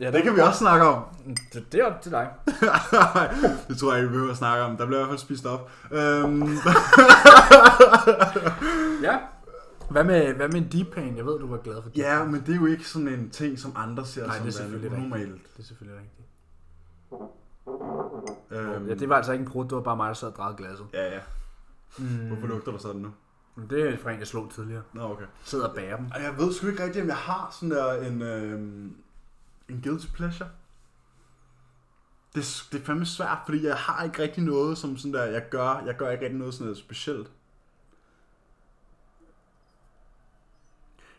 [0.00, 1.04] Ja, Det kan vi også snakke om.
[1.52, 2.28] Det, det er op til dig.
[3.68, 4.76] det tror jeg ikke, vi behøver at snakke om.
[4.76, 5.70] Der bliver i hvert fald spist op.
[5.90, 6.42] Øhm,
[9.02, 9.18] Ja.
[9.90, 11.16] Hvad med, hvad med en deep pan?
[11.16, 13.30] Jeg ved, du var glad for deep ja, men det er jo ikke sådan en
[13.30, 15.30] ting, som andre ser Nej, som det er selvfølgelig værende rigtigt.
[15.32, 15.56] unormalt.
[15.56, 16.28] Det er selvfølgelig rigtigt.
[18.50, 20.34] Øhm, Ja, det var altså ikke en brud, det var bare mig, der sad og
[20.36, 20.86] drejede glasset.
[20.94, 21.20] Ja, ja.
[21.98, 22.04] Mm.
[22.06, 23.08] Hvorfor lugter der sådan nu?
[23.70, 24.82] Det er fra en, jeg slog tidligere.
[24.92, 25.24] Nå, okay.
[25.44, 26.06] Sidder og bærer dem.
[26.14, 28.96] Jeg ved sgu ikke rigtigt, om jeg har sådan der en, øhm,
[29.68, 30.48] en guilty pleasure.
[32.34, 35.24] Det, er- det er fandme svært, fordi jeg har ikke rigtig noget, som sådan der,
[35.24, 37.30] jeg gør, jeg gør ikke rigtig noget sådan noget specielt.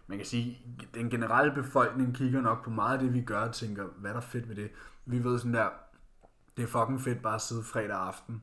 [0.08, 0.60] Man kan sige,
[0.94, 4.14] den generelle befolkning kigger nok på meget af det, vi gør, og tænker, hvad er
[4.14, 4.70] der fedt ved det?
[5.06, 5.70] Vi ved sådan der,
[6.58, 8.42] det er fucking fedt bare at sidde fredag aften,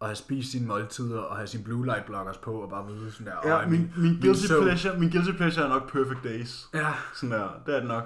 [0.00, 3.12] og have spist sine måltider, og have sine blue light blockers på, og bare vide
[3.12, 6.24] sådan der, Ja, "Øj, min, min, guilty søvn." pleasure, min guilty pleasure er nok Perfect
[6.24, 6.68] Days.
[6.74, 8.04] Ja, Sådan der, det er det nok.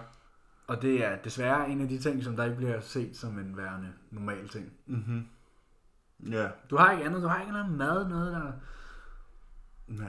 [0.69, 3.57] Og det er desværre en af de ting, som der ikke bliver set som en
[3.57, 4.73] værende normal ting.
[4.87, 5.27] Mhm.
[6.31, 8.53] Ja, Du har ikke andet, du har ikke noget mad, noget der...
[9.87, 10.09] nah,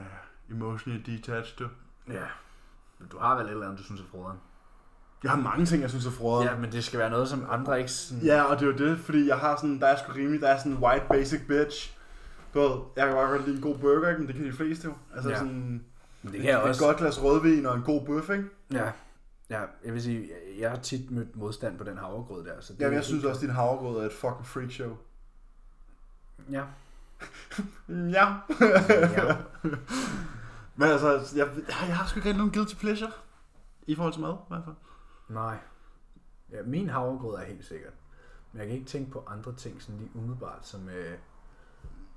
[0.51, 1.57] emotionally detached.
[1.59, 1.67] du.
[2.13, 2.25] Ja,
[2.99, 4.37] men du har vel et eller andet, du synes er froderen.
[5.23, 6.43] Jeg har mange ting, jeg synes er frode.
[6.51, 8.23] Ja, men det skal være noget, som andre ikke sådan...
[8.23, 10.47] Ja, og det er jo det, fordi jeg har sådan, der er sgu rimelig, der
[10.49, 11.97] er sådan en white basic bitch.
[12.53, 14.19] Du ved, jeg kan bare godt lide en god burger, ikke?
[14.19, 14.93] men det kan de fleste jo.
[15.15, 15.37] Altså Ja.
[15.37, 15.83] sådan, men
[16.23, 16.85] det et, kan jeg et også.
[16.85, 18.45] godt glas rødvin og en god bøf, ikke?
[18.73, 18.91] Ja,
[19.49, 22.59] ja, jeg vil sige, jeg- har tit mødt modstand på den havregrød der.
[22.61, 24.97] Så det Jamen, jeg synes også, at din havregrød er et fucking freak show.
[26.51, 26.63] Ja.
[27.89, 28.35] Ja.
[29.17, 29.37] ja.
[30.75, 31.49] Men altså, jeg,
[31.87, 33.11] jeg har sgu ikke rigtig nogen guilty pleasure.
[33.87, 34.75] I forhold til mad, i hvert fald.
[35.29, 35.57] Nej.
[36.51, 37.93] Ja, min havregrød er helt sikkert.
[38.51, 41.17] Men jeg kan ikke tænke på andre ting sådan lige umiddelbart, som, øh,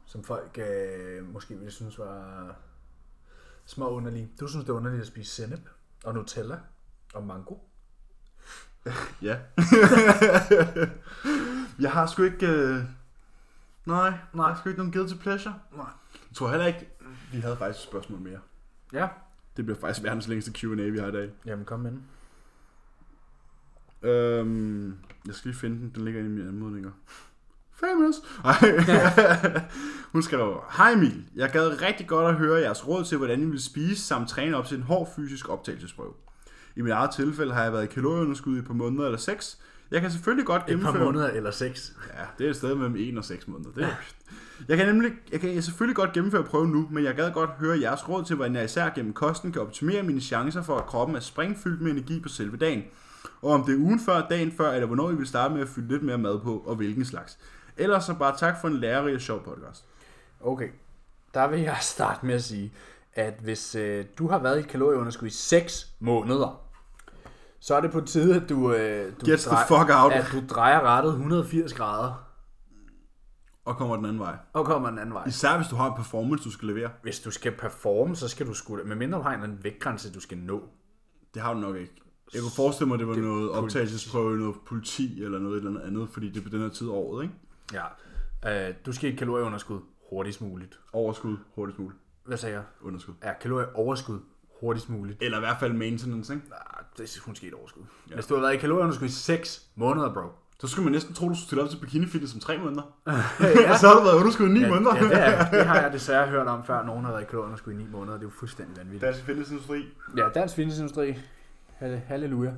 [0.07, 2.55] som folk øh, måske ville synes var
[3.65, 4.31] små underlige.
[4.41, 5.69] Du synes, det er underligt at spise sennep
[6.05, 6.59] og Nutella
[7.13, 7.55] og mango.
[9.23, 9.33] Ja.
[11.85, 12.47] jeg har sgu ikke...
[12.47, 12.85] Øh...
[13.87, 15.55] Nej, Nej, jeg har sgu ikke nogen guilty pleasure.
[15.77, 15.87] Nej.
[16.13, 16.89] Jeg tror heller ikke...
[17.33, 18.39] Vi havde faktisk et spørgsmål mere.
[18.93, 19.09] Ja.
[19.57, 21.31] Det bliver faktisk verdens længste Q&A, vi har i dag.
[21.47, 22.03] Jamen, kom med den.
[24.03, 25.93] Øhm, jeg skal lige finde den.
[25.95, 26.91] Den ligger inde i mine anmodninger.
[27.73, 28.17] Famous.
[30.13, 33.45] Hun skrev, Hej Emil, jeg gad rigtig godt at høre jeres råd til, hvordan I
[33.45, 36.13] vil spise samt træne op til en hård fysisk optagelsesprøve.
[36.77, 39.59] I mit eget tilfælde har jeg været i kalorieunderskud i et par måneder eller seks.
[39.91, 40.93] Jeg kan selvfølgelig godt Et gennemføre...
[40.93, 41.93] par måneder eller seks.
[42.15, 43.71] Ja, det er et sted mellem 1 og 6 måneder.
[43.71, 43.89] Det er
[44.69, 47.81] jeg kan nemlig jeg kan selvfølgelig godt gennemføre prøven nu, men jeg gad godt høre
[47.81, 51.17] jeres råd til, hvordan jeg især gennem kosten kan optimere mine chancer for, at kroppen
[51.17, 52.83] er springfyldt med energi på selve dagen.
[53.43, 55.69] Og om det er ugen før, dagen før, eller hvornår I vil starte med at
[55.69, 57.39] fylde lidt mere mad på, og hvilken slags.
[57.77, 59.85] Ellers så bare tak for en lærerig og sjov podcast.
[60.41, 60.69] Okay,
[61.35, 62.73] der vil jeg starte med at sige,
[63.15, 66.62] at hvis øh, du har været i et kalorieunderskud i 6 måneder,
[67.65, 70.13] så er det på tide, at du, øh, du, Get the fuck out.
[70.13, 72.29] at du drejer rettet 180 grader
[73.65, 74.37] Og kommer den anden vej.
[74.53, 75.25] og kommer den anden vej.
[75.27, 76.91] Især hvis du har en performance, du skal levere.
[77.03, 78.79] Hvis du skal performe, så skal du sgu...
[78.87, 80.63] Medmindre du har en eller anden vægtgrænse, du skal nå.
[81.35, 81.93] Det har du nok ikke.
[82.35, 85.83] Jeg kunne forestille mig, det var Det- noget optagelsesprøve, noget politi eller noget eller andet
[85.83, 87.35] andet, fordi det er på den her tid af året, ikke?
[88.45, 88.69] Ja.
[88.69, 89.81] Øh, du skal i et kalorieunderskud
[90.11, 90.81] hurtigst muligt.
[90.93, 92.01] Overskud, hurtigst muligt.
[92.27, 92.65] Hvad sagde jeg?
[92.83, 93.15] Underskud.
[93.25, 94.19] Ja, kalorieoverskud
[94.61, 95.23] hurtigst muligt.
[95.23, 96.47] Eller i hvert fald maintenance, ikke?
[96.99, 97.83] Det er kun sket et overskud.
[98.11, 98.15] Ja.
[98.15, 100.23] Hvis du har været i kalorieunderskud i 6 måneder, bro.
[100.61, 102.83] Så skulle man næsten tro, du skulle stille op til bikini fitness om tre måneder.
[103.07, 103.71] ja.
[103.73, 104.97] Og så har du været underskud i ni ja, måneder.
[104.97, 106.83] ja, det, er, det har jeg desværre hørt om før.
[106.85, 108.13] Nogen har været i kalorieunderskud i 9 måneder.
[108.13, 109.03] Det er jo fuldstændig vanvittigt.
[109.03, 109.85] Dansk fitnessindustri.
[110.17, 111.15] Ja, dansk fitnessindustri.
[111.81, 112.53] Halle- Halleluja.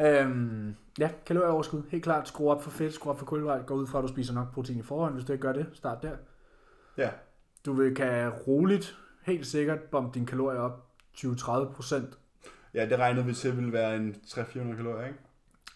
[0.00, 1.82] øhm, ja, kalorieoverskud.
[1.88, 2.28] Helt klart.
[2.28, 3.66] Skru op for fedt, skru op for kulhydrat.
[3.66, 5.14] Gå ud fra, at du spiser nok protein i forhånd.
[5.14, 6.12] Hvis du ikke gør det, start der.
[6.96, 7.10] Ja.
[7.66, 10.86] Du vil, kan roligt, helt sikkert, bombe dine kalorier op
[11.18, 12.18] 20-30 procent.
[12.76, 15.18] Ja, det regnede vi til ville være en 300-400 kalorier, ikke?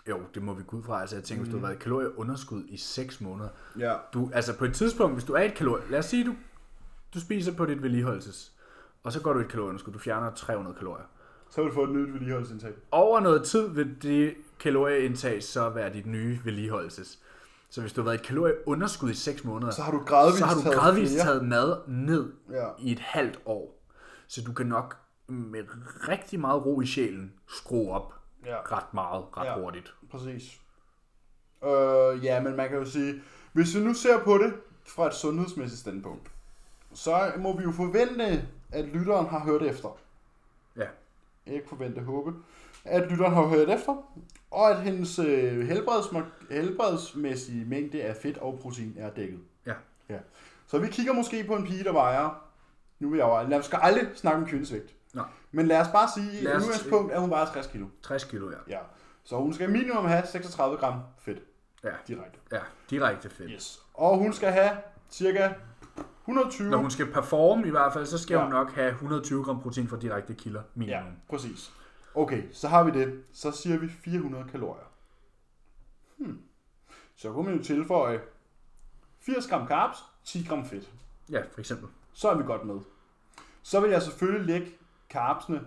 [0.09, 1.01] Jo, det må vi gå ud fra.
[1.01, 3.49] Altså, jeg tænker, hvis du har været i kalorieunderskud i 6 måneder.
[3.79, 3.95] Ja.
[4.15, 5.83] Du, altså på et tidspunkt, hvis du er i et kalorie...
[5.91, 6.35] Lad os sige, du,
[7.15, 8.53] du spiser på dit vedligeholdelses.
[9.03, 9.93] Og så går du i et kalorieunderskud.
[9.93, 11.05] Du fjerner 300 kalorier.
[11.51, 12.73] Så vil du få et nyt vedligeholdelsindtag.
[12.91, 17.19] Over noget tid vil det kalorieindtag så være dit nye vedligeholdelses.
[17.71, 20.39] Så hvis du har været i et kalorieunderskud i 6 måneder, Så har du gradvist
[20.39, 21.25] så har du taget gradvist flere.
[21.27, 22.67] taget mad ned Ja.
[22.79, 23.83] i et halvt år.
[24.29, 24.97] Så du kan nok
[25.33, 25.65] med
[26.09, 28.15] rigtig meget ro i sjælen skrue op
[28.47, 28.57] Ja.
[28.61, 29.61] ret meget, ret Ja.
[29.61, 29.95] hurtigt.
[30.11, 30.61] Præcis.
[31.65, 34.55] Øh, ja, men man kan jo sige, hvis vi nu ser på det
[34.87, 36.31] fra et sundhedsmæssigt standpunkt,
[36.95, 39.99] så må vi jo forvente, at lytteren har hørt efter.
[40.77, 40.87] Ja.
[41.47, 42.35] Ikke forvente, håbe.
[42.85, 43.97] At lytteren har hørt efter,
[44.51, 45.69] og at hendes øh,
[46.51, 49.41] helbredsmæssige mængde af fedt og protein er dækket.
[49.67, 49.75] Ja.
[50.09, 50.19] ja.
[50.67, 52.45] Så vi kigger måske på en pige, der vejer,
[52.99, 54.95] nu vil jeg jo, lad os aldrig snakke om kvindesvægt.
[55.53, 57.87] Men lad os bare sige, at udgangspunkt er hun vejer 60 kilo.
[58.03, 58.57] 60 kilo, ja.
[58.69, 58.79] Ja.
[59.25, 61.39] Så hun skal minimum have 36 gram fedt
[61.85, 62.39] Ja, direkte.
[62.53, 62.61] ja,
[62.91, 63.51] direkte fedt.
[63.55, 63.83] Yes.
[63.95, 64.71] Og hun skal have
[65.11, 65.53] cirka
[66.25, 66.71] 120...
[66.71, 68.43] Når hun skal performe i hvert fald, så skal ja.
[68.43, 71.05] hun nok have 120 gram protein fra direkte kilder minimum.
[71.05, 71.73] Ja, præcis.
[72.15, 73.23] Okay, så har vi det.
[73.33, 74.85] Så siger vi 400 kalorier.
[76.17, 76.39] Hmm.
[77.17, 78.21] Så kunne man jo tilføje
[79.21, 80.91] 80 gram carbs, 10 gram fedt.
[81.31, 81.89] Ja, for eksempel.
[82.13, 82.81] Så er vi godt med.
[83.63, 84.73] Så vil jeg selvfølgelig lægge
[85.11, 85.61] carbsene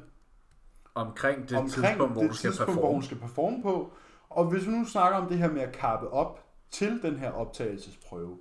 [0.96, 2.94] Omkring det omkring tidspunkt, hvor det du skal tidspunkt, hvor performe.
[2.94, 3.94] hun skal performe på.
[4.30, 7.32] Og hvis vi nu snakker om det her med at karpe op til den her
[7.32, 8.40] optagelsesprøve,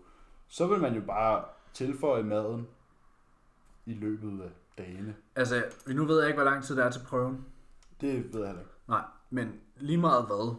[0.49, 2.69] så vil man jo bare tilføje maden
[3.87, 5.17] i løbet af dagene.
[5.37, 7.47] Altså, nu ved jeg ikke, hvor lang tid der er til prøven.
[8.01, 8.75] Det ved jeg heller ikke.
[8.89, 10.57] Nej, men lige meget hvad,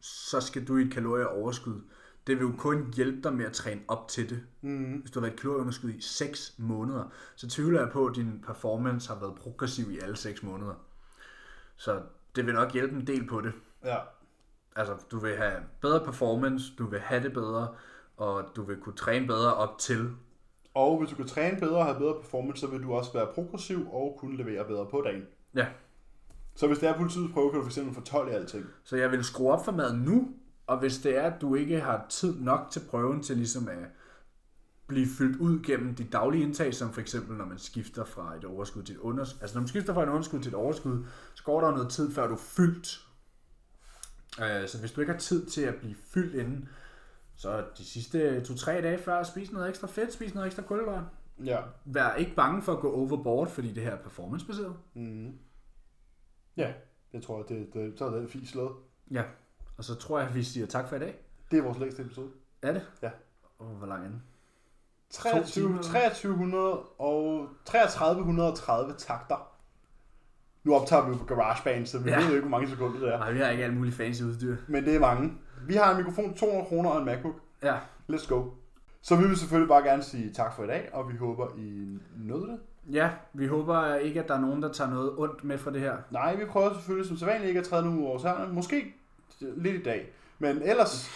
[0.00, 1.80] så skal du i et kalorieoverskud.
[2.28, 4.40] Det vil jo kun hjælpe dig med at træne op til det.
[4.60, 4.92] Mm.
[4.96, 7.04] Hvis du har været kalorieunderskud i 6 måneder,
[7.36, 10.74] så tvivler jeg på, at din performance har været progressiv i alle 6 måneder.
[11.76, 12.00] Så
[12.36, 13.52] det vil nok hjælpe en del på det.
[13.84, 13.96] Ja.
[14.76, 17.68] Altså, du vil have bedre performance, du vil have det bedre,
[18.16, 20.10] og du vil kunne træne bedre op til.
[20.74, 23.26] Og hvis du kan træne bedre og have bedre performance, så vil du også være
[23.34, 25.22] progressiv og kunne levere bedre på dagen.
[25.54, 25.66] Ja,
[26.54, 28.66] Så hvis det er politiets prøve, kan du fx få 12 i alting.
[28.84, 30.28] så jeg vil skrue op for maden nu,
[30.68, 33.78] og hvis det er, at du ikke har tid nok til prøven til ligesom at
[34.86, 38.44] blive fyldt ud gennem dit daglige indtag, som for eksempel når man skifter fra et
[38.44, 39.40] overskud til et underskud.
[39.42, 42.12] Altså når man skifter fra et underskud til et overskud, så går der noget tid,
[42.12, 43.06] før du er fyldt.
[44.42, 46.68] Øh, Så hvis du ikke har tid til at blive fyldt inden,
[47.36, 51.04] så de sidste 2-3 dage før, spis noget ekstra fedt, spis noget ekstra kulhydrat.
[51.44, 51.58] Ja.
[51.84, 54.76] Vær ikke bange for at gå overboard, fordi det her er performancebaseret.
[54.94, 55.32] Mm.
[56.56, 56.72] Ja,
[57.12, 58.72] det tror jeg, det, det, så er den fis slået.
[59.10, 59.24] Ja,
[59.78, 61.16] og så tror jeg, at vi siger tak for i dag.
[61.50, 62.28] Det er vores længste episode.
[62.62, 62.82] Er det?
[63.02, 63.10] Ja.
[63.58, 64.22] Og hvor lang er den?
[65.10, 65.82] 23, timer.
[65.82, 69.48] 2300 og 3330 takter.
[70.64, 72.16] Nu optager vi jo på GarageBand, så vi Ja.
[72.18, 73.18] ved jo ikke, hvor mange sekunder det er.
[73.18, 74.56] Nej, vi har ikke alt muligt fancy udstyr.
[74.68, 75.32] Men det er mange.
[75.66, 77.34] Vi har en mikrofon, 200 kroner og en MacBook.
[77.62, 77.76] Ja,
[78.12, 78.44] Let's go.
[79.02, 81.98] Så vi vil selvfølgelig bare gerne sige tak for i dag, og vi håber, I
[82.16, 82.60] nød det.
[82.92, 85.80] ja vi håber ikke, at der er nogen, der tager noget ondt med fra det
[85.80, 85.96] her.
[86.10, 88.52] Nej, vi prøver selvfølgelig som sædvanligt ikke at træde nogen ud over tæerne.
[88.52, 88.94] Måske
[89.40, 90.12] lidt i dag.
[90.38, 91.10] Men ellers,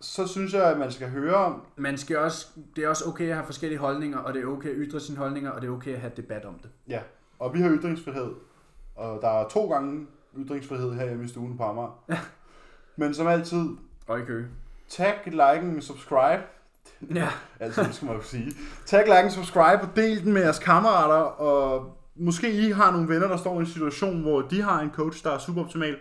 [0.00, 1.60] så synes jeg, at man skal høre...
[1.76, 2.46] Man skal også,
[2.76, 5.18] det er også okay at have forskellige holdninger, og det er okay at ytre sine
[5.18, 6.70] holdninger, og det er okay at have debat om det.
[6.88, 7.00] Ja,
[7.38, 8.32] og vi har ytringsfrihed.
[8.96, 10.06] Og der er to gange
[10.38, 12.04] ytringsfrihed her hjemme i stuen på Amager.
[12.08, 12.18] Ja.
[12.96, 13.66] Men som altid,
[14.06, 14.44] Og i kø.
[14.88, 16.42] tag, like, subscribe.
[17.14, 17.28] Ja,
[17.60, 18.52] Altså, det skal man jo sige.
[18.86, 21.22] Tag, like, subscribe og del den med jeres kammerater.
[21.22, 24.90] Og måske I har nogle venner, der står i en situation, hvor de har en
[24.90, 25.96] coach, der er super optimal.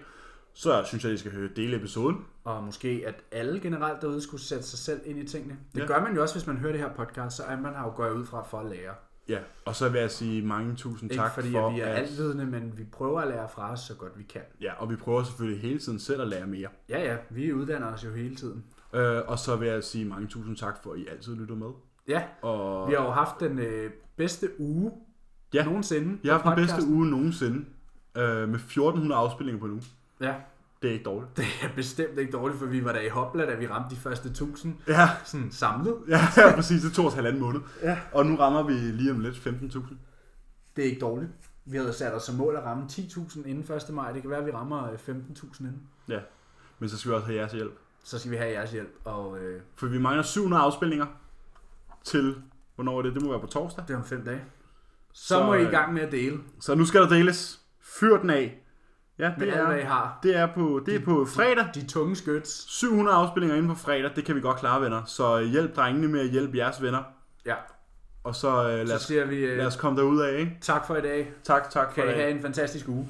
[0.53, 2.17] Så synes jeg, I skal høre dele episoden.
[2.43, 5.57] og måske at alle generelt derude skulle sætte sig selv ind i tingene.
[5.75, 5.85] Det Ja.
[5.85, 7.93] gør man jo også, hvis man hører det her podcast, så er man her jo
[7.95, 8.93] går jeg ud fra for at lære.
[9.29, 11.85] Ja, og så vil jeg sige mange tusind Ikke tak fordi for, at vi er
[11.87, 14.41] altvidende, men vi prøver at lære fra os så godt vi kan.
[14.61, 16.67] Ja, og vi prøver selvfølgelig hele tiden selv at lære mere.
[16.89, 18.63] Ja, ja, vi uddanner os jo hele tiden.
[18.93, 21.67] Øh, og så vil jeg sige mange tusind tak for, at I altid lytter med.
[22.07, 24.91] Ja, Og vi har jo haft den øh, bedste uge
[25.53, 25.65] Ja.
[25.65, 26.17] nogensinde.
[26.23, 27.65] jeg har haft den bedste uge nogensinde.
[28.17, 29.79] Øh, med 1400 afspillinger på nu.
[30.23, 30.33] Ja,
[30.81, 31.37] Det er ikke dårligt.
[31.37, 33.99] det er bestemt ikke dårligt, for vi var der i hopla, da vi ramte de
[34.01, 35.95] første 1000 Ja, sådan samlet.
[36.07, 36.81] ja, ja præcis.
[36.81, 37.61] Det tog os halvanden måned.
[37.81, 37.99] Ja.
[38.13, 39.79] Og nu rammer vi lige om lidt 15.000.
[40.75, 41.31] Det er ikke dårligt.
[41.65, 43.89] Vi havde sat os som mål at ramme 10.000 inden 1.
[43.93, 44.11] maj.
[44.11, 45.81] Det kan være, at vi rammer øh, 15.000 inden.
[46.09, 46.19] Ja,
[46.79, 47.73] men så skal vi også have jeres hjælp.
[48.03, 48.89] Så skal vi have jeres hjælp.
[49.05, 51.05] Og øh, For vi mangler 700 afspilninger
[52.03, 52.35] til,
[52.75, 53.13] hvornår er det?
[53.13, 53.83] Det må være på torsdag.
[53.87, 54.41] det er om fem dage.
[55.13, 57.59] Så, Så, må I i øh, gang med at dele Så nu skal der deles.
[57.99, 58.62] Fyr den af.
[59.19, 60.19] Ja, med det alt, hvad I er, har.
[60.23, 61.65] det er, på, det er på fredag.
[61.75, 62.65] De tunge skyts.
[62.71, 65.03] 700 afspillinger inden på fredag, det kan vi godt klare, venner.
[65.05, 67.03] Så hjælp drengene med at hjælpe jeres venner.
[67.45, 67.55] Ja,
[68.23, 70.57] Og så øh, lad, så os, siger vi øh, lad os komme derud af, ikke?
[70.61, 71.31] tak for i dag.
[71.43, 72.15] Tak, tak for Kan I det.
[72.15, 73.07] have en fantastisk uge.